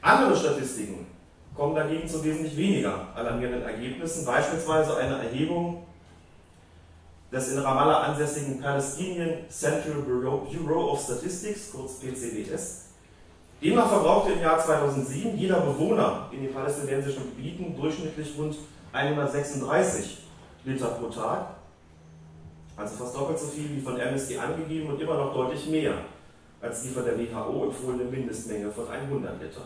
Andere 0.00 0.36
Statistiken 0.36 1.06
kommen 1.54 1.74
dagegen 1.74 2.08
zu 2.08 2.24
wesentlich 2.24 2.56
weniger 2.56 3.08
alarmierenden 3.14 3.62
Ergebnissen, 3.62 4.24
beispielsweise 4.24 4.96
eine 4.96 5.18
Erhebung 5.18 5.87
des 7.30 7.52
in 7.52 7.58
Ramallah 7.58 8.04
ansässigen 8.04 8.60
Palestinian 8.60 9.48
Central 9.50 10.02
Bureau, 10.02 10.92
of 10.92 11.00
Statistics, 11.02 11.70
kurz 11.72 12.00
PCBS. 12.00 12.86
Demnach 13.62 13.88
verbrauchte 13.88 14.32
im 14.32 14.40
Jahr 14.40 14.58
2007 14.58 15.36
jeder 15.36 15.60
Bewohner 15.60 16.28
in 16.32 16.44
den 16.44 16.54
palästinensischen 16.54 17.24
Gebieten 17.34 17.76
durchschnittlich 17.76 18.34
rund 18.38 18.56
136 18.92 20.18
Liter 20.64 20.88
pro 20.88 21.08
Tag, 21.08 21.48
also 22.76 22.96
fast 22.96 23.16
doppelt 23.16 23.38
so 23.38 23.46
viel 23.46 23.76
wie 23.76 23.80
von 23.80 24.00
Amnesty 24.00 24.38
angegeben 24.38 24.88
und 24.88 25.00
immer 25.00 25.16
noch 25.16 25.34
deutlich 25.34 25.68
mehr 25.68 25.94
als 26.60 26.82
die 26.82 26.88
von 26.88 27.04
der 27.04 27.18
WHO 27.18 27.64
empfohlene 27.66 28.04
Mindestmenge 28.04 28.70
von 28.70 28.88
100 28.88 29.40
Liter. 29.40 29.62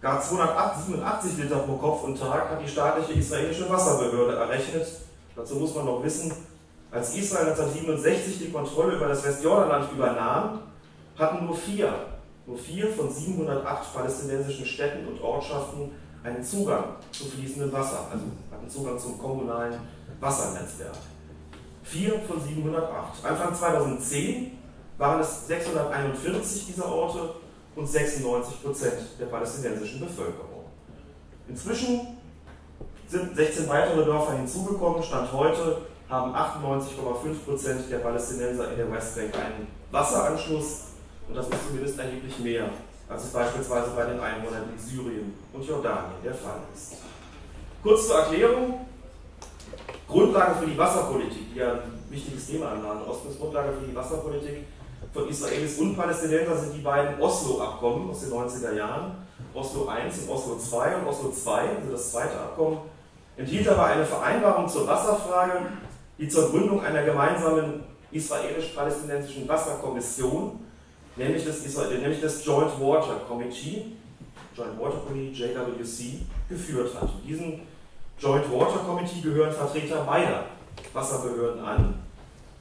Gar 0.00 0.20
287 0.20 1.38
Liter 1.38 1.58
pro 1.58 1.76
Kopf 1.76 2.04
und 2.04 2.18
Tag 2.18 2.50
hat 2.50 2.62
die 2.62 2.68
staatliche 2.68 3.18
israelische 3.18 3.68
Wasserbehörde 3.68 4.36
errechnet. 4.36 4.86
Dazu 5.38 5.54
muss 5.54 5.72
man 5.72 5.86
noch 5.86 6.02
wissen, 6.02 6.32
als 6.90 7.14
Israel 7.14 7.50
1967 7.50 8.38
die 8.40 8.50
Kontrolle 8.50 8.96
über 8.96 9.06
das 9.06 9.24
Westjordanland 9.24 9.92
übernahm, 9.92 10.62
hatten 11.16 11.46
nur 11.46 11.54
vier, 11.54 11.94
nur 12.44 12.58
vier 12.58 12.88
von 12.88 13.08
708 13.08 13.94
palästinensischen 13.94 14.66
Städten 14.66 15.06
und 15.06 15.22
Ortschaften 15.22 15.92
einen 16.24 16.42
Zugang 16.42 16.96
zu 17.12 17.26
fließendem 17.26 17.72
Wasser, 17.72 18.08
also 18.10 18.24
hatten 18.50 18.68
Zugang 18.68 18.98
zum 18.98 19.16
kommunalen 19.16 19.74
Wassernetzwerk. 20.18 20.96
Vier 21.84 22.18
von 22.26 22.40
708. 22.42 23.24
Anfang 23.24 23.54
2010 23.54 24.58
waren 24.98 25.20
es 25.20 25.46
641 25.46 26.66
dieser 26.66 26.86
Orte 26.86 27.34
und 27.76 27.86
96 27.86 28.60
Prozent 28.60 28.98
der 29.20 29.26
palästinensischen 29.26 30.00
Bevölkerung. 30.00 30.64
Inzwischen 31.46 32.17
sind 33.08 33.34
16 33.34 33.68
weitere 33.68 34.04
Dörfer 34.04 34.32
hinzugekommen. 34.32 35.02
Stand 35.02 35.32
heute 35.32 35.78
haben 36.08 36.34
98,5 36.34 37.44
Prozent 37.44 37.90
der 37.90 37.98
Palästinenser 37.98 38.70
in 38.70 38.76
der 38.76 38.92
Westbank 38.92 39.34
einen 39.34 39.66
Wasseranschluss 39.90 40.84
und 41.28 41.34
das 41.34 41.48
ist 41.48 41.66
zumindest 41.66 41.98
erheblich 41.98 42.38
mehr, 42.38 42.68
als 43.08 43.24
es 43.24 43.30
beispielsweise 43.30 43.90
bei 43.96 44.04
den 44.04 44.20
Einwohnern 44.20 44.64
in 44.72 44.78
Syrien 44.78 45.34
und 45.52 45.66
Jordanien 45.66 46.22
der 46.24 46.34
Fall 46.34 46.60
ist. 46.74 46.96
Kurz 47.82 48.06
zur 48.06 48.18
Erklärung. 48.18 48.86
Grundlage 50.06 50.60
für 50.60 50.66
die 50.66 50.78
Wasserpolitik, 50.78 51.52
die 51.52 51.58
ja 51.58 51.72
ein 51.72 52.02
wichtiges 52.08 52.46
Thema 52.46 52.72
im 52.72 52.82
Nahen 52.82 53.02
Osten 53.02 53.28
ist, 53.28 53.38
Grundlage 53.38 53.72
für 53.72 53.86
die 53.86 53.94
Wasserpolitik 53.94 54.64
von 55.12 55.28
Israelis 55.28 55.78
und 55.78 55.96
Palästinenser 55.96 56.56
sind 56.56 56.74
die 56.74 56.80
beiden 56.80 57.20
Oslo-Abkommen 57.20 58.10
aus 58.10 58.20
den 58.20 58.30
90er 58.30 58.74
Jahren. 58.74 59.28
Oslo 59.54 59.88
I 59.88 60.06
und 60.06 60.30
Oslo 60.30 60.54
II 60.54 60.94
und 61.00 61.08
Oslo 61.08 61.28
II, 61.28 61.76
also 61.76 61.92
das 61.92 62.12
zweite 62.12 62.38
Abkommen, 62.38 62.78
enthielt 63.38 63.68
aber 63.68 63.86
eine 63.86 64.04
Vereinbarung 64.04 64.68
zur 64.68 64.86
Wasserfrage, 64.86 65.60
die 66.18 66.28
zur 66.28 66.50
Gründung 66.50 66.84
einer 66.84 67.02
gemeinsamen 67.04 67.84
israelisch-palästinensischen 68.12 69.48
Wasserkommission, 69.48 70.60
nämlich 71.16 71.44
des, 71.44 71.64
nämlich 71.88 72.20
des 72.20 72.44
Joint 72.44 72.78
Water 72.80 73.20
Committee, 73.26 73.96
Joint 74.54 74.78
Water 74.78 74.98
Committee, 75.06 75.32
JWC, 75.32 76.20
geführt 76.48 76.94
hat. 76.94 77.02
Und 77.14 77.26
diesem 77.26 77.60
Joint 78.18 78.52
Water 78.52 78.80
Committee 78.80 79.20
gehören 79.22 79.52
Vertreter 79.52 80.02
beider 80.02 80.44
Wasserbehörden 80.92 81.64
an 81.64 81.94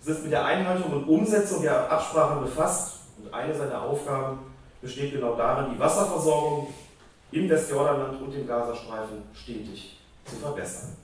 es 0.08 0.20
ist 0.20 0.24
mit 0.24 0.32
der 0.32 0.46
Einhaltung 0.46 0.94
und 0.94 1.04
Umsetzung 1.04 1.62
der 1.62 1.92
Absprachen 1.92 2.42
befasst 2.42 3.00
und 3.22 3.34
eine 3.34 3.54
seiner 3.54 3.82
Aufgaben 3.82 4.40
besteht 4.82 5.12
genau 5.12 5.36
darin, 5.36 5.74
die 5.74 5.80
Wasserversorgung 5.80 6.68
im 7.34 7.50
Westjordanland 7.50 8.22
und 8.22 8.34
im 8.34 8.48
Gazastreifen 8.48 9.24
stetig 9.34 9.97
zu 10.30 10.36
verbessern. 10.36 10.96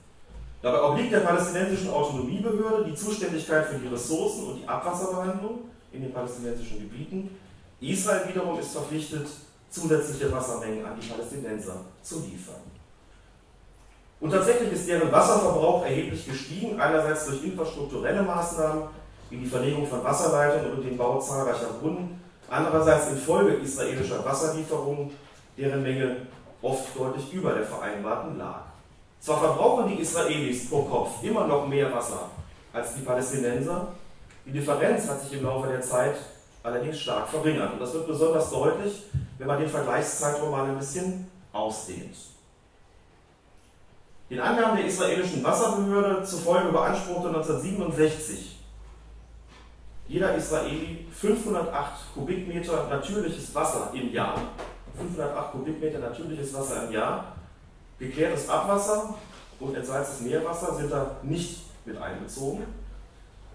Dabei 0.62 0.82
obliegt 0.82 1.12
der 1.12 1.20
palästinensischen 1.20 1.90
Autonomiebehörde 1.90 2.86
die 2.86 2.96
Zuständigkeit 2.96 3.66
für 3.66 3.80
die 3.80 3.88
Ressourcen 3.88 4.48
und 4.48 4.62
die 4.62 4.68
Abwasserbehandlung 4.68 5.60
in 5.92 6.04
den 6.04 6.14
palästinensischen 6.14 6.80
Gebieten. 6.80 7.36
Israel 7.82 8.28
wiederum 8.30 8.58
ist 8.60 8.72
verpflichtet, 8.72 9.28
zusätzliche 9.70 10.32
Wassermengen 10.32 10.86
an 10.86 10.98
die 11.00 11.08
Palästinenser 11.08 11.82
zu 12.02 12.20
liefern. 12.22 12.62
Und 14.22 14.32
tatsächlich 14.32 14.72
ist 14.72 14.88
deren 14.88 15.12
Wasserverbrauch 15.12 15.84
erheblich 15.84 16.26
gestiegen, 16.26 16.80
einerseits 16.80 17.26
durch 17.26 17.44
infrastrukturelle 17.44 18.24
Maßnahmen 18.24 18.84
wie 19.30 19.38
die 19.38 19.46
Verlegung 19.46 19.86
von 19.86 20.02
Wasserleitungen 20.02 20.78
und 20.78 20.84
den 20.84 20.96
Bau 20.96 21.20
zahlreicher 21.20 21.74
Brunnen, 21.82 22.22
andererseits 22.50 23.10
infolge 23.10 23.56
israelischer 23.56 24.24
Wasserlieferungen, 24.24 25.12
deren 25.58 25.84
Menge 25.84 26.28
oft 26.62 26.98
deutlich 26.98 27.34
über 27.34 27.52
der 27.54 27.66
vereinbarten 27.66 28.38
lag. 28.38 28.62
Zwar 29.24 29.40
verbrauchen 29.40 29.88
die 29.88 30.02
Israelis 30.02 30.70
pro 30.70 30.82
Kopf 30.82 31.24
immer 31.24 31.48
noch 31.48 31.66
mehr 31.66 31.94
Wasser 31.94 32.30
als 32.74 32.96
die 32.96 33.04
Palästinenser, 33.04 33.88
die 34.46 34.52
Differenz 34.52 35.08
hat 35.08 35.22
sich 35.22 35.40
im 35.40 35.46
Laufe 35.46 35.70
der 35.70 35.80
Zeit 35.80 36.16
allerdings 36.62 37.00
stark 37.00 37.30
verringert. 37.30 37.72
Und 37.72 37.80
das 37.80 37.94
wird 37.94 38.06
besonders 38.06 38.50
deutlich, 38.50 39.04
wenn 39.38 39.48
man 39.48 39.62
den 39.62 39.70
Vergleichszeitraum 39.70 40.52
mal 40.52 40.66
ein 40.66 40.78
bisschen 40.78 41.32
ausdehnt. 41.54 42.18
Den 44.30 44.42
Angaben 44.42 44.76
der 44.76 44.88
israelischen 44.88 45.42
Wasserbehörde 45.42 46.26
zufolge 46.26 46.74
beanspruchte 46.74 47.30
1967 47.30 48.60
jeder 50.10 50.36
Israeli 50.36 51.08
508 51.14 52.14
Kubikmeter 52.14 52.88
natürliches 52.90 53.56
Wasser 53.56 53.90
im 53.94 54.12
Jahr. 54.12 54.36
508 54.98 55.52
Kubikmeter 55.54 56.00
natürliches 56.00 56.54
Wasser 56.54 56.88
im 56.88 56.92
Jahr. 56.92 57.38
Geklärtes 58.00 58.50
Abwasser 58.50 59.16
und 59.60 59.76
entsalztes 59.76 60.22
Meerwasser 60.22 60.76
sind 60.76 60.92
da 60.92 61.18
nicht 61.24 61.62
mit 61.86 62.02
einbezogen. 62.02 62.66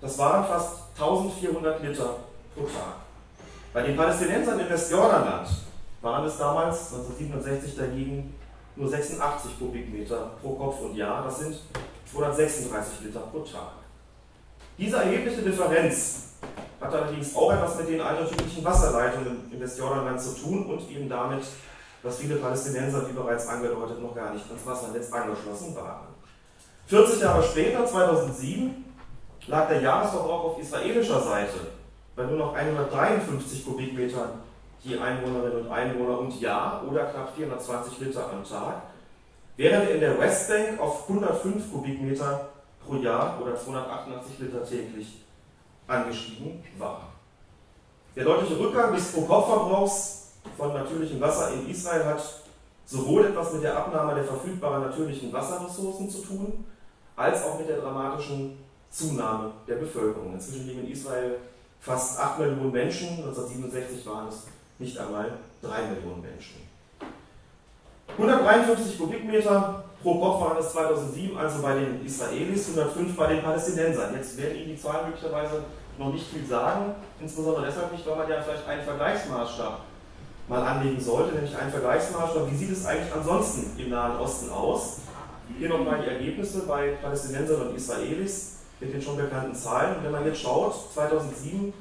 Das 0.01 0.16
waren 0.18 0.47
fast 0.47 0.78
1400 0.95 1.82
Liter 1.82 2.16
pro 2.55 2.62
Tag. 2.64 2.97
Bei 3.72 3.82
den 3.82 3.97
Palästinensern 3.97 4.61
im 4.61 4.68
Westjordanland 4.68 5.49
waren 6.01 6.24
es 6.24 6.39
damals, 6.39 6.93
1967 6.93 7.76
dagegen, 7.76 8.34
nur 8.76 8.89
86 8.89 9.59
Kubikmeter 9.59 10.30
pro 10.41 10.55
Kopf 10.55 10.80
und 10.82 10.95
Jahr, 10.95 11.24
das 11.24 11.41
sind 11.41 11.59
236 12.11 13.01
Liter 13.05 13.20
pro 13.20 13.41
Tag. 13.41 13.72
Diese 14.78 14.97
erhebliche 14.97 15.43
Differenz 15.43 16.28
hat 16.80 16.95
allerdings 16.95 17.34
auch 17.34 17.53
etwas 17.53 17.76
mit 17.78 17.89
den 17.89 18.01
altertümlichen 18.01 18.64
Wasserleitungen 18.64 19.51
im 19.53 19.61
Westjordanland 19.61 20.20
zu 20.20 20.36
tun 20.36 20.66
und 20.66 20.89
eben 20.91 21.09
damit, 21.09 21.43
dass 22.09 22.18
viele 22.18 22.36
Palästinenser, 22.36 23.06
wie 23.06 23.12
bereits 23.12 23.46
angedeutet, 23.46 24.02
noch 24.02 24.14
gar 24.14 24.32
nicht 24.32 24.46
ans 24.48 24.64
Wassernetz 24.64 25.12
angeschlossen 25.12 25.76
waren. 25.76 26.06
40 26.86 27.20
Jahre 27.20 27.42
später, 27.42 27.84
2007, 27.84 28.84
lag 29.46 29.68
der 29.68 29.82
Jahresverbrauch 29.82 30.44
auf 30.44 30.59
israelischer 30.59 31.20
Seite 31.20 31.59
bei 32.16 32.24
nur 32.24 32.38
noch 32.38 32.54
153 32.54 33.64
Kubikmetern 33.64 34.40
je 34.80 34.98
Einwohnerinnen 34.98 35.66
und 35.66 35.70
Einwohner 35.70 36.20
und 36.20 36.40
Jahr 36.40 36.82
oder 36.88 37.04
knapp 37.06 37.34
420 37.36 37.98
Liter 37.98 38.30
am 38.30 38.42
Tag, 38.42 38.82
während 39.56 39.88
er 39.88 39.94
in 39.94 40.00
der 40.00 40.18
Westbank 40.18 40.80
auf 40.80 41.09
105 41.09 41.70
Kubikmeter 41.70 42.48
pro 42.86 42.94
Jahr 42.96 43.38
oder 43.42 43.54
288 43.54 44.38
Liter 44.38 44.64
täglich 44.64 45.24
angestiegen 45.86 46.64
war. 46.78 47.09
Der 48.16 48.24
deutliche 48.24 48.59
Rückgang 48.59 48.94
des 48.94 49.12
Pro-Kopf-Verbrauchs 49.12 50.17
von 50.57 50.72
natürlichem 50.72 51.20
Wasser 51.20 51.53
in 51.53 51.68
Israel 51.68 52.05
hat 52.05 52.22
sowohl 52.86 53.26
etwas 53.26 53.53
mit 53.53 53.62
der 53.62 53.76
Abnahme 53.76 54.14
der 54.14 54.24
verfügbaren 54.24 54.82
natürlichen 54.82 55.32
Wasserressourcen 55.32 56.09
zu 56.09 56.22
tun, 56.22 56.64
als 57.16 57.44
auch 57.44 57.59
mit 57.59 57.68
der 57.68 57.80
dramatischen 57.80 58.59
Zunahme 58.90 59.53
der 59.66 59.76
Bevölkerung. 59.76 60.32
Inzwischen 60.32 60.66
leben 60.66 60.86
in 60.86 60.92
Israel 60.92 61.36
fast 61.80 62.18
8 62.18 62.38
Millionen 62.38 62.72
Menschen, 62.72 63.09
1967 63.18 64.07
waren 64.07 64.28
es 64.28 64.46
nicht 64.78 64.99
einmal 64.99 65.32
3 65.62 65.82
Millionen 65.88 66.22
Menschen. 66.22 66.68
153 68.16 68.99
Kubikmeter 68.99 69.84
pro 70.03 70.18
Kopf 70.18 70.40
waren 70.40 70.59
es 70.59 70.72
2007, 70.72 71.36
also 71.36 71.62
bei 71.62 71.74
den 71.74 72.05
Israelis, 72.05 72.68
105 72.68 73.16
bei 73.16 73.34
den 73.34 73.42
Palästinensern. 73.42 74.14
Jetzt 74.14 74.36
werden 74.38 74.57
Ihnen 74.57 74.68
die 74.68 74.80
Zahlen 74.80 75.11
möglicherweise 75.11 75.64
noch 75.99 76.12
nicht 76.12 76.26
viel 76.26 76.46
sagen, 76.46 76.94
insbesondere 77.20 77.66
deshalb 77.66 77.92
nicht, 77.92 78.07
weil 78.07 78.16
man 78.16 78.30
ja 78.30 78.40
vielleicht 78.40 78.66
einen 78.66 78.82
Vergleichsmaßstab 78.82 79.80
mal 80.49 80.62
anlegen 80.62 81.01
sollte, 81.01 81.34
nämlich 81.34 81.57
einen 81.57 81.70
Vergleichsmaßstab. 81.70 82.51
Wie 82.51 82.57
sieht 82.57 82.72
es 82.72 82.86
eigentlich 82.86 83.12
ansonsten 83.14 83.78
im 83.78 83.90
Nahen 83.90 84.18
Osten 84.18 84.51
aus? 84.51 84.99
Hier 85.59 85.68
nochmal 85.68 86.01
die 86.03 86.09
Ergebnisse 86.09 86.61
bei 86.66 86.92
Palästinensern 87.03 87.68
und 87.68 87.76
Israelis 87.76 88.59
mit 88.80 88.92
den 88.92 89.03
schon 89.03 89.16
bekannten 89.16 89.55
Zahlen. 89.55 89.96
Und 89.96 90.05
wenn 90.05 90.12
man 90.12 90.24
jetzt 90.24 90.40
schaut, 90.40 90.74
2007, 90.94 91.72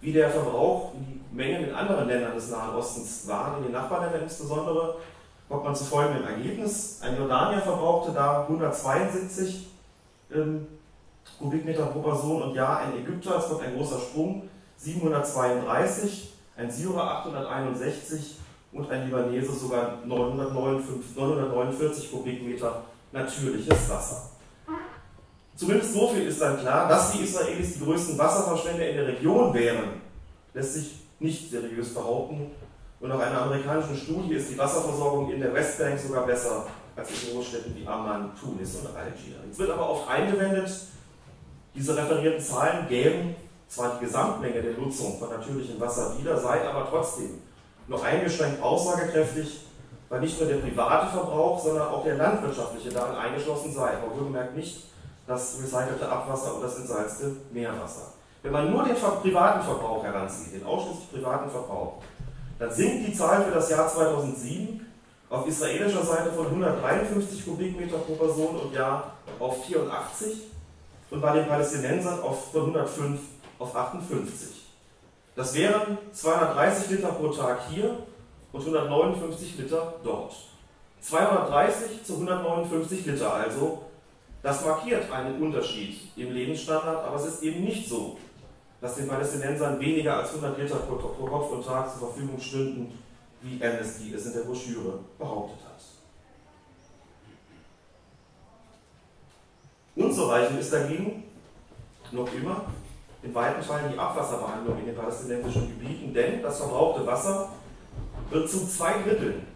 wie 0.00 0.12
der 0.12 0.30
Verbrauch, 0.30 0.92
die 0.94 1.36
Mengen 1.36 1.68
in 1.68 1.74
anderen 1.74 2.08
Ländern 2.08 2.34
des 2.34 2.50
Nahen 2.50 2.74
Ostens 2.74 3.28
waren, 3.28 3.58
in 3.58 3.64
den 3.64 3.72
Nachbarländern 3.72 4.22
insbesondere, 4.22 4.96
kommt 5.48 5.64
man 5.64 5.74
zu 5.74 5.84
folgendem 5.84 6.24
Ergebnis. 6.24 7.00
Ein 7.02 7.16
Jordanier 7.16 7.60
verbrauchte 7.60 8.12
da 8.12 8.42
172 8.42 9.68
ähm, 10.34 10.66
Kubikmeter 11.38 11.86
pro 11.86 12.00
Person 12.00 12.42
und 12.42 12.54
Jahr, 12.54 12.80
ein 12.80 12.96
Ägypter, 12.96 13.38
es 13.38 13.48
kommt 13.48 13.62
ein 13.62 13.76
großer 13.76 13.98
Sprung, 13.98 14.48
732, 14.76 16.29
ein 16.60 16.70
Syrer 16.70 17.24
861 17.24 18.36
und 18.72 18.90
ein 18.90 19.06
Libanese 19.06 19.52
sogar 19.52 19.98
949, 20.04 21.16
949 21.16 22.12
Kubikmeter 22.12 22.82
natürliches 23.12 23.88
Wasser. 23.88 24.30
Zumindest 25.56 25.94
so 25.94 26.08
viel 26.08 26.26
ist 26.26 26.40
dann 26.40 26.58
klar, 26.58 26.88
dass 26.88 27.12
die 27.12 27.24
Israelis 27.24 27.74
die 27.74 27.84
größten 27.84 28.16
Wasserverschwender 28.16 28.88
in 28.88 28.96
der 28.96 29.08
Region 29.08 29.52
wären, 29.52 30.00
lässt 30.54 30.74
sich 30.74 31.00
nicht 31.18 31.50
seriös 31.50 31.92
behaupten. 31.92 32.50
Und 33.00 33.08
nach 33.08 33.18
einer 33.18 33.42
amerikanischen 33.42 33.96
Studie 33.96 34.34
ist 34.34 34.50
die 34.50 34.58
Wasserversorgung 34.58 35.30
in 35.32 35.40
der 35.40 35.52
Westbank 35.54 35.98
sogar 35.98 36.26
besser 36.26 36.66
als 36.96 37.10
in 37.10 37.32
Großstädten 37.34 37.74
wie 37.76 37.86
Amman, 37.86 38.30
Tunis 38.38 38.76
und 38.76 38.94
Algier. 38.94 39.36
Jetzt 39.46 39.58
wird 39.58 39.70
aber 39.70 39.88
oft 39.88 40.08
eingewendet, 40.08 40.70
diese 41.74 41.96
referierten 41.96 42.42
Zahlen 42.42 42.86
gäben 42.88 43.34
zwar 43.70 43.96
die 43.98 44.04
Gesamtmenge 44.04 44.60
der 44.60 44.74
Nutzung 44.74 45.18
von 45.18 45.30
natürlichem 45.30 45.80
Wasser 45.80 46.18
wieder, 46.18 46.36
sei 46.36 46.68
aber 46.68 46.88
trotzdem 46.90 47.40
nur 47.86 48.04
eingeschränkt 48.04 48.60
aussagekräftig, 48.60 49.60
weil 50.08 50.20
nicht 50.20 50.38
nur 50.40 50.48
der 50.48 50.56
private 50.56 51.06
Verbrauch, 51.06 51.62
sondern 51.62 51.88
auch 51.88 52.02
der 52.02 52.16
landwirtschaftliche 52.16 52.90
darin 52.90 53.16
eingeschlossen 53.16 53.72
sei. 53.72 53.92
Aber 53.96 54.16
wohlgemerkt 54.16 54.56
nicht 54.56 54.86
das 55.26 55.56
recycelte 55.62 56.08
Abwasser 56.08 56.56
und 56.56 56.62
das 56.62 56.78
entsalzte 56.78 57.36
Meerwasser. 57.52 58.12
Wenn 58.42 58.52
man 58.52 58.70
nur 58.70 58.84
den 58.84 58.96
privaten 58.96 59.62
Verbrauch 59.62 60.02
heranzieht, 60.02 60.54
den 60.54 60.66
ausschließlich 60.66 61.12
privaten 61.12 61.48
Verbrauch, 61.48 62.02
dann 62.58 62.72
sinkt 62.72 63.06
die 63.06 63.14
Zahl 63.14 63.44
für 63.44 63.52
das 63.52 63.70
Jahr 63.70 63.88
2007 63.88 64.84
auf 65.28 65.46
israelischer 65.46 66.02
Seite 66.02 66.32
von 66.32 66.46
153 66.46 67.44
Kubikmeter 67.44 67.98
pro 67.98 68.14
Person 68.14 68.56
und 68.56 68.74
Jahr 68.74 69.12
auf 69.38 69.64
84 69.64 70.48
und 71.10 71.20
bei 71.20 71.34
den 71.34 71.46
Palästinensern 71.46 72.20
auf, 72.20 72.50
von 72.50 72.62
105 72.62 73.20
auf 73.60 73.76
58. 73.76 74.66
Das 75.36 75.54
wären 75.54 75.98
230 76.12 76.90
Liter 76.90 77.12
pro 77.12 77.28
Tag 77.28 77.60
hier 77.70 77.96
und 78.52 78.60
159 78.60 79.58
Liter 79.58 79.94
dort. 80.02 80.34
230 81.00 82.02
zu 82.02 82.14
159 82.14 83.06
Liter 83.06 83.32
also. 83.32 83.82
Das 84.42 84.64
markiert 84.64 85.10
einen 85.12 85.40
Unterschied 85.40 85.98
im 86.16 86.32
Lebensstandard, 86.32 87.04
aber 87.04 87.16
es 87.16 87.26
ist 87.26 87.42
eben 87.42 87.62
nicht 87.62 87.88
so, 87.88 88.16
dass 88.80 88.96
den 88.96 89.06
Palästinensern 89.06 89.78
weniger 89.78 90.16
als 90.16 90.30
100 90.30 90.58
Liter 90.58 90.76
pro, 90.76 90.96
pro 90.96 91.26
Kopf 91.26 91.52
und 91.52 91.64
Tag 91.64 91.90
zur 91.90 92.08
Verfügung 92.08 92.40
stünden, 92.40 92.98
wie 93.42 93.62
Amnesty 93.62 94.14
es 94.14 94.26
in 94.26 94.32
der 94.32 94.40
Broschüre 94.40 94.98
behauptet 95.18 95.58
hat. 95.66 95.82
Unzureichend 99.96 100.60
ist 100.60 100.72
dagegen 100.72 101.24
noch 102.12 102.32
immer 102.32 102.64
in 103.22 103.34
weiten 103.34 103.66
Teilen 103.66 103.92
die 103.92 103.98
Abwasserbehandlung 103.98 104.78
in 104.78 104.86
den 104.86 104.96
palästinensischen 104.96 105.68
Gebieten, 105.68 106.14
denn 106.14 106.42
das 106.42 106.58
verbrauchte 106.58 107.06
Wasser 107.06 107.50
wird 108.30 108.48
zu 108.48 108.66
zwei 108.66 108.94
Dritteln 109.02 109.46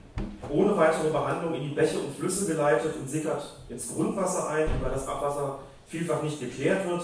ohne 0.50 0.76
weitere 0.76 1.10
Behandlung 1.10 1.54
in 1.54 1.62
die 1.62 1.74
Bäche 1.74 1.98
und 1.98 2.14
Flüsse 2.16 2.46
geleitet 2.46 2.94
und 2.96 3.08
sickert 3.08 3.42
ins 3.68 3.94
Grundwasser 3.94 4.48
ein. 4.50 4.64
Und 4.64 4.82
weil 4.82 4.92
das 4.92 5.06
Abwasser 5.06 5.60
vielfach 5.86 6.22
nicht 6.22 6.40
geklärt 6.40 6.86
wird, 6.86 7.02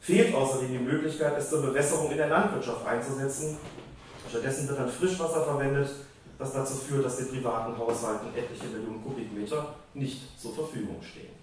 fehlt 0.00 0.34
außerdem 0.34 0.72
die 0.72 0.78
Möglichkeit, 0.78 1.36
es 1.38 1.50
zur 1.50 1.62
Bewässerung 1.62 2.10
in 2.10 2.16
der 2.16 2.28
Landwirtschaft 2.28 2.86
einzusetzen. 2.86 3.56
Stattdessen 4.28 4.68
wird 4.68 4.78
dann 4.78 4.88
Frischwasser 4.88 5.44
verwendet, 5.44 5.88
was 6.38 6.52
dazu 6.52 6.74
führt, 6.74 7.04
dass 7.04 7.18
den 7.18 7.28
privaten 7.28 7.76
Haushalten 7.78 8.28
etliche 8.36 8.66
Millionen 8.66 9.02
Kubikmeter 9.02 9.74
nicht 9.94 10.40
zur 10.40 10.54
Verfügung 10.54 11.00
stehen. 11.02 11.41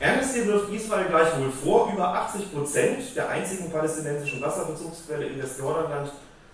Amnesty 0.00 0.46
wirft 0.46 0.72
Israel 0.72 1.06
gleichwohl 1.08 1.50
vor, 1.50 1.92
über 1.92 2.08
80 2.08 2.52
Prozent 2.52 3.16
der 3.16 3.28
einzigen 3.28 3.70
palästinensischen 3.70 4.40
Wasserbezugsquelle 4.40 5.26
in 5.26 5.42
Westjordanland 5.42 6.12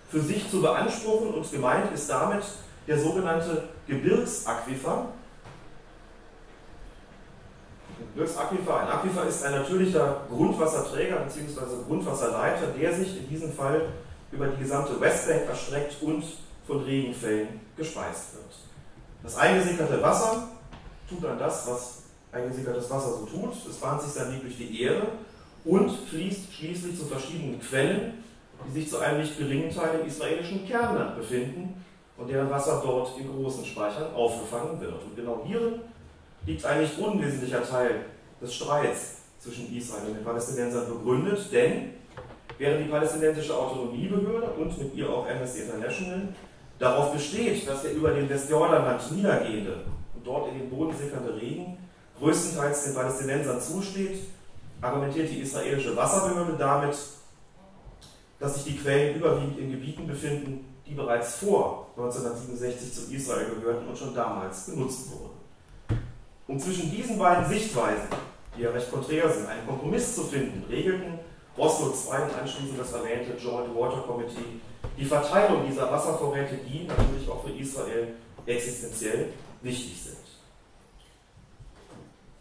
für 0.09 0.21
sich 0.21 0.49
zu 0.49 0.61
beanspruchen 0.61 1.33
und 1.35 1.51
gemeint 1.51 1.91
ist 1.93 2.09
damit 2.09 2.43
der 2.87 2.99
sogenannte 2.99 3.69
Gebirgsaquifer. 3.87 5.09
Gebirgsaquifer, 7.99 8.79
ein 8.79 8.87
Aquifer 8.87 9.27
ist 9.27 9.43
ein 9.45 9.51
natürlicher 9.53 10.21
Grundwasserträger 10.29 11.17
bzw. 11.17 11.83
Grundwasserleiter, 11.87 12.67
der 12.67 12.93
sich 12.93 13.17
in 13.17 13.29
diesem 13.29 13.53
Fall 13.53 13.81
über 14.31 14.47
die 14.47 14.61
gesamte 14.61 14.99
Westbank 14.99 15.47
erstreckt 15.47 16.01
und 16.01 16.23
von 16.65 16.83
Regenfällen 16.83 17.59
gespeist 17.77 18.33
wird. 18.33 18.55
Das 19.23 19.37
eingesickerte 19.37 20.01
Wasser 20.01 20.47
tut 21.07 21.23
dann 21.23 21.37
das, 21.37 21.67
was 21.67 22.04
eingesickertes 22.35 22.89
Wasser 22.89 23.11
so 23.19 23.25
tut. 23.25 23.53
Es 23.69 23.77
bahnt 23.77 24.01
sich 24.01 24.11
sein 24.11 24.33
Weg 24.33 24.41
durch 24.41 24.57
die 24.57 24.81
Erde 24.81 25.07
und 25.63 25.89
fließt 25.89 26.53
schließlich 26.53 26.97
zu 26.97 27.05
verschiedenen 27.05 27.59
Quellen, 27.59 28.23
die 28.67 28.79
sich 28.79 28.89
zu 28.89 28.99
einem 28.99 29.21
nicht 29.21 29.37
geringen 29.37 29.73
Teil 29.73 29.99
im 29.99 30.07
israelischen 30.07 30.67
Kernland 30.67 31.17
befinden 31.17 31.83
und 32.17 32.29
deren 32.29 32.49
Wasser 32.49 32.81
dort 32.83 33.17
in 33.19 33.27
großen 33.27 33.65
Speichern 33.65 34.13
aufgefangen 34.13 34.79
wird. 34.79 34.93
Und 34.93 35.15
genau 35.15 35.43
hierin 35.45 35.81
liegt 36.45 36.63
ein 36.65 36.81
nicht 36.81 36.97
unwesentlicher 36.97 37.63
Teil 37.63 38.05
des 38.41 38.53
Streits 38.53 39.17
zwischen 39.39 39.75
Israel 39.75 40.07
und 40.07 40.15
den 40.15 40.23
Palästinensern 40.23 40.87
begründet, 40.87 41.51
denn 41.51 41.91
während 42.57 42.85
die 42.85 42.89
palästinensische 42.89 43.55
Autonomiebehörde 43.55 44.47
und 44.51 44.77
mit 44.77 44.95
ihr 44.95 45.09
auch 45.09 45.27
Amnesty 45.27 45.61
International 45.61 46.29
darauf 46.79 47.13
besteht, 47.13 47.67
dass 47.67 47.81
der 47.81 47.93
über 47.93 48.11
den 48.11 48.29
Westjordanland 48.29 49.11
niedergehende 49.11 49.85
und 50.15 50.25
dort 50.25 50.51
in 50.51 50.59
den 50.59 50.69
Boden 50.69 50.95
sickernde 50.95 51.35
Regen 51.39 51.77
größtenteils 52.19 52.85
den 52.85 52.95
Palästinensern 52.95 53.61
zusteht, 53.61 54.19
argumentiert 54.81 55.29
die 55.29 55.41
israelische 55.41 55.95
Wasserbehörde 55.95 56.55
damit, 56.57 56.95
dass 58.39 58.55
sich 58.55 58.63
die 58.63 58.77
Quellen 58.77 59.15
überwiegend 59.15 59.59
in 59.59 59.71
Gebieten 59.71 60.07
befinden, 60.07 60.73
die 60.85 60.93
bereits 60.93 61.37
vor 61.37 61.87
1967 61.97 62.93
zu 62.93 63.13
Israel 63.13 63.55
gehörten 63.55 63.87
und 63.87 63.97
schon 63.97 64.13
damals 64.13 64.65
genutzt 64.67 65.09
wurden. 65.11 65.99
Um 66.47 66.59
zwischen 66.59 66.91
diesen 66.91 67.17
beiden 67.17 67.47
Sichtweisen, 67.47 68.07
die 68.55 68.61
ja 68.61 68.69
recht 68.69 68.91
konträr 68.91 69.29
sind, 69.29 69.47
einen 69.47 69.65
Kompromiss 69.65 70.15
zu 70.15 70.23
finden, 70.23 70.63
regelten 70.69 71.19
Oslo 71.57 71.87
II 71.87 72.23
und 72.23 72.39
anschließend 72.39 72.79
das 72.79 72.91
erwähnte 72.91 73.31
Joint 73.37 73.73
Water 73.75 74.01
Committee 74.01 74.61
die 74.97 75.05
Verteilung 75.05 75.65
dieser 75.67 75.91
Wasservorräte, 75.91 76.57
die 76.57 76.85
natürlich 76.85 77.29
auch 77.29 77.43
für 77.43 77.51
Israel 77.51 78.07
existenziell 78.45 79.33
wichtig 79.61 80.01
sind. 80.01 80.24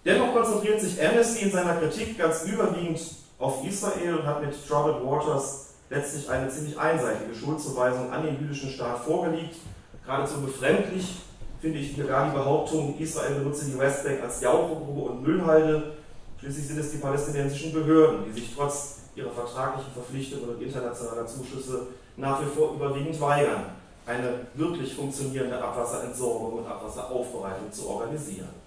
Dennoch 0.05 0.34
konzentriert 0.34 0.80
sich 0.80 1.02
Amnesty 1.02 1.44
in 1.44 1.50
seiner 1.50 1.76
Kritik 1.76 2.18
ganz 2.18 2.44
überwiegend 2.44 3.00
auf 3.38 3.64
Israel 3.64 4.18
und 4.18 4.26
hat 4.26 4.42
mit 4.44 4.55
Troubled 4.68 5.05
Waters 5.05 5.70
letztlich 5.88 6.28
eine 6.28 6.48
ziemlich 6.48 6.78
einseitige 6.78 7.34
Schuldzuweisung 7.34 8.12
an 8.12 8.22
den 8.22 8.38
jüdischen 8.38 8.70
Staat 8.70 9.05
vorgelegt. 9.05 9.57
Geradezu 10.05 10.42
befremdlich 10.42 11.22
finde 11.61 11.78
ich 11.78 11.92
hier 11.92 12.05
gar 12.05 12.26
die 12.26 12.36
Behauptung, 12.36 12.98
Israel 12.98 13.36
benutze 13.36 13.64
die 13.64 13.78
Westbank 13.78 14.22
als 14.22 14.42
Jauchegrube 14.42 15.11
und 15.11 15.22
Müllhalde. 15.22 15.94
Schließlich 16.38 16.66
sind 16.66 16.78
es 16.78 16.92
die 16.92 16.98
palästinensischen 16.98 17.72
Behörden, 17.72 18.26
die 18.26 18.32
sich 18.32 18.55
trotz 18.55 18.96
ihrer 19.16 19.30
vertraglichen 19.30 19.92
Verpflichtungen 19.94 20.50
und 20.50 20.61
internationaler 20.61 21.26
Zuschüsse 21.26 21.86
nach 22.16 22.42
wie 22.42 22.55
vor 22.55 22.74
überwiegend 22.74 23.18
weigern, 23.18 23.64
eine 24.05 24.40
wirklich 24.52 24.94
funktionierende 24.94 25.62
Abwasserentsorgung 25.62 26.59
und 26.59 26.66
Abwasseraufbereitung 26.66 27.72
zu 27.72 27.88
organisieren. 27.88 28.64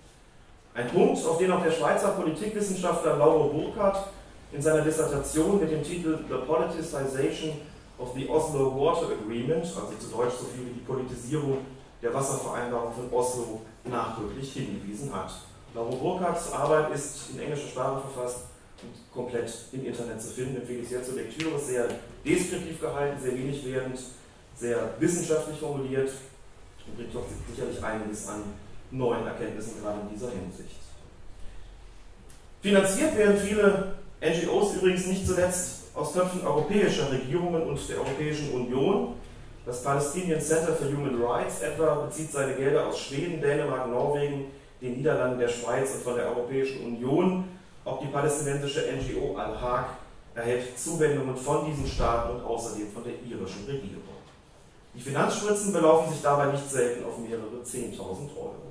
Ein 0.78 0.90
Punkt, 0.90 1.26
auf 1.26 1.40
den 1.40 1.52
auch 1.52 1.64
der 1.64 1.72
Schweizer 1.72 2.10
Politikwissenschaftler 2.10 3.18
Lauro 3.18 3.50
Burkhardt 3.50 4.10
in 4.52 4.62
seiner 4.62 4.84
Dissertation 4.84 5.60
mit 5.60 5.72
dem 5.72 5.82
Titel 5.82 6.20
The 6.30 6.36
Politicization 6.46 7.54
of 7.98 8.14
the 8.14 8.30
Oslo 8.30 8.80
Water 8.80 9.08
Agreement, 9.08 9.66
also 9.66 9.92
zu 10.00 10.16
Deutsch 10.16 10.36
so 10.40 10.46
viel 10.46 10.68
wie 10.68 10.74
die 10.74 10.86
Politisierung 10.86 11.58
der 12.00 12.14
Wasservereinbarung 12.14 12.94
von 12.94 13.12
Oslo, 13.12 13.62
nachdrücklich 13.86 14.54
hingewiesen 14.54 15.12
hat. 15.12 15.32
Lauro 15.74 15.96
Burkhardts 15.96 16.54
Arbeit 16.54 16.94
ist 16.94 17.32
in 17.34 17.40
englischer 17.40 17.70
Sprache 17.70 18.02
verfasst 18.02 18.42
und 18.84 18.94
komplett 19.12 19.52
im 19.72 19.84
Internet 19.84 20.22
zu 20.22 20.28
finden. 20.28 20.58
Empfehle 20.58 20.82
ich 20.82 20.90
sehr 20.90 21.02
zur 21.02 21.16
Lektüre, 21.16 21.58
sehr 21.58 21.88
deskriptiv 22.24 22.80
gehalten, 22.80 23.20
sehr 23.20 23.34
wenig 23.34 23.66
wehrend, 23.66 24.00
sehr 24.56 24.92
wissenschaftlich 25.00 25.58
formuliert 25.58 26.12
und 26.86 26.98
bringt 26.98 27.16
doch 27.16 27.26
sicherlich 27.50 27.84
einiges 27.84 28.28
an 28.28 28.44
neuen 28.92 29.26
Erkenntnissen 29.26 29.82
gerade 29.82 30.02
in 30.02 30.10
dieser 30.14 30.30
Hinsicht. 30.32 30.78
Finanziert 32.62 33.18
werden 33.18 33.38
viele 33.38 33.94
NGOs 34.22 34.76
übrigens 34.76 35.08
nicht 35.08 35.28
zuletzt 35.28 35.84
aus 35.94 36.14
Töpfen 36.14 36.46
europäischer 36.46 37.12
Regierungen 37.12 37.64
und 37.64 37.90
der 37.90 37.98
Europäischen 37.98 38.52
Union. 38.52 39.16
Das 39.66 39.84
Palestinian 39.84 40.40
Center 40.40 40.74
for 40.74 40.88
Human 40.88 41.22
Rights 41.22 41.62
etwa 41.62 42.06
bezieht 42.06 42.32
seine 42.32 42.56
Gelder 42.56 42.88
aus 42.88 43.00
Schweden, 43.00 43.42
Dänemark, 43.42 43.90
Norwegen, 43.90 44.46
den 44.82 44.98
Niederlanden, 44.98 45.40
der 45.40 45.50
Schweiz 45.50 45.94
und 45.96 46.04
von 46.04 46.16
der 46.16 46.28
Europäischen 46.28 46.86
Union. 46.86 47.46
Auch 47.84 48.00
die 48.00 48.08
palästinensische 48.08 48.86
NGO 48.96 49.36
Al-Haq 49.38 49.86
erhält 50.36 50.78
Zuwendungen 50.80 51.36
von 51.36 51.66
diesen 51.66 51.88
Staaten 51.88 52.36
und 52.36 52.46
außerdem 52.46 52.92
von 52.92 53.04
der 53.04 53.14
irischen 53.14 53.66
Regierung. 53.66 54.04
Die 54.94 55.02
Finanzspritzen 55.02 55.74
belaufen 55.74 56.12
sich 56.12 56.22
dabei 56.22 56.48
nicht 56.48 56.70
selten 56.70 57.06
auf 57.06 57.18
mehrere 57.18 57.62
10.000 57.64 58.00
Euro. 58.36 58.67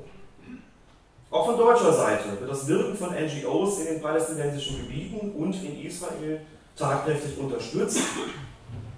Auch 1.31 1.47
von 1.47 1.57
deutscher 1.57 1.93
Seite 1.93 2.39
wird 2.39 2.51
das 2.51 2.69
Wirken 2.69 2.97
von 2.97 3.11
NGOs 3.11 3.81
in 3.81 3.87
den 3.87 4.03
palästinensischen 4.03 4.87
Gebieten 4.87 5.33
und 5.33 5.53
in 5.65 5.83
Israel 5.83 6.41
tatkräftig 6.77 7.37
unterstützt. 7.39 8.01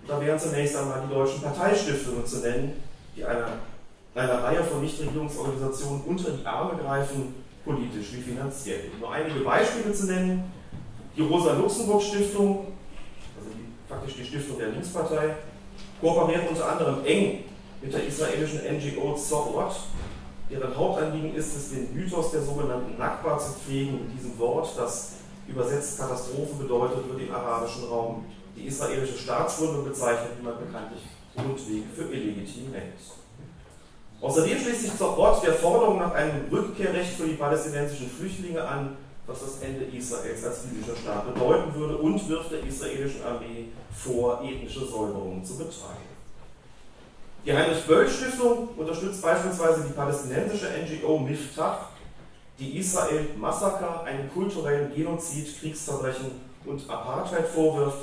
Da 0.07 0.21
wären 0.21 0.39
zunächst 0.39 0.77
einmal 0.77 1.03
die 1.07 1.15
deutschen 1.15 1.41
Parteistiftungen 1.43 2.27
zu 2.27 2.39
nennen, 2.39 2.83
die 3.17 3.25
einer, 3.25 3.49
einer 4.15 4.43
Reihe 4.43 4.63
von 4.63 4.83
Nichtregierungsorganisationen 4.83 6.03
unter 6.03 6.31
die 6.31 6.47
Arme 6.47 6.79
greifen, 6.83 7.35
politisch 7.65 8.13
wie 8.13 8.23
finanziell. 8.23 8.91
Nur 8.99 9.13
einige 9.13 9.41
Beispiele 9.41 9.93
zu 9.93 10.07
nennen. 10.07 10.53
Die 11.17 11.23
Rosa-Luxemburg-Stiftung, 11.23 12.67
also 13.37 13.51
die, 13.51 13.89
faktisch 13.89 14.15
die 14.17 14.25
Stiftung 14.25 14.59
der 14.59 14.69
Linkspartei, 14.69 15.35
kooperiert 16.01 16.49
unter 16.49 16.71
anderem 16.71 17.05
eng 17.05 17.45
mit 17.83 17.93
der 17.93 18.07
israelischen 18.07 18.61
NGO 18.61 19.15
Zowot, 19.15 19.75
deren 20.51 20.77
Hauptanliegen 20.77 21.35
ist 21.35 21.57
es, 21.57 21.71
den 21.71 21.95
Mythos 21.95 22.31
der 22.31 22.43
sogenannten 22.43 22.99
Nakba 22.99 23.39
zu 23.39 23.53
pflegen, 23.53 24.05
mit 24.05 24.19
diesem 24.19 24.39
Wort, 24.39 24.71
das 24.77 25.13
übersetzt 25.47 25.99
Katastrophe 25.99 26.55
bedeutet, 26.59 27.09
wird 27.09 27.29
im 27.29 27.35
arabischen 27.35 27.85
Raum 27.85 28.25
die 28.57 28.67
israelische 28.67 29.19
Staatsgründung 29.19 29.85
bezeichnet, 29.85 30.33
die 30.39 30.45
man 30.45 30.59
bekanntlich 30.59 31.03
grundlegend 31.37 31.95
für 31.95 32.13
illegitim 32.13 32.73
hält. 32.73 32.95
Außerdem 34.21 34.59
schließt 34.59 34.83
sich 34.83 34.97
zur 34.97 35.17
Ort 35.17 35.47
der 35.47 35.55
Forderung 35.55 35.99
nach 35.99 36.13
einem 36.13 36.49
Rückkehrrecht 36.51 37.13
für 37.13 37.27
die 37.27 37.35
palästinensischen 37.35 38.11
Flüchtlinge 38.11 38.67
an, 38.67 38.97
was 39.27 39.41
das 39.41 39.61
Ende 39.61 39.85
Israels 39.85 40.45
als 40.45 40.65
jüdischer 40.65 40.97
Staat 40.97 41.33
bedeuten 41.33 41.73
würde 41.75 41.99
und 41.99 42.29
wirft 42.29 42.51
der 42.51 42.65
israelischen 42.65 43.23
Armee 43.23 43.67
vor, 43.93 44.43
ethnische 44.43 44.87
Säuberungen 44.87 45.45
zu 45.45 45.57
betreiben. 45.57 46.18
Die 47.45 47.53
Heinrich-Böll-Stiftung 47.53 48.71
unterstützt 48.77 49.23
beispielsweise 49.23 49.85
die 49.85 49.93
palästinensische 49.93 50.67
NGO 50.67 51.19
Miftach, 51.19 51.87
die 52.59 52.79
Israel 52.79 53.29
Massaker, 53.37 54.03
einen 54.03 54.31
kulturellen 54.31 54.93
Genozid, 54.95 55.59
Kriegsverbrechen 55.61 56.33
und 56.65 56.91
Apartheid 56.91 57.47
vorwirft, 57.47 57.99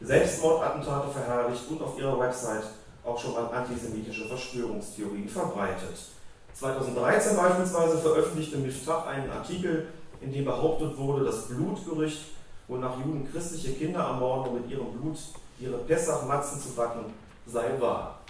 Selbstmordattentate 0.00 1.10
verherrlicht 1.10 1.68
und 1.70 1.82
auf 1.82 1.98
ihrer 1.98 2.18
Website 2.20 2.64
auch 3.04 3.18
schon 3.18 3.32
mal 3.32 3.46
antisemitische 3.52 4.26
Verschwörungstheorien 4.26 5.28
verbreitet. 5.28 5.96
2013 6.54 7.36
beispielsweise 7.36 7.98
veröffentlichte 7.98 8.58
Miftach 8.58 9.06
einen 9.06 9.30
Artikel, 9.30 9.88
in 10.20 10.32
dem 10.32 10.44
behauptet 10.44 10.96
wurde, 10.96 11.24
das 11.24 11.48
Blutgerücht, 11.48 12.20
wonach 12.68 12.96
Juden 12.98 13.28
christliche 13.30 13.72
Kinder 13.72 14.00
ermorden, 14.00 14.52
um 14.52 14.60
mit 14.60 14.70
ihrem 14.70 14.92
Blut 14.92 15.18
ihre 15.60 15.78
Pessach-Matzen 15.78 16.60
zu 16.60 16.70
backen, 16.70 17.12
sei 17.46 17.80
wahr. 17.80 18.20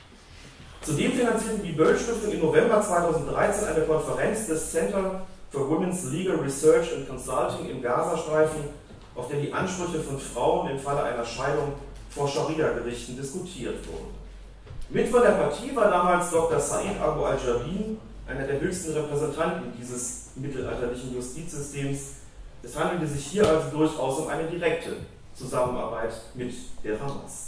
Zudem 0.87 1.15
finanzierten 1.15 1.65
die 1.65 1.73
Böll-Stiftung 1.73 2.31
im 2.31 2.41
November 2.43 2.81
2013 2.81 3.67
eine 3.67 3.85
Konferenz 3.87 4.47
des 4.47 4.71
Center 4.71 5.23
for 5.51 5.69
Women's 5.69 6.05
Legal 6.13 6.37
Research 6.37 6.95
and 6.95 7.09
Consulting 7.09 7.69
im 7.69 7.83
Gazastreifen, 7.83 8.61
auf 9.17 9.27
der 9.27 9.41
die 9.41 9.53
Ansprüche 9.53 9.99
von 9.99 10.17
Frauen 10.17 10.71
im 10.71 10.79
Falle 10.79 11.03
einer 11.03 11.25
Scheidung 11.25 11.73
vor 12.11 12.29
Scharia-Gerichten 12.29 13.17
diskutiert 13.17 13.85
wurden. 13.89 14.15
Mit 14.89 15.09
von 15.09 15.23
der 15.23 15.31
Partie 15.31 15.75
war 15.75 15.91
damals 15.91 16.31
Dr. 16.31 16.61
Said 16.61 17.01
Abu 17.03 17.25
al-Jabin, 17.25 17.99
einer 18.29 18.47
der 18.47 18.61
höchsten 18.61 18.93
Repräsentanten 18.93 19.73
dieses 19.77 20.29
mittelalterlichen 20.37 21.13
Justizsystems. 21.17 22.01
Es 22.63 22.79
handelte 22.79 23.09
sich 23.09 23.27
hier 23.27 23.49
also 23.49 23.77
durchaus 23.77 24.21
um 24.21 24.29
eine 24.29 24.47
direkte 24.47 24.99
Zusammenarbeit 25.35 26.13
mit 26.35 26.55
der 26.85 27.01
Hamas. 27.01 27.46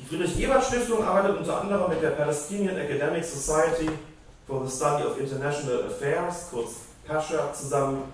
Die 0.00 0.06
Friedrich-Ebert-Stiftung 0.06 1.04
arbeitet 1.04 1.38
unter 1.38 1.60
anderem 1.60 1.90
mit 1.90 2.02
der 2.02 2.10
Palestinian 2.10 2.76
Academic 2.76 3.24
Society 3.24 3.90
for 4.46 4.66
the 4.66 4.74
Study 4.74 5.04
of 5.04 5.18
International 5.20 5.84
Affairs, 5.84 6.48
kurz 6.50 6.70
PASHA, 7.06 7.52
zusammen, 7.52 8.04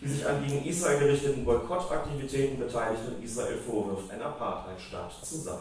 die 0.00 0.08
sich 0.08 0.26
an 0.26 0.44
gegen 0.46 0.64
Israel 0.64 1.00
gerichteten 1.00 1.44
Boykottaktivitäten 1.44 2.58
beteiligt 2.60 3.02
und 3.08 3.22
Israel 3.22 3.58
vorwirft, 3.58 4.10
ein 4.12 4.22
Apartheidstaat 4.22 5.12
zu 5.22 5.38
sein. 5.38 5.58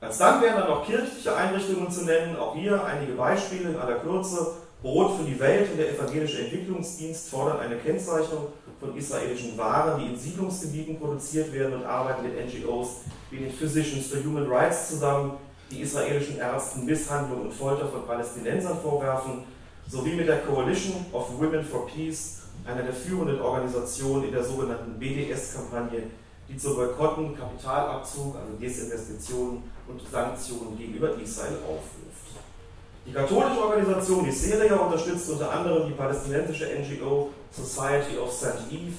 Als 0.00 0.16
dann 0.16 0.40
wären 0.40 0.60
dann 0.60 0.68
noch 0.68 0.86
kirchliche 0.86 1.34
Einrichtungen 1.34 1.90
zu 1.90 2.04
nennen, 2.04 2.36
auch 2.36 2.54
hier 2.54 2.82
einige 2.84 3.12
Beispiele 3.14 3.70
in 3.70 3.76
aller 3.76 3.96
Kürze. 3.96 4.54
Brot 4.82 5.18
für 5.18 5.24
die 5.24 5.38
Welt 5.38 5.70
und 5.70 5.76
der 5.76 5.90
Evangelische 5.90 6.38
Entwicklungsdienst 6.42 7.28
fordern 7.28 7.60
eine 7.60 7.76
Kennzeichnung 7.76 8.46
von 8.78 8.96
israelischen 8.96 9.58
Waren, 9.58 10.00
die 10.00 10.06
in 10.06 10.18
Siedlungsgebieten 10.18 10.98
produziert 10.98 11.52
werden 11.52 11.74
und 11.74 11.84
arbeiten 11.84 12.22
mit 12.22 12.32
NGOs 12.46 13.02
wie 13.30 13.38
den 13.38 13.52
Physicians 13.52 14.06
for 14.06 14.24
Human 14.24 14.50
Rights 14.50 14.88
zusammen, 14.88 15.32
die 15.70 15.82
israelischen 15.82 16.38
Ärzten 16.38 16.86
Misshandlung 16.86 17.42
und 17.42 17.52
Folter 17.52 17.88
von 17.88 18.06
Palästinensern 18.06 18.78
vorwerfen, 18.80 19.42
sowie 19.86 20.14
mit 20.14 20.28
der 20.28 20.38
Coalition 20.38 21.04
of 21.12 21.38
Women 21.38 21.62
for 21.62 21.86
Peace, 21.86 22.38
einer 22.66 22.82
der 22.82 22.94
führenden 22.94 23.40
Organisationen 23.40 24.24
in 24.24 24.32
der 24.32 24.44
sogenannten 24.44 24.98
BDS-Kampagne, 24.98 26.04
die 26.48 26.56
zu 26.56 26.74
Boykotten, 26.74 27.36
Kapitalabzug, 27.36 28.34
also 28.34 28.56
Desinvestitionen 28.58 29.62
und 29.86 30.00
Sanktionen 30.10 30.78
gegenüber 30.78 31.14
Israel 31.20 31.58
aufruft. 31.66 31.99
Die 33.10 33.14
katholische 33.14 33.60
Organisation, 33.60 34.24
die 34.24 34.30
Seria, 34.30 34.76
unterstützt 34.76 35.28
unter 35.30 35.50
anderem 35.50 35.88
die 35.88 35.94
palästinensische 35.94 36.68
NGO 36.78 37.30
Society 37.50 38.16
of 38.16 38.32
St. 38.32 38.70
Eve, 38.70 38.94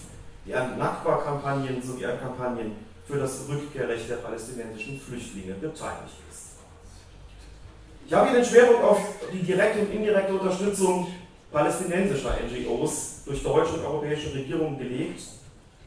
die 0.45 0.53
an 0.53 0.77
Nakba-Kampagnen 0.77 1.81
sowie 1.81 2.05
an 2.05 2.19
Kampagnen 2.19 2.75
für 3.07 3.17
das 3.17 3.45
Rückkehrrecht 3.47 4.09
der 4.09 4.17
palästinensischen 4.17 4.99
Flüchtlinge 4.99 5.53
beteiligt 5.53 6.17
ist. 6.29 6.57
Ich 8.05 8.13
habe 8.13 8.31
hier 8.31 8.39
den 8.39 8.45
Schwerpunkt 8.45 8.83
auf 8.83 8.99
die 9.31 9.43
direkte 9.43 9.79
und 9.79 9.93
indirekte 9.93 10.33
Unterstützung 10.33 11.07
palästinensischer 11.49 12.35
NGOs 12.49 13.21
durch 13.25 13.41
deutsche 13.41 13.75
und 13.75 13.85
europäische 13.85 14.33
Regierungen 14.33 14.77
gelegt. 14.77 15.21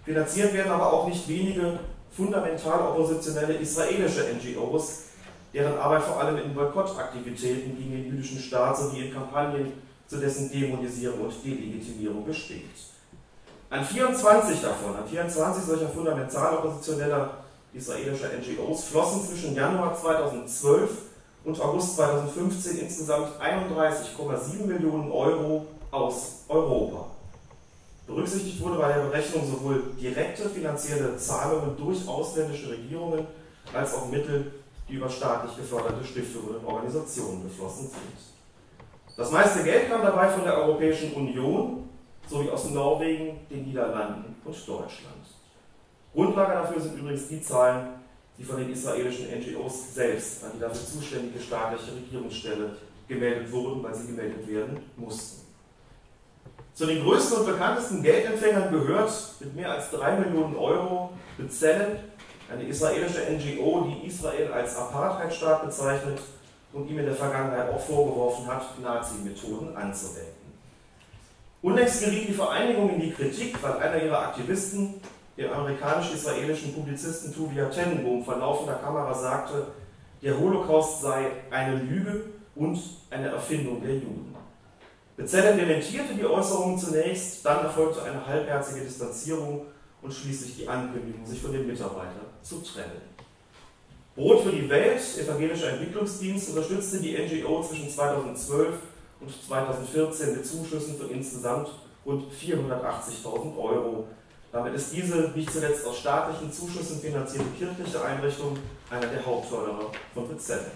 Finanziert 0.02 0.54
werden 0.54 0.72
aber 0.72 0.90
auch 0.90 1.08
nicht 1.08 1.28
wenige 1.28 1.78
fundamental 2.10 2.86
oppositionelle 2.88 3.52
israelische 3.56 4.24
NGOs, 4.32 5.02
deren 5.54 5.78
Arbeit 5.78 6.02
vor 6.02 6.20
allem 6.20 6.36
in 6.38 6.52
Boykottaktivitäten 6.52 7.76
gegen 7.76 7.92
den 7.92 8.06
jüdischen 8.06 8.40
Staat 8.40 8.76
sowie 8.76 9.06
in 9.06 9.14
Kampagnen 9.14 9.72
zu 10.06 10.18
dessen 10.18 10.50
Dämonisierung 10.50 11.20
und 11.20 11.44
Delegitimierung 11.44 12.26
besteht. 12.26 12.64
An 13.70 13.84
24 13.84 14.60
davon, 14.60 14.96
an 14.96 15.06
24 15.08 15.64
solcher 15.64 15.88
fundamental 15.88 16.58
oppositioneller 16.58 17.38
israelischer 17.72 18.28
NGOs 18.38 18.84
flossen 18.84 19.26
zwischen 19.26 19.54
Januar 19.54 19.96
2012 19.96 20.90
und 21.44 21.60
August 21.60 21.96
2015 21.96 22.78
insgesamt 22.78 23.40
31,7 23.40 24.66
Millionen 24.66 25.10
Euro 25.10 25.66
aus 25.90 26.44
Europa. 26.48 27.06
Berücksichtigt 28.06 28.60
wurde 28.60 28.78
bei 28.78 28.92
der 28.92 29.04
Berechnung 29.04 29.44
sowohl 29.50 29.82
direkte 30.00 30.48
finanzielle 30.48 31.16
Zahlungen 31.16 31.76
durch 31.76 32.06
ausländische 32.06 32.70
Regierungen 32.70 33.26
als 33.72 33.94
auch 33.94 34.08
Mittel, 34.10 34.52
die 34.88 34.94
über 34.94 35.08
staatlich 35.08 35.56
geförderte 35.56 36.04
Stiftungen 36.04 36.56
und 36.56 36.66
Organisationen 36.66 37.42
geflossen 37.44 37.88
sind. 37.88 39.16
Das 39.16 39.30
meiste 39.30 39.62
Geld 39.62 39.88
kam 39.88 40.02
dabei 40.02 40.28
von 40.28 40.44
der 40.44 40.58
Europäischen 40.58 41.12
Union 41.12 41.88
sowie 42.26 42.50
aus 42.50 42.70
Norwegen, 42.70 43.38
den 43.50 43.64
Niederlanden 43.64 44.34
und 44.44 44.68
Deutschland. 44.68 45.24
Grundlage 46.12 46.52
dafür 46.52 46.80
sind 46.80 46.98
übrigens 46.98 47.28
die 47.28 47.40
Zahlen, 47.40 47.88
die 48.38 48.44
von 48.44 48.56
den 48.56 48.70
israelischen 48.70 49.26
NGOs 49.26 49.94
selbst 49.94 50.44
an 50.44 50.52
die 50.54 50.60
dafür 50.60 50.86
zuständige 50.86 51.40
staatliche 51.40 51.92
Regierungsstelle 51.94 52.76
gemeldet 53.06 53.52
wurden, 53.52 53.82
weil 53.82 53.94
sie 53.94 54.06
gemeldet 54.08 54.48
werden 54.48 54.80
mussten. 54.96 55.44
Zu 56.72 56.86
den 56.86 57.04
größten 57.04 57.38
und 57.38 57.46
bekanntesten 57.46 58.02
Geldempfängern 58.02 58.72
gehört 58.72 59.12
mit 59.38 59.54
mehr 59.54 59.72
als 59.72 59.90
3 59.92 60.18
Millionen 60.18 60.56
Euro 60.56 61.10
Bezellen, 61.36 61.98
eine 62.54 62.68
israelische 62.68 63.20
NGO, 63.30 63.88
die 63.88 64.06
Israel 64.06 64.52
als 64.52 64.76
Apartheidstaat 64.76 65.64
bezeichnet 65.64 66.20
und 66.72 66.88
ihm 66.88 66.98
in 66.98 67.06
der 67.06 67.14
Vergangenheit 67.14 67.70
auch 67.70 67.80
vorgeworfen 67.80 68.46
hat, 68.46 68.78
Nazi-Methoden 68.80 69.76
anzuwenden. 69.76 70.44
Unlängst 71.62 72.04
geriet 72.04 72.28
die 72.28 72.32
Vereinigung 72.32 72.90
in 72.94 73.00
die 73.00 73.12
Kritik, 73.12 73.60
weil 73.62 73.78
einer 73.78 74.02
ihrer 74.02 74.18
Aktivisten, 74.18 75.00
dem 75.36 75.52
amerikanisch-israelischen 75.52 76.74
Publizisten 76.74 77.34
Tuvia 77.34 77.66
Tenenbaum, 77.66 78.24
vor 78.24 78.36
laufender 78.36 78.74
Kamera 78.74 79.14
sagte, 79.14 79.66
der 80.22 80.38
Holocaust 80.38 81.02
sei 81.02 81.30
eine 81.50 81.76
Lüge 81.76 82.24
und 82.54 82.78
eine 83.10 83.28
Erfindung 83.28 83.82
der 83.82 83.94
Juden. 83.94 84.34
Bezellen 85.16 85.58
dementierte 85.58 86.14
die 86.14 86.24
Äußerungen 86.24 86.78
zunächst, 86.78 87.44
dann 87.44 87.64
erfolgte 87.64 88.02
eine 88.02 88.26
halbherzige 88.26 88.84
Distanzierung 88.84 89.66
und 90.04 90.12
schließlich 90.12 90.56
die 90.58 90.68
Ankündigung, 90.68 91.24
sich 91.24 91.40
von 91.40 91.52
dem 91.52 91.66
Mitarbeiter 91.66 92.20
zu 92.42 92.60
trennen. 92.60 93.00
Brot 94.14 94.44
für 94.44 94.52
die 94.52 94.68
Welt, 94.68 95.00
evangelischer 95.18 95.70
Entwicklungsdienst, 95.70 96.50
unterstützte 96.50 97.00
die 97.00 97.16
NGO 97.16 97.62
zwischen 97.62 97.88
2012 97.88 98.74
und 99.20 99.46
2014 99.48 100.36
mit 100.36 100.46
Zuschüssen 100.46 100.98
von 100.98 101.10
insgesamt 101.10 101.70
rund 102.04 102.30
480.000 102.30 103.56
Euro. 103.56 104.06
Damit 104.52 104.74
ist 104.74 104.92
diese 104.92 105.32
nicht 105.34 105.50
zuletzt 105.50 105.86
aus 105.86 105.98
staatlichen 105.98 106.52
Zuschüssen 106.52 107.00
finanzierte 107.00 107.48
kirchliche 107.58 108.04
Einrichtung 108.04 108.58
einer 108.90 109.06
der 109.06 109.24
Hauptförderer 109.24 109.90
von 110.12 110.28
Bezellen. 110.28 110.70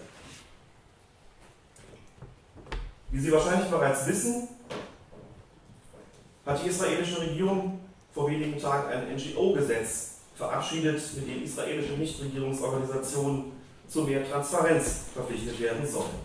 Wie 3.10 3.20
Sie 3.20 3.30
wahrscheinlich 3.30 3.68
bereits 3.68 4.06
wissen, 4.06 4.48
hat 6.44 6.64
die 6.64 6.68
israelische 6.68 7.20
Regierung 7.20 7.88
vor 8.18 8.28
wenigen 8.28 8.60
Tagen 8.60 8.88
ein 8.88 9.14
NGO-Gesetz 9.14 10.16
verabschiedet, 10.34 11.00
mit 11.14 11.28
dem 11.28 11.44
israelische 11.44 11.92
Nichtregierungsorganisationen 11.92 13.52
zu 13.86 14.02
mehr 14.02 14.28
Transparenz 14.28 15.04
verpflichtet 15.14 15.60
werden 15.60 15.86
sollen. 15.86 16.18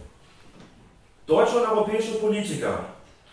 Deutsche 1.27 1.57
und 1.57 1.69
europäische 1.69 2.15
Politiker 2.15 2.79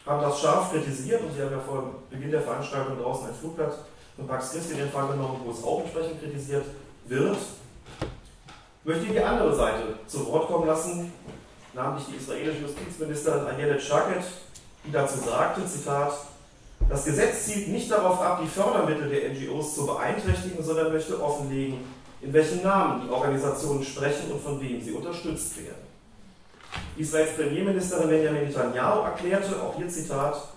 haben 0.04 0.20
das 0.20 0.38
scharf 0.38 0.72
kritisiert 0.72 1.22
und 1.22 1.34
Sie 1.34 1.40
haben 1.40 1.52
ja 1.52 1.58
vor 1.58 2.02
Beginn 2.10 2.30
der 2.30 2.42
Veranstaltung 2.42 2.98
draußen 2.98 3.28
ein 3.28 3.34
Flugblatt 3.34 3.78
von 4.16 4.26
Pax 4.26 4.52
Christi 4.52 4.78
in 4.78 4.90
Fall 4.90 5.08
genommen, 5.08 5.40
wo 5.42 5.52
es 5.52 5.64
auch 5.64 5.80
entsprechend 5.80 6.20
kritisiert 6.20 6.66
wird. 7.06 7.38
Ich 8.84 8.84
möchte 8.84 9.06
die 9.06 9.20
andere 9.20 9.56
Seite 9.56 9.84
zu 10.06 10.26
Wort 10.26 10.48
kommen 10.48 10.66
lassen 10.66 11.10
namentlich 11.72 12.08
die 12.08 12.16
israelische 12.16 12.60
Justizministerin 12.60 13.46
Ayelet 13.46 13.80
Shaked, 13.80 14.24
die 14.84 14.92
dazu 14.92 15.18
sagte, 15.18 15.64
Zitat, 15.64 16.12
das 16.88 17.04
Gesetz 17.04 17.46
zielt 17.46 17.68
nicht 17.68 17.90
darauf 17.90 18.20
ab, 18.20 18.40
die 18.42 18.48
Fördermittel 18.48 19.08
der 19.08 19.30
NGOs 19.30 19.74
zu 19.74 19.86
beeinträchtigen, 19.86 20.62
sondern 20.62 20.92
möchte 20.92 21.22
offenlegen, 21.22 21.78
in 22.20 22.32
welchen 22.32 22.62
Namen 22.62 23.02
die 23.02 23.10
Organisationen 23.10 23.84
sprechen 23.84 24.30
und 24.32 24.42
von 24.42 24.60
wem 24.60 24.82
sie 24.82 24.92
unterstützt 24.92 25.56
werden. 25.58 25.88
Israels 26.96 27.34
Premierministerin 27.36 28.08
Benjamin 28.08 28.44
Netanyahu 28.44 29.04
erklärte, 29.04 29.60
auch 29.62 29.76
hier 29.76 29.88
Zitat, 29.88 30.48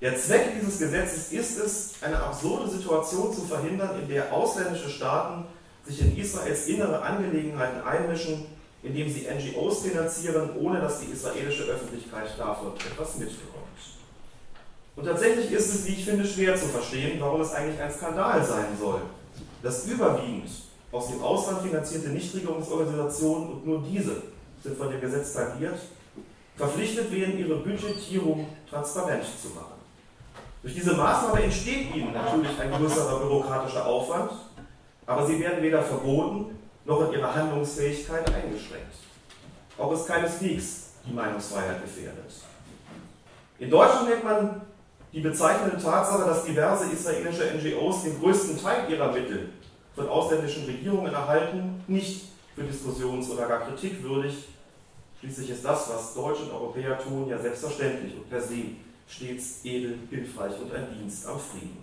der 0.00 0.16
Zweck 0.16 0.52
dieses 0.60 0.78
Gesetzes 0.78 1.32
ist 1.32 1.58
es, 1.58 1.94
eine 2.02 2.18
absurde 2.22 2.70
Situation 2.70 3.32
zu 3.32 3.42
verhindern, 3.42 4.00
in 4.00 4.08
der 4.08 4.32
ausländische 4.32 4.88
Staaten 4.88 5.44
sich 5.84 6.00
in 6.00 6.16
Israels 6.16 6.66
innere 6.66 7.02
Angelegenheiten 7.02 7.82
einmischen 7.82 8.46
indem 8.82 9.08
sie 9.10 9.26
NGOs 9.26 9.80
finanzieren, 9.80 10.50
ohne 10.56 10.80
dass 10.80 11.00
die 11.00 11.12
israelische 11.12 11.64
Öffentlichkeit 11.64 12.38
davon 12.38 12.74
etwas 12.74 13.16
mitbekommt. 13.16 13.97
Und 14.98 15.04
tatsächlich 15.04 15.52
ist 15.52 15.72
es, 15.72 15.86
wie 15.86 15.92
ich 15.92 16.04
finde, 16.04 16.26
schwer 16.26 16.56
zu 16.56 16.66
verstehen, 16.66 17.20
warum 17.20 17.40
es 17.40 17.52
eigentlich 17.52 17.80
ein 17.80 17.90
Skandal 17.90 18.44
sein 18.44 18.76
soll, 18.80 19.00
dass 19.62 19.86
überwiegend 19.86 20.50
aus 20.90 21.06
dem 21.06 21.22
Ausland 21.22 21.62
finanzierte 21.62 22.08
Nichtregierungsorganisationen 22.08 23.48
und 23.48 23.66
nur 23.66 23.80
diese 23.88 24.22
sind 24.60 24.76
von 24.76 24.90
dem 24.90 25.00
Gesetz 25.00 25.34
tangiert, 25.34 25.78
verpflichtet 26.56 27.12
werden, 27.12 27.38
ihre 27.38 27.58
Budgetierung 27.58 28.48
transparent 28.68 29.22
zu 29.40 29.50
machen. 29.50 29.78
Durch 30.62 30.74
diese 30.74 30.94
Maßnahme 30.94 31.44
entsteht 31.44 31.94
ihnen 31.94 32.12
natürlich 32.12 32.58
ein 32.58 32.72
größerer 32.72 33.20
bürokratischer 33.20 33.86
Aufwand, 33.86 34.32
aber 35.06 35.24
sie 35.24 35.38
werden 35.38 35.62
weder 35.62 35.80
verboten 35.80 36.58
noch 36.84 37.06
in 37.06 37.12
ihrer 37.12 37.32
Handlungsfähigkeit 37.32 38.26
eingeschränkt. 38.34 38.96
Auch 39.78 39.92
ist 39.92 40.08
keineswegs 40.08 40.86
die 41.06 41.12
Meinungsfreiheit 41.12 41.82
gefährdet. 41.82 42.32
In 43.60 43.70
Deutschland 43.70 44.08
nennt 44.08 44.24
man 44.24 44.62
die 45.12 45.20
bezeichnende 45.20 45.82
Tatsache, 45.82 46.26
dass 46.26 46.44
diverse 46.44 46.90
israelische 46.90 47.44
NGOs 47.54 48.04
den 48.04 48.20
größten 48.20 48.60
Teil 48.60 48.90
ihrer 48.90 49.12
Mittel 49.12 49.50
von 49.94 50.08
ausländischen 50.08 50.64
Regierungen 50.66 51.12
erhalten, 51.12 51.82
nicht 51.86 52.26
für 52.54 52.62
diskussions- 52.62 53.30
oder 53.30 53.46
gar 53.46 53.60
kritikwürdig. 53.60 54.48
Schließlich 55.20 55.50
ist 55.50 55.64
das, 55.64 55.88
was 55.88 56.14
Deutsche 56.14 56.44
und 56.44 56.52
Europäer 56.52 56.98
tun, 56.98 57.28
ja 57.28 57.38
selbstverständlich 57.38 58.14
und 58.14 58.28
per 58.28 58.40
se 58.40 58.64
stets 59.08 59.64
edel, 59.64 59.98
hilfreich 60.10 60.52
und 60.60 60.72
ein 60.72 60.86
Dienst 60.94 61.26
am 61.26 61.40
Frieden. 61.40 61.78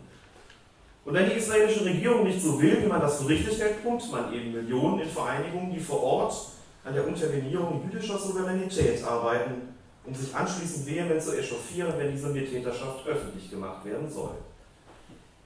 Und 1.04 1.14
wenn 1.14 1.30
die 1.30 1.36
israelische 1.36 1.86
Regierung 1.86 2.24
nicht 2.24 2.42
so 2.42 2.60
will, 2.62 2.82
wie 2.82 2.88
man 2.88 3.02
das 3.02 3.22
für 3.22 3.30
richtig 3.30 3.60
hält, 3.60 3.84
pumpt 3.84 4.12
man 4.12 4.34
eben 4.34 4.54
Millionen 4.54 5.02
in 5.02 5.10
Vereinigungen, 5.10 5.74
die 5.74 5.80
vor 5.80 6.02
Ort 6.02 6.36
an 6.84 6.94
der 6.94 7.08
Unterminierung 7.08 7.84
jüdischer 7.84 8.18
Souveränität 8.18 9.04
arbeiten, 9.04 9.75
um 10.06 10.14
sich 10.14 10.34
anschließend 10.36 10.86
vehement 10.86 11.22
zu 11.22 11.38
echauffieren, 11.38 11.94
wenn 11.98 12.12
diese 12.12 12.28
Mittäterschaft 12.28 13.06
öffentlich 13.08 13.50
gemacht 13.50 13.84
werden 13.86 14.10
soll. 14.10 14.36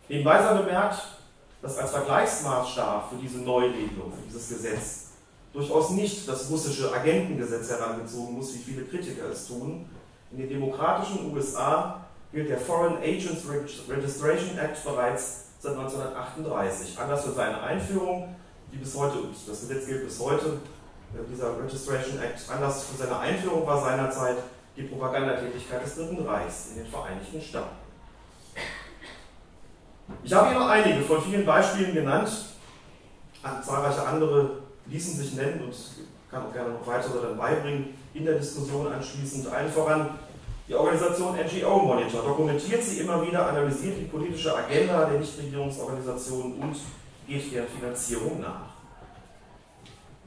Nebenbei 0.07 0.41
sei 0.41 0.53
bemerkt, 0.53 0.99
dass 1.61 1.77
als 1.77 1.91
Vergleichsmaßstab 1.91 3.09
für 3.09 3.17
diese 3.17 3.39
Neuregelung, 3.39 4.11
für 4.11 4.27
dieses 4.27 4.49
Gesetz, 4.49 5.09
durchaus 5.53 5.91
nicht 5.91 6.27
das 6.27 6.49
russische 6.49 6.91
Agentengesetz 6.93 7.69
herangezogen 7.69 8.35
muss, 8.35 8.53
wie 8.53 8.59
viele 8.59 8.85
Kritiker 8.85 9.29
es 9.31 9.47
tun. 9.47 9.85
In 10.31 10.37
den 10.37 10.49
demokratischen 10.49 11.33
USA 11.33 12.05
gilt 12.31 12.49
der 12.49 12.59
Foreign 12.59 12.97
Agents 12.97 13.43
Registration 13.89 14.57
Act 14.57 14.83
bereits 14.83 15.45
seit 15.59 15.73
1938. 15.77 16.97
Anlass 16.99 17.25
für 17.25 17.31
seine 17.31 17.61
Einführung, 17.61 18.35
die 18.71 18.77
bis 18.77 18.95
heute, 18.95 19.19
und 19.19 19.35
das 19.47 19.61
Gesetz 19.61 19.87
gilt 19.87 20.05
bis 20.05 20.19
heute, 20.19 20.59
dieser 21.29 21.59
Registration 21.61 22.19
Act, 22.19 22.49
Anlass 22.49 22.85
für 22.85 22.97
seine 22.97 23.19
Einführung 23.19 23.65
war 23.65 23.81
seinerzeit 23.81 24.37
die 24.75 24.83
Propagandatätigkeit 24.83 25.83
des 25.83 25.95
Dritten 25.95 26.25
Reichs 26.25 26.69
in 26.71 26.83
den 26.83 26.87
Vereinigten 26.87 27.41
Staaten. 27.41 27.75
Ich 30.23 30.33
habe 30.33 30.49
hier 30.49 30.59
noch 30.59 30.69
einige 30.69 31.01
von 31.01 31.21
vielen 31.21 31.45
Beispielen 31.45 31.93
genannt. 31.93 32.29
Zahlreiche 33.63 34.05
andere 34.05 34.59
ließen 34.87 35.17
sich 35.17 35.33
nennen 35.33 35.61
und 35.65 35.75
kann 36.29 36.45
auch 36.45 36.53
gerne 36.53 36.71
noch 36.73 36.85
weitere 36.85 37.21
dann 37.21 37.37
beibringen 37.37 37.97
in 38.13 38.25
der 38.25 38.35
Diskussion 38.35 38.91
anschließend. 38.91 39.47
Allen 39.47 39.71
voran 39.71 40.09
die 40.67 40.75
Organisation 40.75 41.35
NGO 41.35 41.79
Monitor 41.79 42.21
dokumentiert 42.21 42.83
sie 42.83 42.99
immer 42.99 43.25
wieder, 43.25 43.47
analysiert 43.47 43.97
die 43.99 44.05
politische 44.05 44.55
Agenda 44.55 45.05
der 45.05 45.19
Nichtregierungsorganisationen 45.19 46.59
und 46.59 46.75
geht 47.27 47.51
deren 47.51 47.67
Finanzierung 47.67 48.39
nach. 48.39 48.68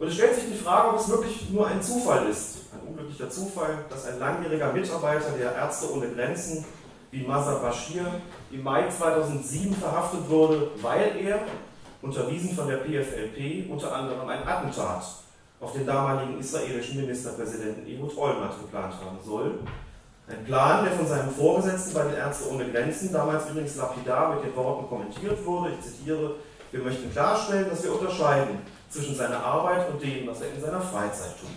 Und 0.02 0.08
es 0.08 0.14
stellt 0.14 0.34
sich 0.34 0.46
die 0.52 0.58
Frage, 0.58 0.88
ob 0.88 0.98
es 0.98 1.08
wirklich 1.08 1.48
nur 1.50 1.64
ein 1.64 1.80
Zufall 1.80 2.28
ist, 2.28 2.56
ein 2.72 2.88
unglücklicher 2.88 3.30
Zufall, 3.30 3.84
dass 3.88 4.04
ein 4.06 4.18
langjähriger 4.18 4.72
Mitarbeiter 4.72 5.30
der 5.38 5.54
Ärzte 5.54 5.92
ohne 5.92 6.08
Grenzen 6.08 6.64
wie 7.12 7.24
Mazar 7.24 7.60
Bashir 7.60 8.04
im 8.50 8.64
Mai 8.64 8.88
2007 8.88 9.72
verhaftet 9.76 10.28
wurde, 10.28 10.72
weil 10.80 11.24
er, 11.24 11.42
unterwiesen 12.02 12.56
von 12.56 12.66
der 12.66 12.78
PFLP, 12.78 13.70
unter 13.70 13.94
anderem 13.94 14.28
ein 14.28 14.44
Attentat 14.44 15.04
auf 15.60 15.72
den 15.72 15.86
damaligen 15.86 16.40
israelischen 16.40 16.96
Ministerpräsidenten 16.96 17.86
Ehud 17.86 18.18
Olmert 18.18 18.58
geplant 18.60 18.94
haben 18.94 19.18
soll, 19.24 19.60
ein 20.26 20.44
Plan, 20.44 20.84
der 20.84 20.94
von 20.94 21.06
seinem 21.06 21.30
Vorgesetzten 21.30 21.94
bei 21.94 22.02
den 22.02 22.14
Ärzte 22.14 22.50
ohne 22.50 22.68
Grenzen 22.72 23.12
damals 23.12 23.48
übrigens 23.48 23.76
lapidar 23.76 24.34
mit 24.34 24.46
den 24.46 24.56
Worten 24.56 24.88
kommentiert 24.88 25.46
wurde, 25.46 25.74
ich 25.78 25.80
zitiere, 25.80 26.34
wir 26.72 26.80
möchten 26.82 27.12
klarstellen, 27.12 27.70
dass 27.70 27.84
wir 27.84 27.92
unterscheiden 27.92 28.58
zwischen 28.92 29.16
seiner 29.16 29.42
Arbeit 29.42 29.88
und 29.90 30.02
dem, 30.02 30.26
was 30.26 30.42
er 30.42 30.52
in 30.54 30.60
seiner 30.60 30.80
Freizeit 30.80 31.34
tut. 31.40 31.50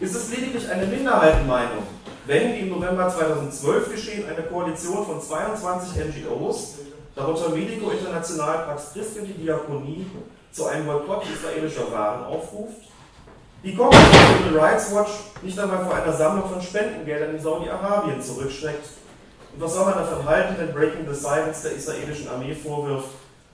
Ist 0.00 0.14
es 0.14 0.30
lediglich 0.30 0.68
eine 0.68 0.86
Minderheitenmeinung, 0.86 1.82
wenn, 2.26 2.54
wie 2.54 2.60
im 2.60 2.70
November 2.70 3.08
2012 3.08 3.92
geschehen, 3.92 4.24
eine 4.28 4.42
Koalition 4.46 5.04
von 5.04 5.20
22 5.20 6.04
NGOs, 6.06 6.78
darunter 7.14 7.50
Medico 7.50 7.90
International, 7.90 8.64
Pax 8.66 8.94
Christi 8.94 9.20
die 9.26 9.42
Diakonie, 9.42 10.06
zu 10.50 10.66
einem 10.66 10.86
Boykott 10.86 11.24
israelischer 11.24 11.90
Waren 11.92 12.24
aufruft? 12.24 12.80
Wie 13.62 13.74
kommt 13.74 13.94
es, 13.94 14.00
dass 14.00 14.38
Human 14.40 14.58
Rights 14.58 14.94
Watch 14.94 15.10
nicht 15.42 15.58
einmal 15.58 15.84
vor 15.84 15.94
einer 15.94 16.12
Sammlung 16.12 16.48
von 16.48 16.60
Spendengeldern 16.60 17.34
in 17.34 17.40
Saudi-Arabien 17.40 18.20
zurückschreckt? 18.20 18.88
Und 19.54 19.60
was 19.62 19.74
soll 19.74 19.84
man 19.84 19.94
davon 19.94 20.24
halten, 20.26 20.54
wenn 20.58 20.72
Breaking 20.72 21.06
the 21.08 21.14
Silence 21.14 21.62
der 21.62 21.76
israelischen 21.76 22.28
Armee 22.28 22.54
vorwirft, 22.54 23.08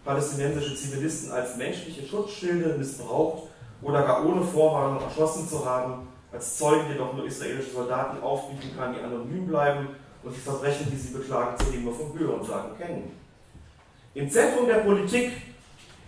palästinensische 0.09 0.75
Zivilisten 0.75 1.31
als 1.33 1.59
menschliche 1.59 2.07
Schutzschilde 2.07 2.79
missbraucht 2.79 3.43
oder 3.83 4.03
gar 4.03 4.25
ohne 4.25 4.43
Vorwarnung 4.43 5.03
erschossen 5.03 5.47
zu 5.47 5.63
haben, 5.63 6.09
als 6.33 6.57
Zeugen 6.57 6.91
jedoch 6.91 7.13
nur 7.13 7.27
israelische 7.27 7.73
Soldaten 7.73 8.23
aufbieten 8.23 8.75
kann, 8.75 8.95
die 8.95 9.01
anonym 9.01 9.47
bleiben 9.47 9.89
und 10.23 10.35
die 10.35 10.41
Verbrechen, 10.41 10.91
die 10.91 10.97
sie 10.97 11.13
beklagen, 11.13 11.59
zudem 11.59 11.85
nur 11.85 11.95
vom 11.95 12.19
Hörensagen 12.19 12.79
kennen. 12.79 13.13
Im 14.15 14.31
Zentrum 14.31 14.67
der 14.67 14.77
Politik 14.77 15.31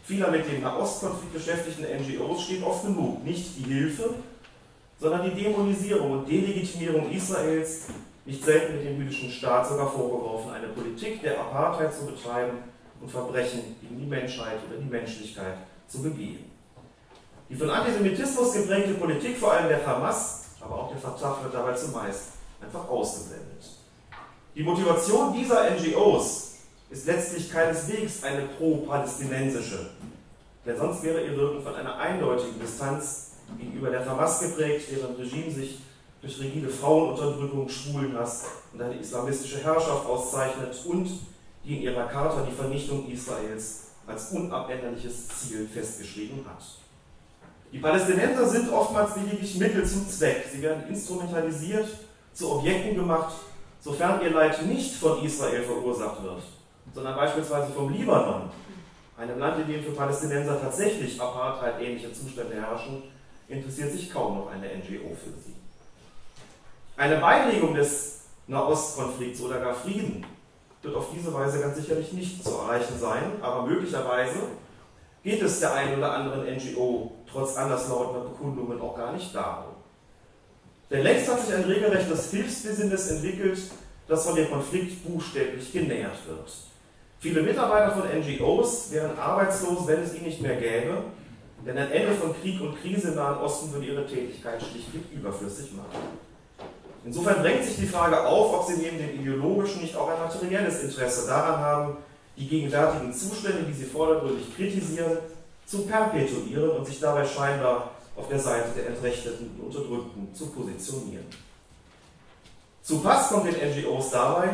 vieler 0.04 0.30
mit 0.30 0.50
dem 0.50 0.62
Nahostkonflikt 0.62 1.34
beschäftigten 1.34 1.84
NGOs 1.84 2.44
steht 2.44 2.62
oft 2.62 2.86
genug 2.86 3.22
nicht 3.22 3.58
die 3.58 3.70
Hilfe, 3.70 4.14
sondern 4.98 5.24
die 5.24 5.42
Dämonisierung 5.42 6.12
und 6.12 6.26
Delegitimierung 6.26 7.10
Israels, 7.10 7.88
nicht 8.24 8.42
selten 8.42 8.76
mit 8.76 8.86
dem 8.86 8.96
jüdischen 8.96 9.30
Staat 9.30 9.68
sogar 9.68 9.90
vorgeworfen, 9.90 10.52
eine 10.52 10.68
Politik 10.68 11.20
der 11.20 11.38
Apartheid 11.38 11.92
zu 11.92 12.06
betreiben 12.06 12.70
und 13.00 13.10
Verbrechen 13.10 13.76
gegen 13.80 13.98
die 13.98 14.06
Menschheit 14.06 14.58
oder 14.68 14.78
die 14.78 14.88
Menschlichkeit 14.88 15.56
zu 15.88 16.02
begehen. 16.02 16.50
Die 17.48 17.56
von 17.56 17.70
Antisemitismus 17.70 18.52
geprägte 18.52 18.94
Politik, 18.94 19.38
vor 19.38 19.52
allem 19.52 19.68
der 19.68 19.84
Hamas, 19.84 20.44
aber 20.60 20.74
auch 20.76 20.90
der 20.90 20.98
Fatah, 20.98 21.42
wird 21.42 21.54
dabei 21.54 21.74
zumeist 21.74 22.32
einfach 22.60 22.88
ausgeblendet. 22.88 23.64
Die 24.54 24.62
Motivation 24.62 25.32
dieser 25.32 25.70
NGOs 25.70 26.58
ist 26.90 27.06
letztlich 27.06 27.50
keineswegs 27.50 28.22
eine 28.22 28.46
pro-palästinensische, 28.46 29.90
denn 30.66 30.76
sonst 30.76 31.02
wäre 31.02 31.24
ihr 31.24 31.36
Wirken 31.36 31.62
von 31.62 31.74
einer 31.74 31.96
eindeutigen 31.96 32.60
Distanz 32.60 33.32
gegenüber 33.58 33.90
der 33.90 34.04
Hamas 34.06 34.40
geprägt, 34.40 34.88
deren 34.90 35.14
Regime 35.16 35.50
sich 35.50 35.80
durch 36.20 36.38
rigide 36.38 36.68
Frauenunterdrückung, 36.68 37.68
Schwulenhass 37.68 38.44
und 38.72 38.82
eine 38.82 38.94
islamistische 38.94 39.64
Herrschaft 39.64 40.06
auszeichnet 40.06 40.76
und 40.86 41.10
die 41.64 41.76
in 41.76 41.82
ihrer 41.82 42.06
Charta 42.06 42.42
die 42.42 42.54
Vernichtung 42.54 43.10
Israels 43.10 43.90
als 44.06 44.32
unabänderliches 44.32 45.28
Ziel 45.28 45.68
festgeschrieben 45.68 46.44
hat. 46.46 46.62
Die 47.72 47.78
Palästinenser 47.78 48.48
sind 48.48 48.72
oftmals 48.72 49.16
lediglich 49.16 49.56
Mittel 49.56 49.86
zum 49.86 50.08
Zweck. 50.08 50.44
Sie 50.50 50.60
werden 50.62 50.88
instrumentalisiert, 50.88 51.86
zu 52.32 52.52
Objekten 52.52 52.96
gemacht, 52.96 53.34
sofern 53.80 54.20
ihr 54.22 54.30
Leid 54.30 54.64
nicht 54.66 54.94
von 54.96 55.22
Israel 55.24 55.62
verursacht 55.62 56.22
wird, 56.22 56.42
sondern 56.94 57.16
beispielsweise 57.16 57.72
vom 57.72 57.92
Libanon, 57.92 58.50
einem 59.16 59.38
Land, 59.38 59.60
in 59.60 59.72
dem 59.72 59.84
für 59.84 59.92
Palästinenser 59.92 60.60
tatsächlich 60.60 61.20
Apartheid-ähnliche 61.20 62.12
Zustände 62.12 62.54
herrschen, 62.54 63.02
interessiert 63.48 63.92
sich 63.92 64.10
kaum 64.12 64.38
noch 64.38 64.50
eine 64.50 64.66
NGO 64.66 65.14
für 65.14 65.38
sie. 65.44 65.54
Eine 66.96 67.16
Beilegung 67.16 67.74
des 67.74 68.22
Nahostkonflikts 68.46 69.40
oder 69.42 69.60
gar 69.60 69.74
Frieden 69.74 70.24
wird 70.82 70.94
auf 70.94 71.08
diese 71.14 71.32
Weise 71.32 71.60
ganz 71.60 71.76
sicherlich 71.76 72.12
nicht 72.12 72.42
zu 72.42 72.50
erreichen 72.50 72.98
sein, 72.98 73.32
aber 73.42 73.66
möglicherweise 73.66 74.38
geht 75.22 75.42
es 75.42 75.60
der 75.60 75.74
einen 75.74 75.98
oder 75.98 76.12
anderen 76.12 76.56
NGO 76.56 77.12
trotz 77.30 77.56
anderslautender 77.56 78.28
Bekundungen 78.28 78.80
auch 78.80 78.96
gar 78.96 79.12
nicht 79.12 79.34
darum. 79.34 79.74
Denn 80.90 81.02
längst 81.02 81.30
hat 81.30 81.40
sich 81.40 81.54
ein 81.54 81.64
regelrechtes 81.64 82.30
Hilfsbusiness 82.30 83.10
entwickelt, 83.10 83.60
das 84.08 84.26
von 84.26 84.34
dem 84.34 84.50
Konflikt 84.50 85.04
buchstäblich 85.06 85.72
genährt 85.72 86.26
wird. 86.26 86.50
Viele 87.20 87.42
Mitarbeiter 87.42 87.92
von 87.92 88.08
NGOs 88.08 88.90
wären 88.90 89.16
arbeitslos, 89.18 89.86
wenn 89.86 90.02
es 90.02 90.14
ihn 90.14 90.24
nicht 90.24 90.40
mehr 90.40 90.56
gäbe, 90.56 91.04
denn 91.64 91.76
ein 91.76 91.92
Ende 91.92 92.14
von 92.14 92.34
Krieg 92.40 92.60
und 92.60 92.80
Krise 92.80 93.08
im 93.08 93.16
Nahen 93.16 93.38
Osten 93.38 93.72
würde 93.72 93.86
ihre 93.86 94.06
Tätigkeit 94.06 94.60
schlichtweg 94.62 95.02
überflüssig 95.12 95.72
machen. 95.72 96.29
Insofern 97.04 97.42
drängt 97.42 97.64
sich 97.64 97.76
die 97.76 97.86
Frage 97.86 98.26
auf, 98.26 98.60
ob 98.60 98.66
sie 98.66 98.82
neben 98.82 98.98
dem 98.98 99.20
ideologischen 99.20 99.82
nicht 99.82 99.96
auch 99.96 100.08
ein 100.08 100.18
materielles 100.18 100.82
Interesse 100.82 101.26
daran 101.26 101.58
haben, 101.60 101.96
die 102.36 102.46
gegenwärtigen 102.46 103.12
Zustände, 103.12 103.64
die 103.64 103.72
sie 103.72 103.86
vordergründig 103.86 104.54
kritisieren, 104.54 105.18
zu 105.64 105.86
perpetuieren 105.86 106.70
und 106.70 106.86
sich 106.86 107.00
dabei 107.00 107.24
scheinbar 107.24 107.92
auf 108.16 108.28
der 108.28 108.38
Seite 108.38 108.70
der 108.76 108.88
Entrechteten 108.88 109.50
und 109.58 109.66
Unterdrückten 109.66 110.34
zu 110.34 110.46
positionieren. 110.50 111.26
Zu 112.82 112.98
Pass 113.00 113.28
kommt 113.28 113.46
den 113.46 113.54
NGOs 113.54 114.10
dabei, 114.10 114.48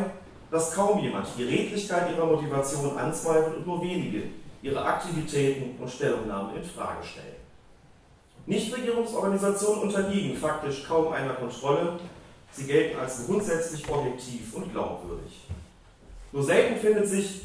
dass 0.51 0.73
kaum 0.73 0.99
jemand 0.99 1.27
die 1.37 1.43
Redlichkeit 1.43 2.11
ihrer 2.11 2.25
Motivation 2.25 2.97
anzweifelt 2.97 3.57
und 3.57 3.67
nur 3.67 3.81
wenige 3.81 4.23
ihre 4.61 4.83
Aktivitäten 4.83 5.81
und 5.81 5.89
Stellungnahmen 5.89 6.55
in 6.55 6.63
Frage 6.63 7.03
stellen. 7.03 7.35
Nichtregierungsorganisationen 8.45 9.83
unterliegen 9.83 10.37
faktisch 10.37 10.85
kaum 10.87 11.11
einer 11.11 11.33
Kontrolle, 11.33 11.99
sie 12.51 12.65
gelten 12.65 12.99
als 12.99 13.25
grundsätzlich 13.25 13.87
objektiv 13.89 14.53
und 14.53 14.71
glaubwürdig. 14.71 15.47
Nur 16.31 16.43
selten 16.43 16.79
findet 16.79 17.07
sich 17.07 17.41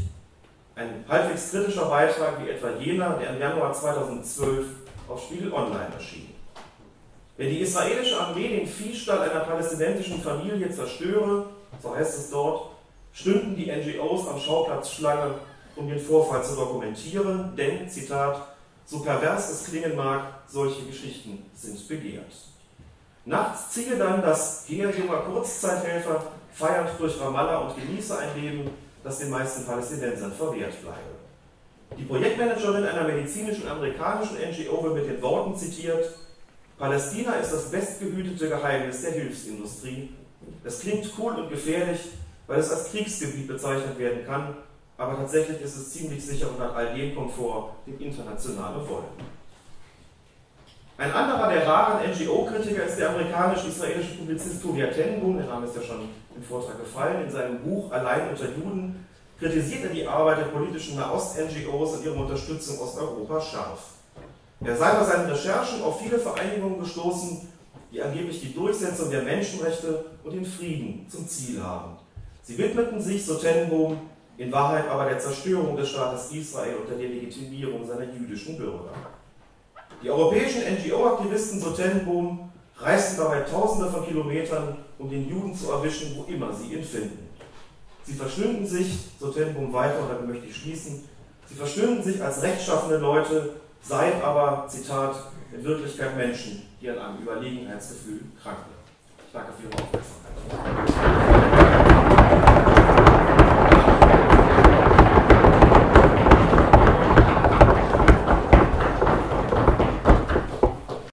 ein 0.74 1.04
halbwegs 1.08 1.50
kritischer 1.50 1.86
Beitrag 1.86 2.44
wie 2.44 2.50
etwa 2.50 2.70
jener, 2.78 3.18
der 3.18 3.30
im 3.30 3.40
Januar 3.40 3.72
2012 3.72 4.66
auf 5.08 5.22
Spiegel 5.22 5.52
Online 5.52 5.94
erschien. 5.94 6.32
Wenn 7.36 7.50
die 7.50 7.60
israelische 7.60 8.20
Armee 8.20 8.48
den 8.48 8.66
Viehstall 8.66 9.30
einer 9.30 9.40
palästinensischen 9.40 10.22
Familie 10.22 10.70
zerstöre, 10.70 11.46
so 11.82 11.94
heißt 11.94 12.18
es 12.18 12.30
dort, 12.30 12.70
stünden 13.12 13.56
die 13.56 13.70
NGOs 13.70 14.28
am 14.28 14.38
Schauplatz 14.38 14.90
Schlange, 14.90 15.34
um 15.76 15.88
den 15.88 15.98
Vorfall 15.98 16.44
zu 16.44 16.54
dokumentieren, 16.54 17.54
denn, 17.56 17.88
Zitat, 17.88 18.54
so 18.84 19.00
pervers 19.00 19.50
es 19.50 19.64
klingen 19.64 19.96
mag, 19.96 20.42
solche 20.46 20.84
Geschichten 20.84 21.50
sind 21.54 21.88
begehrt. 21.88 22.51
Nachts 23.24 23.70
ziehe 23.70 23.96
dann 23.96 24.20
das 24.20 24.64
Heer 24.66 24.90
junger 24.90 25.18
Kurzzeithelfer 25.18 26.24
feiernd 26.52 26.90
durch 26.98 27.20
Ramallah 27.20 27.58
und 27.58 27.76
genieße 27.76 28.18
ein 28.18 28.40
Leben, 28.40 28.70
das 29.04 29.18
den 29.20 29.30
meisten 29.30 29.64
Palästinensern 29.64 30.32
verwehrt 30.32 30.80
bleibe. 30.82 31.22
Die 31.96 32.04
Projektmanagerin 32.04 32.84
einer 32.84 33.04
medizinischen 33.04 33.68
amerikanischen 33.68 34.36
NGO 34.36 34.82
wird 34.82 34.94
mit 34.94 35.06
den 35.08 35.22
Worten 35.22 35.56
zitiert, 35.56 36.04
Palästina 36.78 37.34
ist 37.34 37.52
das 37.52 37.70
bestgehütete 37.70 38.48
Geheimnis 38.48 39.02
der 39.02 39.12
Hilfsindustrie. 39.12 40.10
Es 40.64 40.80
klingt 40.80 41.12
cool 41.16 41.34
und 41.34 41.48
gefährlich, 41.48 42.00
weil 42.48 42.58
es 42.58 42.72
als 42.72 42.90
Kriegsgebiet 42.90 43.46
bezeichnet 43.46 43.96
werden 43.98 44.26
kann, 44.26 44.56
aber 44.96 45.16
tatsächlich 45.16 45.60
ist 45.60 45.76
es 45.76 45.92
ziemlich 45.92 46.24
sicher 46.24 46.48
und 46.50 46.58
hat 46.58 46.74
all 46.74 46.94
dem 46.94 47.14
Komfort, 47.14 47.74
den 47.86 48.00
internationale 48.00 48.88
wollen. 48.88 49.04
Ein 50.98 51.12
anderer 51.12 51.50
der 51.50 51.66
raren 51.66 52.10
NGO-Kritiker 52.10 52.84
ist 52.84 52.98
der 52.98 53.10
amerikanisch-israelische 53.10 54.18
Publizist 54.18 54.62
Tobias 54.62 54.94
Tenenbaum, 54.94 55.38
der 55.38 55.46
Name 55.46 55.66
ist 55.66 55.74
ja 55.76 55.82
schon 55.82 56.08
im 56.36 56.42
Vortrag 56.42 56.78
gefallen. 56.78 57.24
In 57.24 57.30
seinem 57.30 57.58
Buch 57.60 57.90
Allein 57.90 58.28
unter 58.28 58.44
Juden 58.44 59.06
kritisiert 59.38 59.84
er 59.84 59.90
die 59.90 60.06
Arbeit 60.06 60.38
der 60.38 60.44
politischen 60.44 60.96
Nahost-NGOs 60.96 61.96
und 61.96 62.04
ihre 62.04 62.14
Unterstützung 62.14 62.78
Osteuropa 62.78 63.40
scharf. 63.40 63.80
Er 64.64 64.76
sei 64.76 64.92
bei 64.92 65.04
seinen 65.04 65.30
Recherchen 65.30 65.82
auf 65.82 66.00
viele 66.00 66.18
Vereinigungen 66.18 66.78
gestoßen, 66.78 67.48
die 67.90 68.00
angeblich 68.00 68.40
die 68.40 68.54
Durchsetzung 68.54 69.10
der 69.10 69.22
Menschenrechte 69.22 70.04
und 70.22 70.32
den 70.32 70.44
Frieden 70.44 71.06
zum 71.08 71.26
Ziel 71.26 71.62
haben. 71.62 71.96
Sie 72.42 72.56
widmeten 72.58 73.00
sich, 73.00 73.24
so 73.24 73.36
Tenenbaum, 73.36 73.98
in 74.36 74.52
Wahrheit 74.52 74.88
aber 74.88 75.06
der 75.06 75.18
Zerstörung 75.18 75.76
des 75.76 75.88
Staates 75.88 76.30
Israel 76.32 76.76
und 76.76 76.88
der 76.88 76.98
Delegitimierung 76.98 77.86
seiner 77.86 78.12
jüdischen 78.12 78.56
Bürger. 78.56 78.90
Die 80.02 80.10
europäischen 80.10 80.62
NGO-Aktivisten, 80.62 81.60
so 81.60 81.70
Tenenbaum, 81.70 82.50
reisten 82.76 83.18
dabei 83.18 83.40
Tausende 83.40 83.88
von 83.88 84.04
Kilometern, 84.04 84.78
um 84.98 85.08
den 85.08 85.28
Juden 85.28 85.54
zu 85.54 85.70
erwischen, 85.70 86.16
wo 86.16 86.24
immer 86.24 86.52
sie 86.52 86.74
ihn 86.74 86.82
finden. 86.82 87.28
Sie 88.02 88.14
verschnünden 88.14 88.66
sich, 88.66 88.98
so 89.20 89.28
Tenenbaum 89.28 89.72
weiter, 89.72 90.00
und 90.00 90.08
damit 90.08 90.26
möchte 90.26 90.46
ich 90.46 90.56
schließen, 90.56 91.04
sie 91.46 91.54
verschnünden 91.54 92.02
sich 92.02 92.20
als 92.20 92.42
rechtschaffene 92.42 92.98
Leute, 92.98 93.50
seien 93.80 94.20
aber, 94.22 94.66
Zitat, 94.68 95.14
in 95.52 95.62
Wirklichkeit 95.62 96.16
Menschen, 96.16 96.66
die 96.80 96.90
an 96.90 96.98
einem 96.98 97.22
Überlegenheitsgefühl 97.22 98.22
kranken. 98.42 98.72
Ich 99.24 99.32
danke 99.32 99.52
für 99.52 99.68
Ihre 99.68 99.74
Aufmerksamkeit. 99.82 101.81